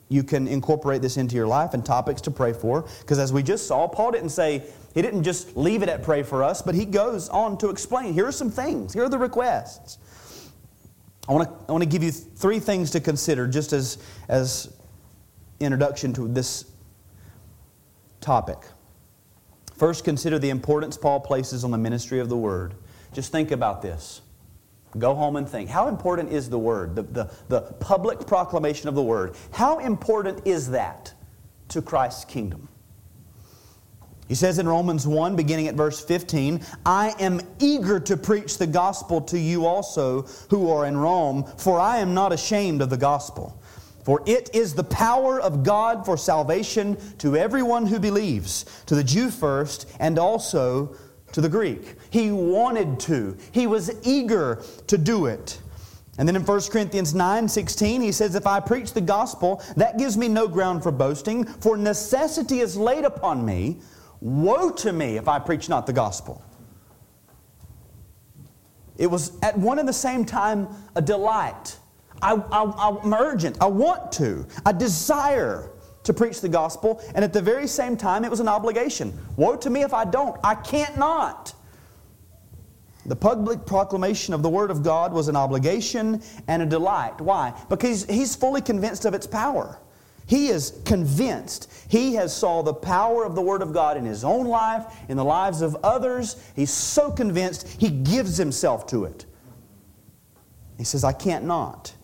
you 0.10 0.24
can 0.24 0.46
incorporate 0.46 1.02
this 1.02 1.16
into 1.16 1.38
your 1.38 1.48
life 1.48 1.74
and 1.74 1.86
topics 1.86 2.20
to 2.24 2.32
pray 2.32 2.52
for. 2.52 2.86
Because 3.00 3.18
as 3.18 3.32
we 3.32 3.42
just 3.42 3.66
saw, 3.66 3.88
Paul 3.88 4.12
didn't 4.12 4.32
say, 4.32 4.62
he 4.94 5.02
didn't 5.02 5.24
just 5.24 5.56
leave 5.56 5.84
it 5.84 5.88
at 5.88 6.04
pray 6.04 6.22
for 6.22 6.44
us, 6.44 6.62
but 6.62 6.76
he 6.76 6.84
goes 6.84 7.30
on 7.30 7.58
to 7.60 7.70
explain 7.70 8.12
here 8.12 8.26
are 8.26 8.34
some 8.34 8.52
things, 8.52 8.92
here 8.92 9.06
are 9.06 9.10
the 9.10 9.18
requests. 9.18 10.00
I 11.30 11.32
want 11.32 11.48
to, 11.48 11.66
I 11.70 11.72
want 11.72 11.84
to 11.84 11.90
give 11.90 12.04
you 12.04 12.12
three 12.12 12.60
things 12.60 12.92
to 12.92 13.00
consider 13.00 13.48
just 13.48 13.72
as, 13.72 14.00
as 14.28 14.74
introduction 15.60 16.14
to 16.14 16.28
this 16.28 16.66
topic. 18.22 18.58
First, 19.76 20.04
consider 20.04 20.40
the 20.40 20.50
importance 20.50 20.98
Paul 20.98 21.20
places 21.22 21.64
on 21.64 21.72
the 21.72 21.78
ministry 21.78 22.20
of 22.20 22.30
the 22.30 22.38
Word. 22.38 22.76
Just 23.14 23.32
think 23.32 23.52
about 23.52 23.82
this. 23.82 24.22
Go 24.98 25.14
home 25.14 25.36
and 25.36 25.48
think. 25.48 25.70
How 25.70 25.88
important 25.88 26.32
is 26.32 26.50
the 26.50 26.60
Word, 26.60 26.96
the, 26.96 27.04
the, 27.04 27.32
the 27.48 27.62
public 27.80 28.26
proclamation 28.26 28.90
of 28.90 28.96
the 28.96 29.04
Word? 29.04 29.36
How 29.52 29.80
important 29.80 30.46
is 30.46 30.72
that 30.72 31.14
to 31.70 31.82
Christ's 31.82 32.26
kingdom? 32.26 32.68
He 34.28 34.36
says 34.36 34.60
in 34.60 34.68
Romans 34.68 35.08
1, 35.08 35.36
beginning 35.36 35.68
at 35.68 35.76
verse 35.76 36.00
15, 36.04 36.62
I 36.86 37.16
am 37.20 37.42
eager 37.60 38.00
to 38.02 38.16
preach 38.16 38.58
the 38.60 38.68
gospel 38.68 39.22
to 39.22 39.40
you 39.40 39.66
also 39.66 40.24
who 40.50 40.70
are 40.70 40.86
in 40.86 40.98
Rome, 40.98 41.46
for 41.58 41.80
I 41.80 41.98
am 41.98 42.14
not 42.14 42.32
ashamed 42.32 42.82
of 42.82 42.92
the 42.92 42.98
gospel 42.98 43.59
For 44.10 44.24
it 44.26 44.50
is 44.56 44.74
the 44.74 44.86
power 44.86 45.40
of 45.40 45.62
God 45.62 46.04
for 46.04 46.18
salvation 46.18 46.98
to 47.20 47.38
everyone 47.38 47.86
who 47.86 48.00
believes, 48.00 48.66
to 48.88 48.96
the 48.96 49.04
Jew 49.04 49.30
first, 49.30 49.88
and 50.00 50.18
also 50.18 50.96
to 51.32 51.42
the 51.42 51.48
Greek. 51.48 51.96
He 52.10 52.32
wanted 52.32 53.00
to, 53.02 53.38
he 53.52 53.68
was 53.68 53.92
eager 54.02 54.64
to 54.88 54.98
do 54.98 55.28
it. 55.28 55.62
And 56.18 56.28
then 56.28 56.36
in 56.36 56.44
1 56.44 56.62
Corinthians 56.72 57.14
9 57.14 57.48
16, 57.48 58.02
he 58.02 58.12
says, 58.12 58.34
If 58.34 58.48
I 58.48 58.60
preach 58.60 58.94
the 58.94 59.02
gospel, 59.02 59.62
that 59.78 60.00
gives 60.00 60.18
me 60.18 60.28
no 60.28 60.48
ground 60.48 60.82
for 60.82 60.92
boasting, 60.92 61.46
for 61.46 61.78
necessity 61.78 62.62
is 62.62 62.76
laid 62.76 63.06
upon 63.06 63.46
me. 63.46 63.78
Woe 64.22 64.72
to 64.72 64.92
me 64.92 65.18
if 65.18 65.28
I 65.28 65.38
preach 65.38 65.70
not 65.70 65.86
the 65.86 65.94
gospel. 65.94 66.44
It 68.98 69.06
was 69.06 69.38
at 69.44 69.56
one 69.56 69.78
and 69.78 69.88
the 69.88 69.94
same 69.94 70.26
time 70.26 70.68
a 70.96 71.02
delight. 71.04 71.78
I, 72.22 72.36
I, 72.36 73.00
I'm 73.04 73.14
urgent. 73.14 73.58
I 73.62 73.68
want 73.68 74.12
to. 74.14 74.46
I 74.66 74.72
desire 74.72 75.72
to 76.04 76.14
preach 76.14 76.42
the 76.42 76.50
gospel. 76.50 77.02
And 77.16 77.24
at 77.24 77.34
the 77.34 77.42
very 77.42 77.68
same 77.68 77.98
time, 77.98 78.26
it 78.26 78.32
was 78.32 78.40
an 78.40 78.48
obligation. 78.48 79.18
Woe 79.36 79.56
to 79.58 79.70
me 79.70 79.84
if 79.84 79.94
I 79.94 80.06
don't. 80.06 80.40
I 80.44 80.56
can't 80.56 80.98
not. 80.98 81.54
The 83.06 83.16
public 83.16 83.66
proclamation 83.66 84.34
of 84.34 84.44
the 84.44 84.50
Word 84.50 84.72
of 84.72 84.84
God 84.84 85.14
was 85.14 85.28
an 85.30 85.36
obligation 85.36 86.22
and 86.48 86.62
a 86.62 86.66
delight. 86.66 87.20
Why? 87.20 87.54
Because 87.70 88.06
he's 88.06 88.36
fully 88.36 88.62
convinced 88.62 89.06
of 89.06 89.14
its 89.14 89.26
power. 89.26 89.80
He 90.28 90.50
is 90.50 90.80
convinced. 90.86 91.72
He 91.88 92.14
has 92.14 92.36
saw 92.36 92.62
the 92.62 92.74
power 92.74 93.26
of 93.26 93.34
the 93.34 93.42
Word 93.42 93.64
of 93.64 93.74
God 93.74 93.98
in 93.98 94.06
his 94.06 94.24
own 94.24 94.46
life, 94.46 94.86
in 95.10 95.18
the 95.18 95.26
lives 95.26 95.64
of 95.64 95.76
others. 95.84 96.36
He's 96.56 96.70
so 96.70 97.10
convinced, 97.10 97.68
he 97.68 97.90
gives 97.90 98.38
himself 98.38 98.86
to 98.88 99.06
it. 99.06 99.26
He 100.78 100.84
says, 100.84 101.04
I 101.04 101.14
can't 101.14 101.46
not. 101.46 101.96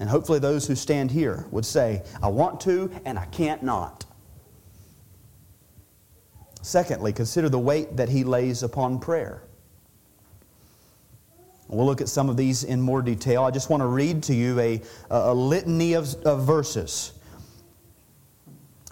And 0.00 0.08
hopefully, 0.08 0.38
those 0.38 0.66
who 0.66 0.74
stand 0.74 1.10
here 1.10 1.46
would 1.50 1.66
say, 1.66 2.04
I 2.22 2.28
want 2.28 2.60
to 2.62 2.90
and 3.04 3.18
I 3.18 3.26
can't 3.26 3.62
not. 3.62 4.04
Secondly, 6.62 7.12
consider 7.12 7.48
the 7.48 7.58
weight 7.58 7.96
that 7.96 8.08
he 8.08 8.24
lays 8.24 8.62
upon 8.62 9.00
prayer. 9.00 9.42
We'll 11.68 11.84
look 11.84 12.00
at 12.00 12.08
some 12.08 12.28
of 12.30 12.36
these 12.36 12.64
in 12.64 12.80
more 12.80 13.02
detail. 13.02 13.44
I 13.44 13.50
just 13.50 13.68
want 13.68 13.82
to 13.82 13.86
read 13.86 14.22
to 14.24 14.34
you 14.34 14.58
a, 14.58 14.82
a 15.10 15.34
litany 15.34 15.92
of, 15.92 16.14
of 16.24 16.44
verses. 16.44 17.12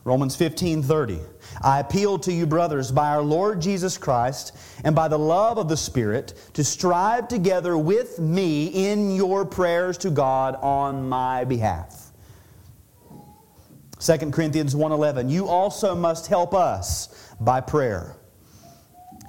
Romans 0.07 0.37
15 0.37 0.85
30. 0.85 1.19
I 1.63 1.81
appeal 1.81 2.17
to 2.21 2.33
you, 2.33 2.47
brothers, 2.47 2.93
by 2.93 3.09
our 3.09 3.23
Lord 3.23 3.61
Jesus 3.61 3.99
Christ 3.99 4.57
and 4.85 4.95
by 4.95 5.09
the 5.09 5.19
love 5.19 5.59
of 5.59 5.69
the 5.69 5.77
Spirit, 5.77 6.35
to 6.55 6.63
strive 6.63 7.27
together 7.27 7.77
with 7.77 8.21
me 8.21 8.67
in 8.67 9.17
your 9.17 9.45
prayers 9.45 9.99
to 9.99 10.11
God 10.11 10.55
on 10.63 11.09
my 11.09 11.43
behalf. 11.43 12.13
2 13.99 14.31
Corinthians 14.31 14.77
1:11 14.77 15.29
You 15.29 15.49
also 15.49 15.97
must 15.97 16.29
help 16.29 16.55
us 16.55 17.09
by 17.41 17.61
prayer. 17.61 18.15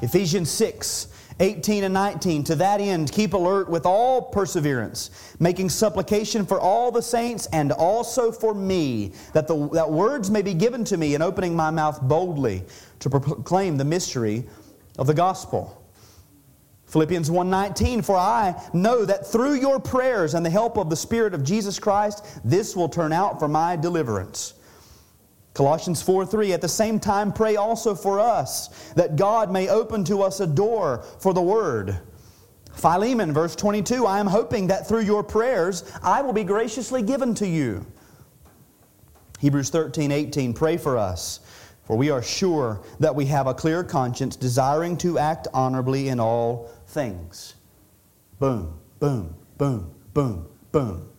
Ephesians 0.04 0.52
6 0.52 1.08
18 1.40 1.84
and 1.84 1.94
19. 1.94 2.44
To 2.46 2.56
that 2.56 2.82
end, 2.82 3.12
keep 3.12 3.34
alert 3.34 3.70
with 3.70 3.86
all 3.86 4.22
perseverance, 4.22 5.36
making 5.40 5.70
supplication 5.70 6.46
for 6.46 6.60
all 6.60 6.92
the 6.92 7.02
saints 7.02 7.48
and 7.54 7.72
also 7.72 8.32
for 8.32 8.54
me, 8.54 9.14
that, 9.34 9.48
the, 9.48 9.70
that 9.70 9.90
words 9.90 10.32
may 10.32 10.42
be 10.42 10.54
given 10.54 10.84
to 10.86 10.98
me 10.98 11.16
in 11.16 11.22
opening 11.22 11.56
my 11.56 11.70
mouth 11.70 12.02
boldly 12.02 12.64
to 13.00 13.10
proclaim 13.10 13.78
the 13.78 13.86
mystery 13.86 14.46
of 14.98 15.08
the 15.08 15.14
gospel. 15.14 15.82
Philippians 16.88 17.30
1:19 17.30 18.04
For 18.04 18.16
I 18.16 18.56
know 18.74 19.04
that 19.06 19.28
through 19.28 19.56
your 19.56 19.80
prayers 19.80 20.34
and 20.34 20.46
the 20.46 20.50
help 20.50 20.78
of 20.78 20.90
the 20.90 20.96
spirit 20.96 21.34
of 21.34 21.44
Jesus 21.44 21.80
Christ 21.80 22.24
this 22.46 22.76
will 22.76 22.90
turn 22.90 23.12
out 23.12 23.40
for 23.40 23.48
my 23.48 23.76
deliverance. 23.76 24.54
Colossians 25.58 26.03
4 26.03 26.24
3, 26.28 26.53
at 26.53 26.62
the 26.62 26.70
same 26.70 26.99
time, 26.99 27.34
pray 27.34 27.55
also 27.55 27.95
for 27.95 28.20
us, 28.20 28.91
that 28.93 29.16
God 29.16 29.51
may 29.51 29.68
open 29.70 30.03
to 30.03 30.22
us 30.22 30.39
a 30.39 30.45
door 30.45 31.03
for 31.20 31.34
the 31.34 31.41
word. 31.41 31.99
Philemon, 32.74 33.34
verse 33.34 33.55
22, 33.55 34.05
I 34.05 34.20
am 34.20 34.28
hoping 34.28 34.68
that 34.68 34.88
through 34.88 35.01
your 35.01 35.24
prayers 35.24 35.84
I 36.03 36.22
will 36.22 36.32
be 36.32 36.43
graciously 36.43 37.01
given 37.01 37.34
to 37.36 37.47
you. 37.47 37.88
Hebrews 39.39 39.72
13 39.72 40.12
18, 40.12 40.53
pray 40.53 40.78
for 40.78 40.95
us, 40.95 41.39
for 41.86 41.97
we 41.97 42.12
are 42.12 42.22
sure 42.22 42.84
that 42.99 43.16
we 43.16 43.26
have 43.26 43.47
a 43.47 43.53
clear 43.55 43.84
conscience, 43.84 44.36
desiring 44.36 44.95
to 44.97 45.18
act 45.18 45.47
honorably 45.55 46.10
in 46.10 46.20
all 46.20 46.72
things. 46.86 47.55
Boom, 48.38 48.78
boom, 48.99 49.34
boom, 49.58 49.91
boom, 50.14 50.47
boom 50.72 51.10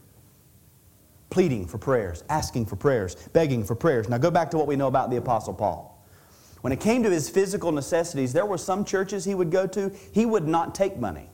pleading 1.31 1.66
for 1.66 1.79
prayers, 1.79 2.24
asking 2.29 2.66
for 2.66 2.76
prayers, 2.76 3.14
begging 3.33 3.64
for 3.64 3.74
prayers. 3.74 4.09
Now 4.09 4.18
go 4.18 4.31
back 4.31 4.51
to 4.53 4.57
what 4.57 4.66
we 4.66 4.76
know 4.76 4.87
about 4.87 5.11
the 5.11 5.16
Apostle 5.16 5.55
Paul. 5.55 5.95
When 6.62 6.72
it 6.72 6.81
came 6.81 7.03
to 7.05 7.11
his 7.11 7.29
physical 7.29 7.70
necessities, 7.70 8.33
there 8.33 8.47
were 8.47 8.59
some 8.59 8.85
churches 8.85 9.24
he 9.24 9.35
would 9.35 9.51
go 9.51 9.66
to, 9.68 9.93
he 10.12 10.26
would 10.26 10.49
not 10.49 10.74
take 10.74 10.99
money. 10.99 11.29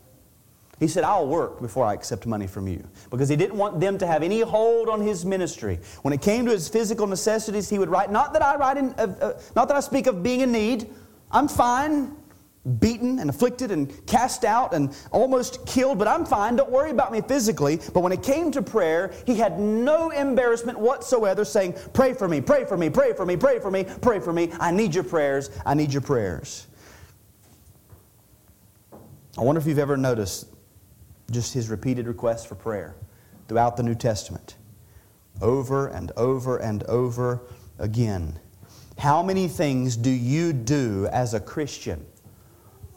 He 0.80 0.88
said, 0.88 1.05
I'll 1.05 1.26
work 1.26 1.61
before 1.61 1.86
I 1.86 1.95
accept 1.95 2.26
money 2.26 2.47
from 2.47 2.66
you. 2.66 2.86
Because 3.09 3.28
he 3.28 3.36
didn't 3.36 3.57
want 3.57 3.80
them 3.80 3.97
to 3.99 4.07
have 4.07 4.22
any 4.22 4.40
hold 4.40 4.88
on 4.88 5.01
his 5.01 5.24
ministry. 5.24 5.78
When 6.03 6.12
it 6.12 6.20
came 6.20 6.45
to 6.47 6.51
his 6.51 6.68
physical 6.68 7.07
necessities, 7.07 7.70
he 7.70 7.78
would 7.78 7.88
write, 7.88 8.11
Not 8.11 8.32
that 8.32 8.42
I 8.42 8.57
write 8.57 8.76
in, 8.76 8.90
uh, 8.99 9.14
uh, 9.20 9.40
not 9.55 9.68
that 9.68 9.76
I 9.76 9.80
speak 9.80 10.07
of 10.09 10.22
being 10.22 10.40
in 10.40 10.51
need. 10.51 10.92
I'm 11.30 11.49
fine 11.49 12.16
beaten 12.80 13.18
and 13.18 13.28
afflicted 13.28 13.70
and 13.70 14.06
cast 14.06 14.44
out 14.44 14.72
and 14.72 14.96
almost 15.10 15.66
killed, 15.66 15.98
but 15.98 16.08
I'm 16.08 16.24
fine. 16.24 16.56
Don't 16.56 16.70
worry 16.70 16.90
about 16.90 17.12
me 17.12 17.20
physically. 17.20 17.78
But 17.92 18.00
when 18.00 18.12
it 18.12 18.22
came 18.22 18.50
to 18.52 18.62
prayer, 18.62 19.12
he 19.26 19.36
had 19.36 19.58
no 19.60 20.10
embarrassment 20.10 20.78
whatsoever 20.78 21.44
saying, 21.44 21.74
Pray 21.92 22.14
for 22.14 22.26
me, 22.26 22.40
pray 22.40 22.64
for 22.64 22.76
me, 22.76 22.88
pray 22.88 23.12
for 23.12 23.26
me, 23.26 23.36
pray 23.36 23.58
for 23.58 23.70
me, 23.70 23.84
pray 24.00 24.20
for 24.20 24.32
me. 24.32 24.50
I 24.58 24.70
need 24.70 24.94
your 24.94 25.04
prayers. 25.04 25.50
I 25.66 25.74
need 25.74 25.92
your 25.92 26.02
prayers. 26.02 26.66
I 29.36 29.42
wonder 29.42 29.60
if 29.60 29.66
you've 29.66 29.78
ever 29.78 29.96
noticed 29.96 30.46
just 31.30 31.52
his 31.52 31.68
repeated 31.68 32.06
requests 32.06 32.44
for 32.44 32.54
prayer 32.54 32.94
throughout 33.48 33.76
the 33.76 33.82
New 33.82 33.94
Testament, 33.94 34.56
over 35.42 35.88
and 35.88 36.12
over 36.16 36.58
and 36.58 36.82
over 36.84 37.42
again. 37.78 38.38
How 38.96 39.22
many 39.22 39.48
things 39.48 39.96
do 39.96 40.10
you 40.10 40.52
do 40.52 41.08
as 41.12 41.34
a 41.34 41.40
Christian? 41.40 42.06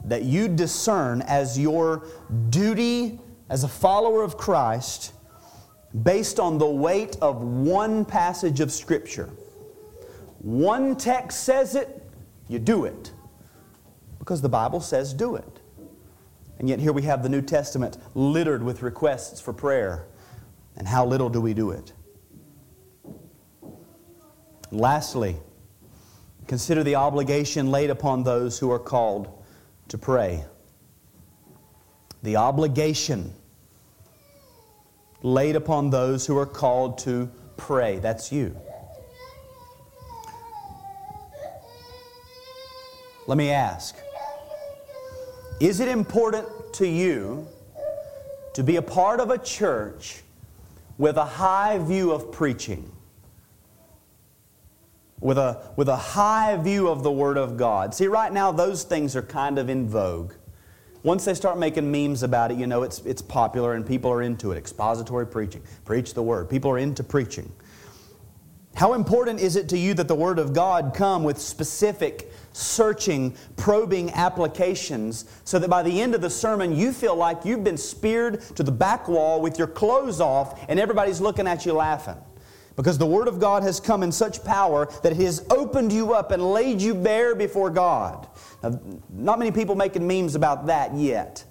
That 0.06 0.24
you 0.24 0.48
discern 0.48 1.22
as 1.24 1.58
your 1.58 2.06
duty 2.50 3.20
as 3.50 3.64
a 3.64 3.68
follower 3.68 4.24
of 4.24 4.38
Christ 4.38 5.14
based 6.04 6.40
on 6.40 6.58
the 6.58 6.68
weight 6.68 7.18
of 7.22 7.42
one 7.42 8.06
passage 8.06 8.60
of 8.60 8.72
Scripture. 8.72 9.30
One 10.40 10.96
text 10.96 11.44
says 11.44 11.76
it, 11.76 12.04
you 12.48 12.60
do 12.60 12.86
it. 12.86 13.12
Because 14.20 14.42
the 14.42 14.50
Bible 14.50 14.82
says 14.82 15.14
do 15.14 15.36
it. 15.36 15.62
And 16.60 16.68
yet 16.68 16.80
here 16.80 16.92
we 16.92 17.04
have 17.04 17.24
the 17.24 17.30
New 17.30 17.42
Testament 17.42 17.98
littered 18.16 18.64
with 18.64 18.82
requests 18.82 19.40
for 19.40 19.54
prayer. 19.54 20.06
And 20.76 20.88
how 20.88 21.06
little 21.06 21.30
do 21.30 21.40
we 21.40 21.54
do 21.54 21.72
it? 21.72 21.94
Lastly, 24.72 25.38
consider 26.46 26.84
the 26.84 26.96
obligation 26.96 27.72
laid 27.72 27.90
upon 27.90 28.24
those 28.24 28.60
who 28.60 28.70
are 28.72 28.80
called 28.80 29.30
to 29.90 29.98
pray. 29.98 30.46
The 32.24 32.36
obligation 32.36 33.34
laid 35.24 35.56
upon 35.56 35.90
those 35.90 36.26
who 36.26 36.38
are 36.38 36.46
called 36.46 36.98
to 37.00 37.30
pray. 37.58 38.00
That's 38.00 38.32
you. 38.32 38.56
Let 43.28 43.38
me 43.38 43.50
ask 43.50 43.96
Is 45.60 45.80
it 45.80 45.90
important 45.90 46.48
to 46.74 46.88
you 46.88 47.48
to 48.54 48.64
be 48.64 48.78
a 48.78 48.82
part 48.82 49.20
of 49.20 49.30
a 49.30 49.38
church 49.38 50.22
with 50.98 51.18
a 51.18 51.26
high 51.26 51.78
view 51.78 52.12
of 52.12 52.32
preaching? 52.32 52.92
With 55.20 55.38
a, 55.38 55.72
with 55.76 55.90
a 55.90 55.96
high 55.96 56.58
view 56.58 56.88
of 56.88 57.04
the 57.04 57.12
Word 57.12 57.38
of 57.38 57.58
God. 57.58 57.94
See, 57.94 58.08
right 58.08 58.32
now, 58.32 58.52
those 58.52 58.84
things 58.84 59.16
are 59.16 59.22
kind 59.22 59.58
of 59.58 59.70
in 59.70 59.88
vogue. 59.88 60.34
Once 61.04 61.26
they 61.26 61.34
start 61.34 61.58
making 61.58 61.90
memes 61.90 62.24
about 62.24 62.52
it, 62.52 62.58
you 62.58 62.68
know 62.68 62.84
it's, 62.84 63.00
it's 63.00 63.22
popular 63.22 63.74
and 63.74 63.86
people 63.86 64.12
are 64.12 64.22
into 64.22 64.52
it. 64.52 64.58
Expository 64.58 65.26
preaching. 65.26 65.62
Preach 65.86 66.14
the 66.14 66.24
Word. 66.24 66.50
People 66.50 66.70
are 66.72 66.78
into 66.78 67.04
preaching. 67.04 67.52
How 68.76 68.94
important 68.94 69.40
is 69.40 69.56
it 69.56 69.70
to 69.70 69.78
you 69.78 69.96
that 69.96 70.08
the 70.08 70.16
Word 70.16 70.38
of 70.38 70.54
God 70.54 70.94
come 70.94 71.24
with 71.24 71.40
specific, 71.40 72.32
searching, 72.54 73.36
probing 73.56 74.12
applications 74.12 75.26
so 75.46 75.58
that 75.58 75.68
by 75.68 75.82
the 75.82 76.00
end 76.00 76.14
of 76.14 76.22
the 76.22 76.30
sermon 76.30 76.76
you 76.76 76.92
feel 76.92 77.16
like 77.16 77.44
you've 77.44 77.64
been 77.64 77.78
speared 77.78 78.42
to 78.56 78.62
the 78.62 78.72
back 78.72 79.08
wall 79.08 79.42
with 79.42 79.58
your 79.58 79.68
clothes 79.68 80.22
off 80.22 80.64
and 80.70 80.80
everybody's 80.80 81.20
looking 81.20 81.48
at 81.48 81.66
you 81.66 81.74
laughing? 81.74 82.18
Because 82.78 83.00
the 83.00 83.08
Word 83.08 83.28
of 83.28 83.40
God 83.40 83.64
has 83.64 83.80
come 83.80 84.04
in 84.04 84.12
such 84.12 84.44
power 84.46 84.88
that 85.02 85.12
it 85.12 85.18
has 85.18 85.46
opened 85.50 85.92
you 85.92 86.14
up 86.14 86.32
and 86.32 86.54
laid 86.54 86.80
you 86.80 86.94
bare 86.94 87.34
before 87.36 87.72
God. 87.72 88.28
Now, 88.64 88.80
not 89.10 89.40
many 89.40 89.52
people 89.52 89.76
making 89.76 90.08
memes 90.08 90.36
about 90.36 90.68
that 90.68 90.94
yet. 90.94 91.44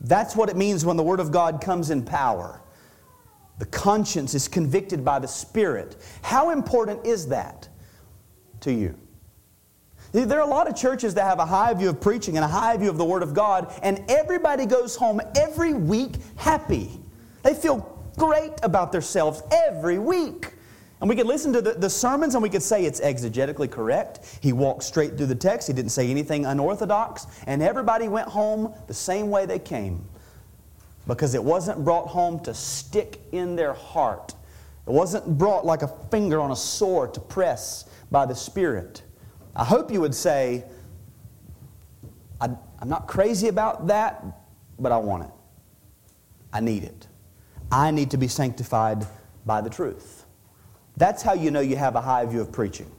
That's 0.00 0.36
what 0.36 0.48
it 0.48 0.56
means 0.56 0.84
when 0.84 0.96
the 0.96 1.02
Word 1.02 1.18
of 1.18 1.32
God 1.32 1.60
comes 1.60 1.90
in 1.90 2.04
power. 2.04 2.62
The 3.58 3.66
conscience 3.66 4.34
is 4.34 4.46
convicted 4.46 5.04
by 5.04 5.18
the 5.18 5.26
Spirit. 5.26 5.96
How 6.22 6.50
important 6.50 7.04
is 7.04 7.26
that 7.28 7.68
to 8.60 8.72
you? 8.72 8.96
There 10.12 10.38
are 10.38 10.46
a 10.46 10.50
lot 10.50 10.68
of 10.68 10.76
churches 10.76 11.14
that 11.14 11.24
have 11.24 11.40
a 11.40 11.46
high 11.46 11.74
view 11.74 11.88
of 11.88 12.00
preaching 12.00 12.36
and 12.36 12.44
a 12.44 12.48
high 12.48 12.76
view 12.76 12.90
of 12.90 12.96
the 12.96 13.04
Word 13.04 13.24
of 13.24 13.34
God, 13.34 13.72
and 13.82 14.04
everybody 14.08 14.66
goes 14.66 14.94
home 14.94 15.20
every 15.34 15.74
week 15.74 16.14
happy. 16.36 17.00
They 17.42 17.54
feel 17.54 17.95
great 18.16 18.52
about 18.62 18.92
themselves 18.92 19.42
every 19.52 19.98
week. 19.98 20.52
And 21.00 21.10
we 21.10 21.16
could 21.16 21.26
listen 21.26 21.52
to 21.52 21.60
the, 21.60 21.72
the, 21.72 21.90
sermons 21.90 22.34
and 22.34 22.42
we 22.42 22.48
could 22.48 22.62
say 22.62 22.86
it's 22.86 23.00
exegetically 23.00 23.70
correct. 23.70 24.38
He 24.40 24.52
walked 24.52 24.82
straight 24.82 25.16
through 25.16 25.26
the 25.26 25.34
text, 25.34 25.68
he 25.68 25.74
didn't 25.74 25.90
say 25.90 26.10
anything 26.10 26.46
unorthodox, 26.46 27.26
and 27.46 27.62
everybody 27.62 28.08
went 28.08 28.28
home 28.28 28.72
the 28.86 28.94
same 28.94 29.28
way 29.28 29.44
they 29.44 29.58
came 29.58 30.02
because 31.06 31.34
it 31.34 31.44
wasn't 31.44 31.84
brought 31.84 32.08
home 32.08 32.40
to 32.40 32.54
stick 32.54 33.20
in 33.32 33.56
their 33.56 33.74
heart. 33.74 34.34
It 34.86 34.92
wasn't 34.92 35.36
brought 35.36 35.66
like 35.66 35.82
a 35.82 35.88
finger 36.10 36.40
on 36.40 36.50
a 36.50 36.56
sword 36.56 37.12
to 37.14 37.20
press 37.20 37.84
by 38.10 38.24
the 38.24 38.34
Spirit. 38.34 39.02
I 39.54 39.64
hope 39.64 39.90
you 39.90 40.00
would 40.00 40.14
say, 40.14 40.64
I'm 42.40 42.88
not 42.88 43.06
crazy 43.06 43.48
about 43.48 43.86
that, 43.88 44.24
but 44.78 44.92
I 44.92 44.98
want 44.98 45.24
it. 45.24 45.30
I 46.52 46.60
need 46.60 46.84
it. 46.84 47.05
I 47.70 47.90
need 47.90 48.10
to 48.12 48.16
be 48.16 48.28
sanctified 48.28 49.06
by 49.44 49.60
the 49.60 49.70
truth. 49.70 50.24
That's 50.96 51.22
how 51.22 51.34
you 51.34 51.50
know 51.50 51.60
you 51.60 51.76
have 51.76 51.94
a 51.96 52.00
high 52.00 52.24
view 52.24 52.40
of 52.40 52.52
preaching 52.52 52.90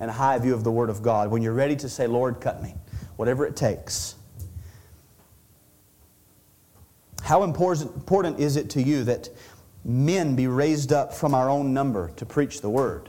and 0.00 0.10
a 0.10 0.12
high 0.12 0.38
view 0.38 0.54
of 0.54 0.64
the 0.64 0.72
Word 0.72 0.90
of 0.90 1.02
God 1.02 1.30
when 1.30 1.42
you're 1.42 1.54
ready 1.54 1.76
to 1.76 1.88
say, 1.88 2.06
Lord, 2.06 2.40
cut 2.40 2.62
me, 2.62 2.74
whatever 3.16 3.46
it 3.46 3.56
takes. 3.56 4.14
How 7.22 7.42
important 7.42 8.38
is 8.38 8.56
it 8.56 8.70
to 8.70 8.82
you 8.82 9.04
that 9.04 9.28
men 9.84 10.36
be 10.36 10.46
raised 10.46 10.92
up 10.92 11.12
from 11.12 11.34
our 11.34 11.48
own 11.48 11.72
number 11.72 12.10
to 12.16 12.26
preach 12.26 12.60
the 12.60 12.70
Word? 12.70 13.08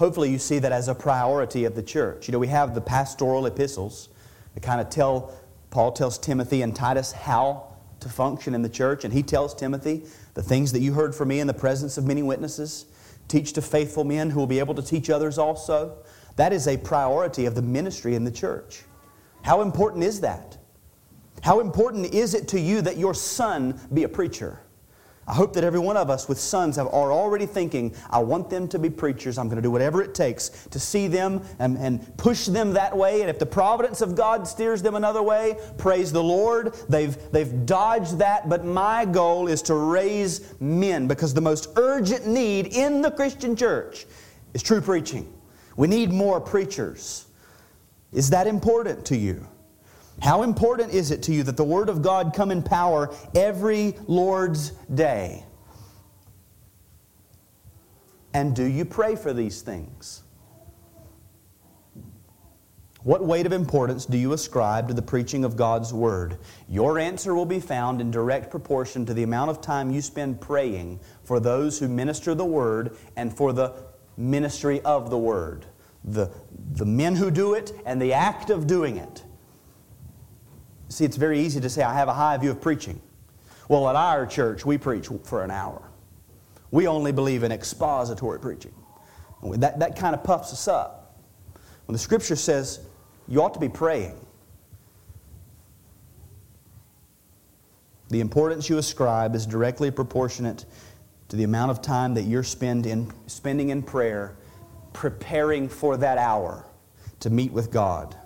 hopefully 0.00 0.30
you 0.30 0.38
see 0.38 0.58
that 0.58 0.72
as 0.72 0.88
a 0.88 0.94
priority 0.94 1.66
of 1.66 1.74
the 1.74 1.82
church. 1.82 2.26
You 2.26 2.32
know, 2.32 2.38
we 2.38 2.46
have 2.46 2.74
the 2.74 2.80
pastoral 2.80 3.44
epistles 3.44 4.08
that 4.54 4.62
kind 4.62 4.80
of 4.80 4.88
tell, 4.88 5.34
Paul 5.68 5.92
tells 5.92 6.16
Timothy 6.16 6.62
and 6.62 6.74
Titus 6.74 7.12
how 7.12 7.69
to 8.00 8.08
function 8.08 8.54
in 8.54 8.62
the 8.62 8.68
church, 8.68 9.04
and 9.04 9.12
he 9.12 9.22
tells 9.22 9.54
Timothy 9.54 10.04
the 10.34 10.42
things 10.42 10.72
that 10.72 10.80
you 10.80 10.92
heard 10.92 11.14
from 11.14 11.28
me 11.28 11.40
in 11.40 11.46
the 11.46 11.54
presence 11.54 11.98
of 11.98 12.04
many 12.04 12.22
witnesses. 12.22 12.86
Teach 13.28 13.52
to 13.52 13.62
faithful 13.62 14.04
men 14.04 14.30
who 14.30 14.40
will 14.40 14.46
be 14.46 14.58
able 14.58 14.74
to 14.74 14.82
teach 14.82 15.10
others 15.10 15.38
also. 15.38 15.98
That 16.36 16.52
is 16.52 16.66
a 16.66 16.76
priority 16.76 17.46
of 17.46 17.54
the 17.54 17.62
ministry 17.62 18.14
in 18.14 18.24
the 18.24 18.30
church. 18.30 18.82
How 19.42 19.62
important 19.62 20.04
is 20.04 20.20
that? 20.20 20.58
How 21.42 21.60
important 21.60 22.12
is 22.14 22.34
it 22.34 22.48
to 22.48 22.60
you 22.60 22.82
that 22.82 22.96
your 22.96 23.14
son 23.14 23.80
be 23.92 24.02
a 24.02 24.08
preacher? 24.08 24.60
I 25.30 25.34
hope 25.34 25.52
that 25.52 25.62
every 25.62 25.78
one 25.78 25.96
of 25.96 26.10
us 26.10 26.28
with 26.28 26.40
sons 26.40 26.76
are 26.76 26.88
already 26.88 27.46
thinking, 27.46 27.94
I 28.10 28.18
want 28.18 28.50
them 28.50 28.66
to 28.66 28.80
be 28.80 28.90
preachers. 28.90 29.38
I'm 29.38 29.46
going 29.46 29.58
to 29.58 29.62
do 29.62 29.70
whatever 29.70 30.02
it 30.02 30.12
takes 30.12 30.48
to 30.48 30.80
see 30.80 31.06
them 31.06 31.42
and, 31.60 31.78
and 31.78 32.16
push 32.16 32.46
them 32.46 32.72
that 32.72 32.96
way. 32.96 33.20
And 33.20 33.30
if 33.30 33.38
the 33.38 33.46
providence 33.46 34.00
of 34.00 34.16
God 34.16 34.48
steers 34.48 34.82
them 34.82 34.96
another 34.96 35.22
way, 35.22 35.56
praise 35.78 36.10
the 36.10 36.20
Lord. 36.22 36.74
They've, 36.88 37.16
they've 37.30 37.64
dodged 37.64 38.18
that. 38.18 38.48
But 38.48 38.64
my 38.64 39.04
goal 39.04 39.46
is 39.46 39.62
to 39.62 39.76
raise 39.76 40.52
men 40.60 41.06
because 41.06 41.32
the 41.32 41.40
most 41.40 41.68
urgent 41.76 42.26
need 42.26 42.74
in 42.74 43.00
the 43.00 43.12
Christian 43.12 43.54
church 43.54 44.06
is 44.52 44.64
true 44.64 44.80
preaching. 44.80 45.32
We 45.76 45.86
need 45.86 46.10
more 46.10 46.40
preachers. 46.40 47.26
Is 48.12 48.30
that 48.30 48.48
important 48.48 49.04
to 49.06 49.16
you? 49.16 49.46
How 50.20 50.42
important 50.42 50.92
is 50.92 51.10
it 51.10 51.22
to 51.24 51.32
you 51.32 51.42
that 51.44 51.56
the 51.56 51.64
Word 51.64 51.88
of 51.88 52.02
God 52.02 52.32
come 52.34 52.50
in 52.50 52.62
power 52.62 53.14
every 53.34 53.96
Lord's 54.06 54.70
day? 54.92 55.44
And 58.32 58.54
do 58.54 58.64
you 58.64 58.84
pray 58.84 59.16
for 59.16 59.32
these 59.32 59.62
things? 59.62 60.22
What 63.02 63.24
weight 63.24 63.46
of 63.46 63.52
importance 63.52 64.04
do 64.04 64.18
you 64.18 64.34
ascribe 64.34 64.88
to 64.88 64.94
the 64.94 65.00
preaching 65.00 65.42
of 65.42 65.56
God's 65.56 65.92
Word? 65.92 66.36
Your 66.68 66.98
answer 66.98 67.34
will 67.34 67.46
be 67.46 67.58
found 67.58 68.02
in 68.02 68.10
direct 68.10 68.50
proportion 68.50 69.06
to 69.06 69.14
the 69.14 69.22
amount 69.22 69.50
of 69.50 69.62
time 69.62 69.90
you 69.90 70.02
spend 70.02 70.38
praying 70.38 71.00
for 71.24 71.40
those 71.40 71.78
who 71.78 71.88
minister 71.88 72.34
the 72.34 72.44
Word 72.44 72.94
and 73.16 73.34
for 73.34 73.54
the 73.54 73.72
ministry 74.18 74.82
of 74.82 75.08
the 75.08 75.16
Word. 75.16 75.64
The, 76.04 76.30
the 76.72 76.84
men 76.84 77.16
who 77.16 77.30
do 77.30 77.54
it 77.54 77.72
and 77.86 78.00
the 78.02 78.12
act 78.12 78.50
of 78.50 78.66
doing 78.66 78.98
it. 78.98 79.24
See, 80.90 81.04
it's 81.04 81.16
very 81.16 81.40
easy 81.40 81.60
to 81.60 81.70
say, 81.70 81.82
I 81.82 81.94
have 81.94 82.08
a 82.08 82.12
high 82.12 82.36
view 82.36 82.50
of 82.50 82.60
preaching. 82.60 83.00
Well, 83.68 83.88
at 83.88 83.94
our 83.94 84.26
church, 84.26 84.66
we 84.66 84.76
preach 84.76 85.08
for 85.22 85.44
an 85.44 85.50
hour. 85.52 85.80
We 86.72 86.88
only 86.88 87.12
believe 87.12 87.44
in 87.44 87.52
expository 87.52 88.40
preaching. 88.40 88.74
That, 89.42 89.78
that 89.78 89.96
kind 89.96 90.14
of 90.14 90.24
puffs 90.24 90.52
us 90.52 90.66
up. 90.66 91.16
When 91.86 91.92
the 91.92 91.98
scripture 91.98 92.34
says 92.34 92.80
you 93.28 93.40
ought 93.40 93.54
to 93.54 93.60
be 93.60 93.68
praying, 93.68 94.16
the 98.08 98.20
importance 98.20 98.68
you 98.68 98.76
ascribe 98.76 99.36
is 99.36 99.46
directly 99.46 99.92
proportionate 99.92 100.64
to 101.28 101.36
the 101.36 101.44
amount 101.44 101.70
of 101.70 101.80
time 101.80 102.14
that 102.14 102.22
you're 102.22 102.42
spend 102.42 102.86
in, 102.86 103.12
spending 103.28 103.68
in 103.68 103.82
prayer, 103.82 104.36
preparing 104.92 105.68
for 105.68 105.96
that 105.96 106.18
hour 106.18 106.66
to 107.20 107.30
meet 107.30 107.52
with 107.52 107.70
God. 107.70 108.16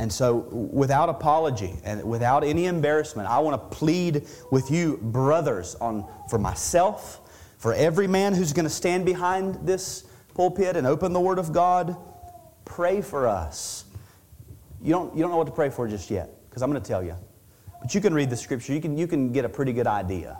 And 0.00 0.12
so, 0.12 0.34
without 0.50 1.08
apology 1.08 1.74
and 1.84 2.02
without 2.02 2.42
any 2.42 2.66
embarrassment, 2.66 3.28
I 3.28 3.38
want 3.38 3.60
to 3.60 3.76
plead 3.76 4.26
with 4.50 4.70
you, 4.70 4.98
brothers, 5.00 5.76
on, 5.76 6.04
for 6.28 6.38
myself, 6.38 7.20
for 7.58 7.72
every 7.74 8.08
man 8.08 8.34
who's 8.34 8.52
going 8.52 8.64
to 8.64 8.70
stand 8.70 9.04
behind 9.04 9.66
this 9.66 10.04
pulpit 10.34 10.76
and 10.76 10.86
open 10.86 11.12
the 11.12 11.20
Word 11.20 11.38
of 11.38 11.52
God. 11.52 11.96
Pray 12.64 13.02
for 13.02 13.28
us. 13.28 13.84
You 14.82 14.90
don't, 14.90 15.14
you 15.14 15.22
don't 15.22 15.30
know 15.30 15.36
what 15.36 15.46
to 15.46 15.52
pray 15.52 15.70
for 15.70 15.86
just 15.86 16.10
yet, 16.10 16.28
because 16.48 16.62
I'm 16.62 16.70
going 16.70 16.82
to 16.82 16.86
tell 16.86 17.02
you. 17.02 17.16
But 17.80 17.94
you 17.94 18.00
can 18.00 18.14
read 18.14 18.30
the 18.30 18.36
Scripture, 18.36 18.72
you 18.72 18.80
can, 18.80 18.98
you 18.98 19.06
can 19.06 19.32
get 19.32 19.44
a 19.44 19.48
pretty 19.48 19.72
good 19.72 19.86
idea. 19.86 20.38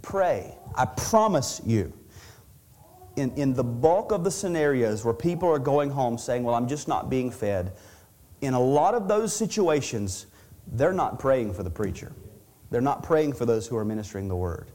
Pray. 0.00 0.56
I 0.74 0.86
promise 0.86 1.60
you. 1.66 1.92
In, 3.16 3.32
in 3.32 3.52
the 3.52 3.64
bulk 3.64 4.12
of 4.12 4.22
the 4.22 4.30
scenarios 4.30 5.04
where 5.04 5.12
people 5.12 5.48
are 5.48 5.58
going 5.58 5.90
home 5.90 6.16
saying, 6.16 6.44
Well, 6.44 6.54
I'm 6.54 6.68
just 6.68 6.86
not 6.86 7.10
being 7.10 7.32
fed, 7.32 7.72
in 8.40 8.54
a 8.54 8.60
lot 8.60 8.94
of 8.94 9.08
those 9.08 9.34
situations, 9.34 10.26
they're 10.72 10.92
not 10.92 11.18
praying 11.18 11.54
for 11.54 11.62
the 11.62 11.70
preacher. 11.70 12.12
They're 12.70 12.80
not 12.80 13.02
praying 13.02 13.32
for 13.32 13.46
those 13.46 13.66
who 13.66 13.76
are 13.76 13.84
ministering 13.84 14.28
the 14.28 14.36
word. 14.36 14.70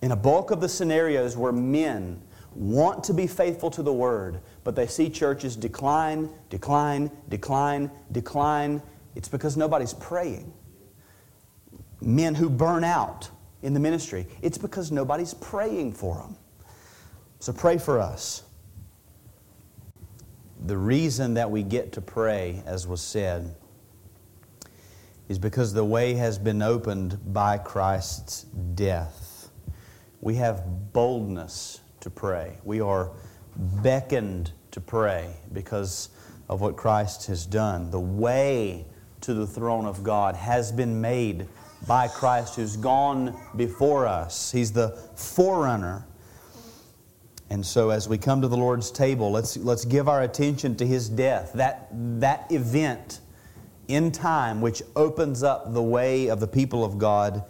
In 0.00 0.12
a 0.12 0.16
bulk 0.16 0.50
of 0.50 0.60
the 0.60 0.68
scenarios 0.68 1.36
where 1.36 1.52
men 1.52 2.22
want 2.54 3.04
to 3.04 3.14
be 3.14 3.26
faithful 3.26 3.70
to 3.70 3.82
the 3.82 3.92
word, 3.92 4.40
but 4.64 4.76
they 4.76 4.86
see 4.86 5.08
churches 5.08 5.56
decline, 5.56 6.28
decline, 6.50 7.10
decline, 7.28 7.90
decline, 8.10 8.82
it's 9.14 9.28
because 9.28 9.56
nobody's 9.56 9.94
praying. 9.94 10.52
Men 12.00 12.34
who 12.34 12.50
burn 12.50 12.84
out 12.84 13.30
in 13.62 13.74
the 13.74 13.80
ministry, 13.80 14.26
it's 14.42 14.58
because 14.58 14.90
nobody's 14.90 15.34
praying 15.34 15.92
for 15.92 16.16
them. 16.16 16.36
So 17.38 17.52
pray 17.52 17.78
for 17.78 18.00
us 18.00 18.42
the 20.64 20.76
reason 20.76 21.34
that 21.34 21.50
we 21.50 21.62
get 21.62 21.92
to 21.92 22.00
pray, 22.00 22.62
as 22.66 22.86
was 22.86 23.00
said, 23.00 23.54
is 25.28 25.38
because 25.38 25.72
the 25.72 25.84
way 25.84 26.14
has 26.14 26.38
been 26.38 26.62
opened 26.62 27.18
by 27.32 27.58
Christ's 27.58 28.44
death. 28.74 29.50
We 30.20 30.36
have 30.36 30.92
boldness 30.92 31.80
to 32.00 32.10
pray. 32.10 32.58
We 32.64 32.80
are 32.80 33.10
beckoned 33.56 34.52
to 34.70 34.80
pray 34.80 35.34
because 35.52 36.10
of 36.48 36.60
what 36.60 36.76
Christ 36.76 37.26
has 37.26 37.46
done. 37.46 37.90
The 37.90 38.00
way 38.00 38.86
to 39.22 39.34
the 39.34 39.46
throne 39.46 39.86
of 39.86 40.02
God 40.02 40.36
has 40.36 40.70
been 40.70 41.00
made 41.00 41.46
by 41.86 42.08
Christ 42.08 42.56
who's 42.56 42.76
gone 42.76 43.36
before 43.56 44.06
us. 44.06 44.52
He's 44.52 44.72
the 44.72 44.90
forerunner 45.16 46.06
and 47.52 47.66
so, 47.66 47.90
as 47.90 48.08
we 48.08 48.16
come 48.16 48.40
to 48.40 48.48
the 48.48 48.56
Lord's 48.56 48.90
table, 48.90 49.30
let's, 49.30 49.58
let's 49.58 49.84
give 49.84 50.08
our 50.08 50.22
attention 50.22 50.74
to 50.76 50.86
His 50.86 51.06
death, 51.10 51.52
that, 51.52 51.86
that 51.92 52.50
event 52.50 53.20
in 53.88 54.10
time 54.10 54.62
which 54.62 54.82
opens 54.96 55.42
up 55.42 55.74
the 55.74 55.82
way 55.82 56.28
of 56.28 56.40
the 56.40 56.46
people 56.46 56.82
of 56.82 56.96
God 56.96 57.44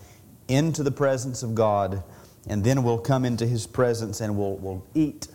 into 0.48 0.82
the 0.82 0.90
presence 0.90 1.44
of 1.44 1.54
God, 1.54 2.02
and 2.48 2.64
then 2.64 2.82
we'll 2.82 2.98
come 2.98 3.24
into 3.24 3.46
His 3.46 3.64
presence 3.64 4.20
and 4.20 4.36
we'll, 4.36 4.56
we'll 4.56 4.84
eat 4.92 5.28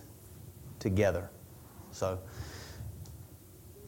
together. 0.80 1.30
So, 1.91 2.20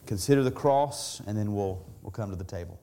consider 0.05 0.43
the 0.43 0.51
cross, 0.51 1.19
and 1.27 1.37
then 1.37 1.53
we'll, 1.53 1.85
we'll 2.03 2.11
come 2.11 2.29
to 2.29 2.37
the 2.37 2.45
table. 2.45 2.79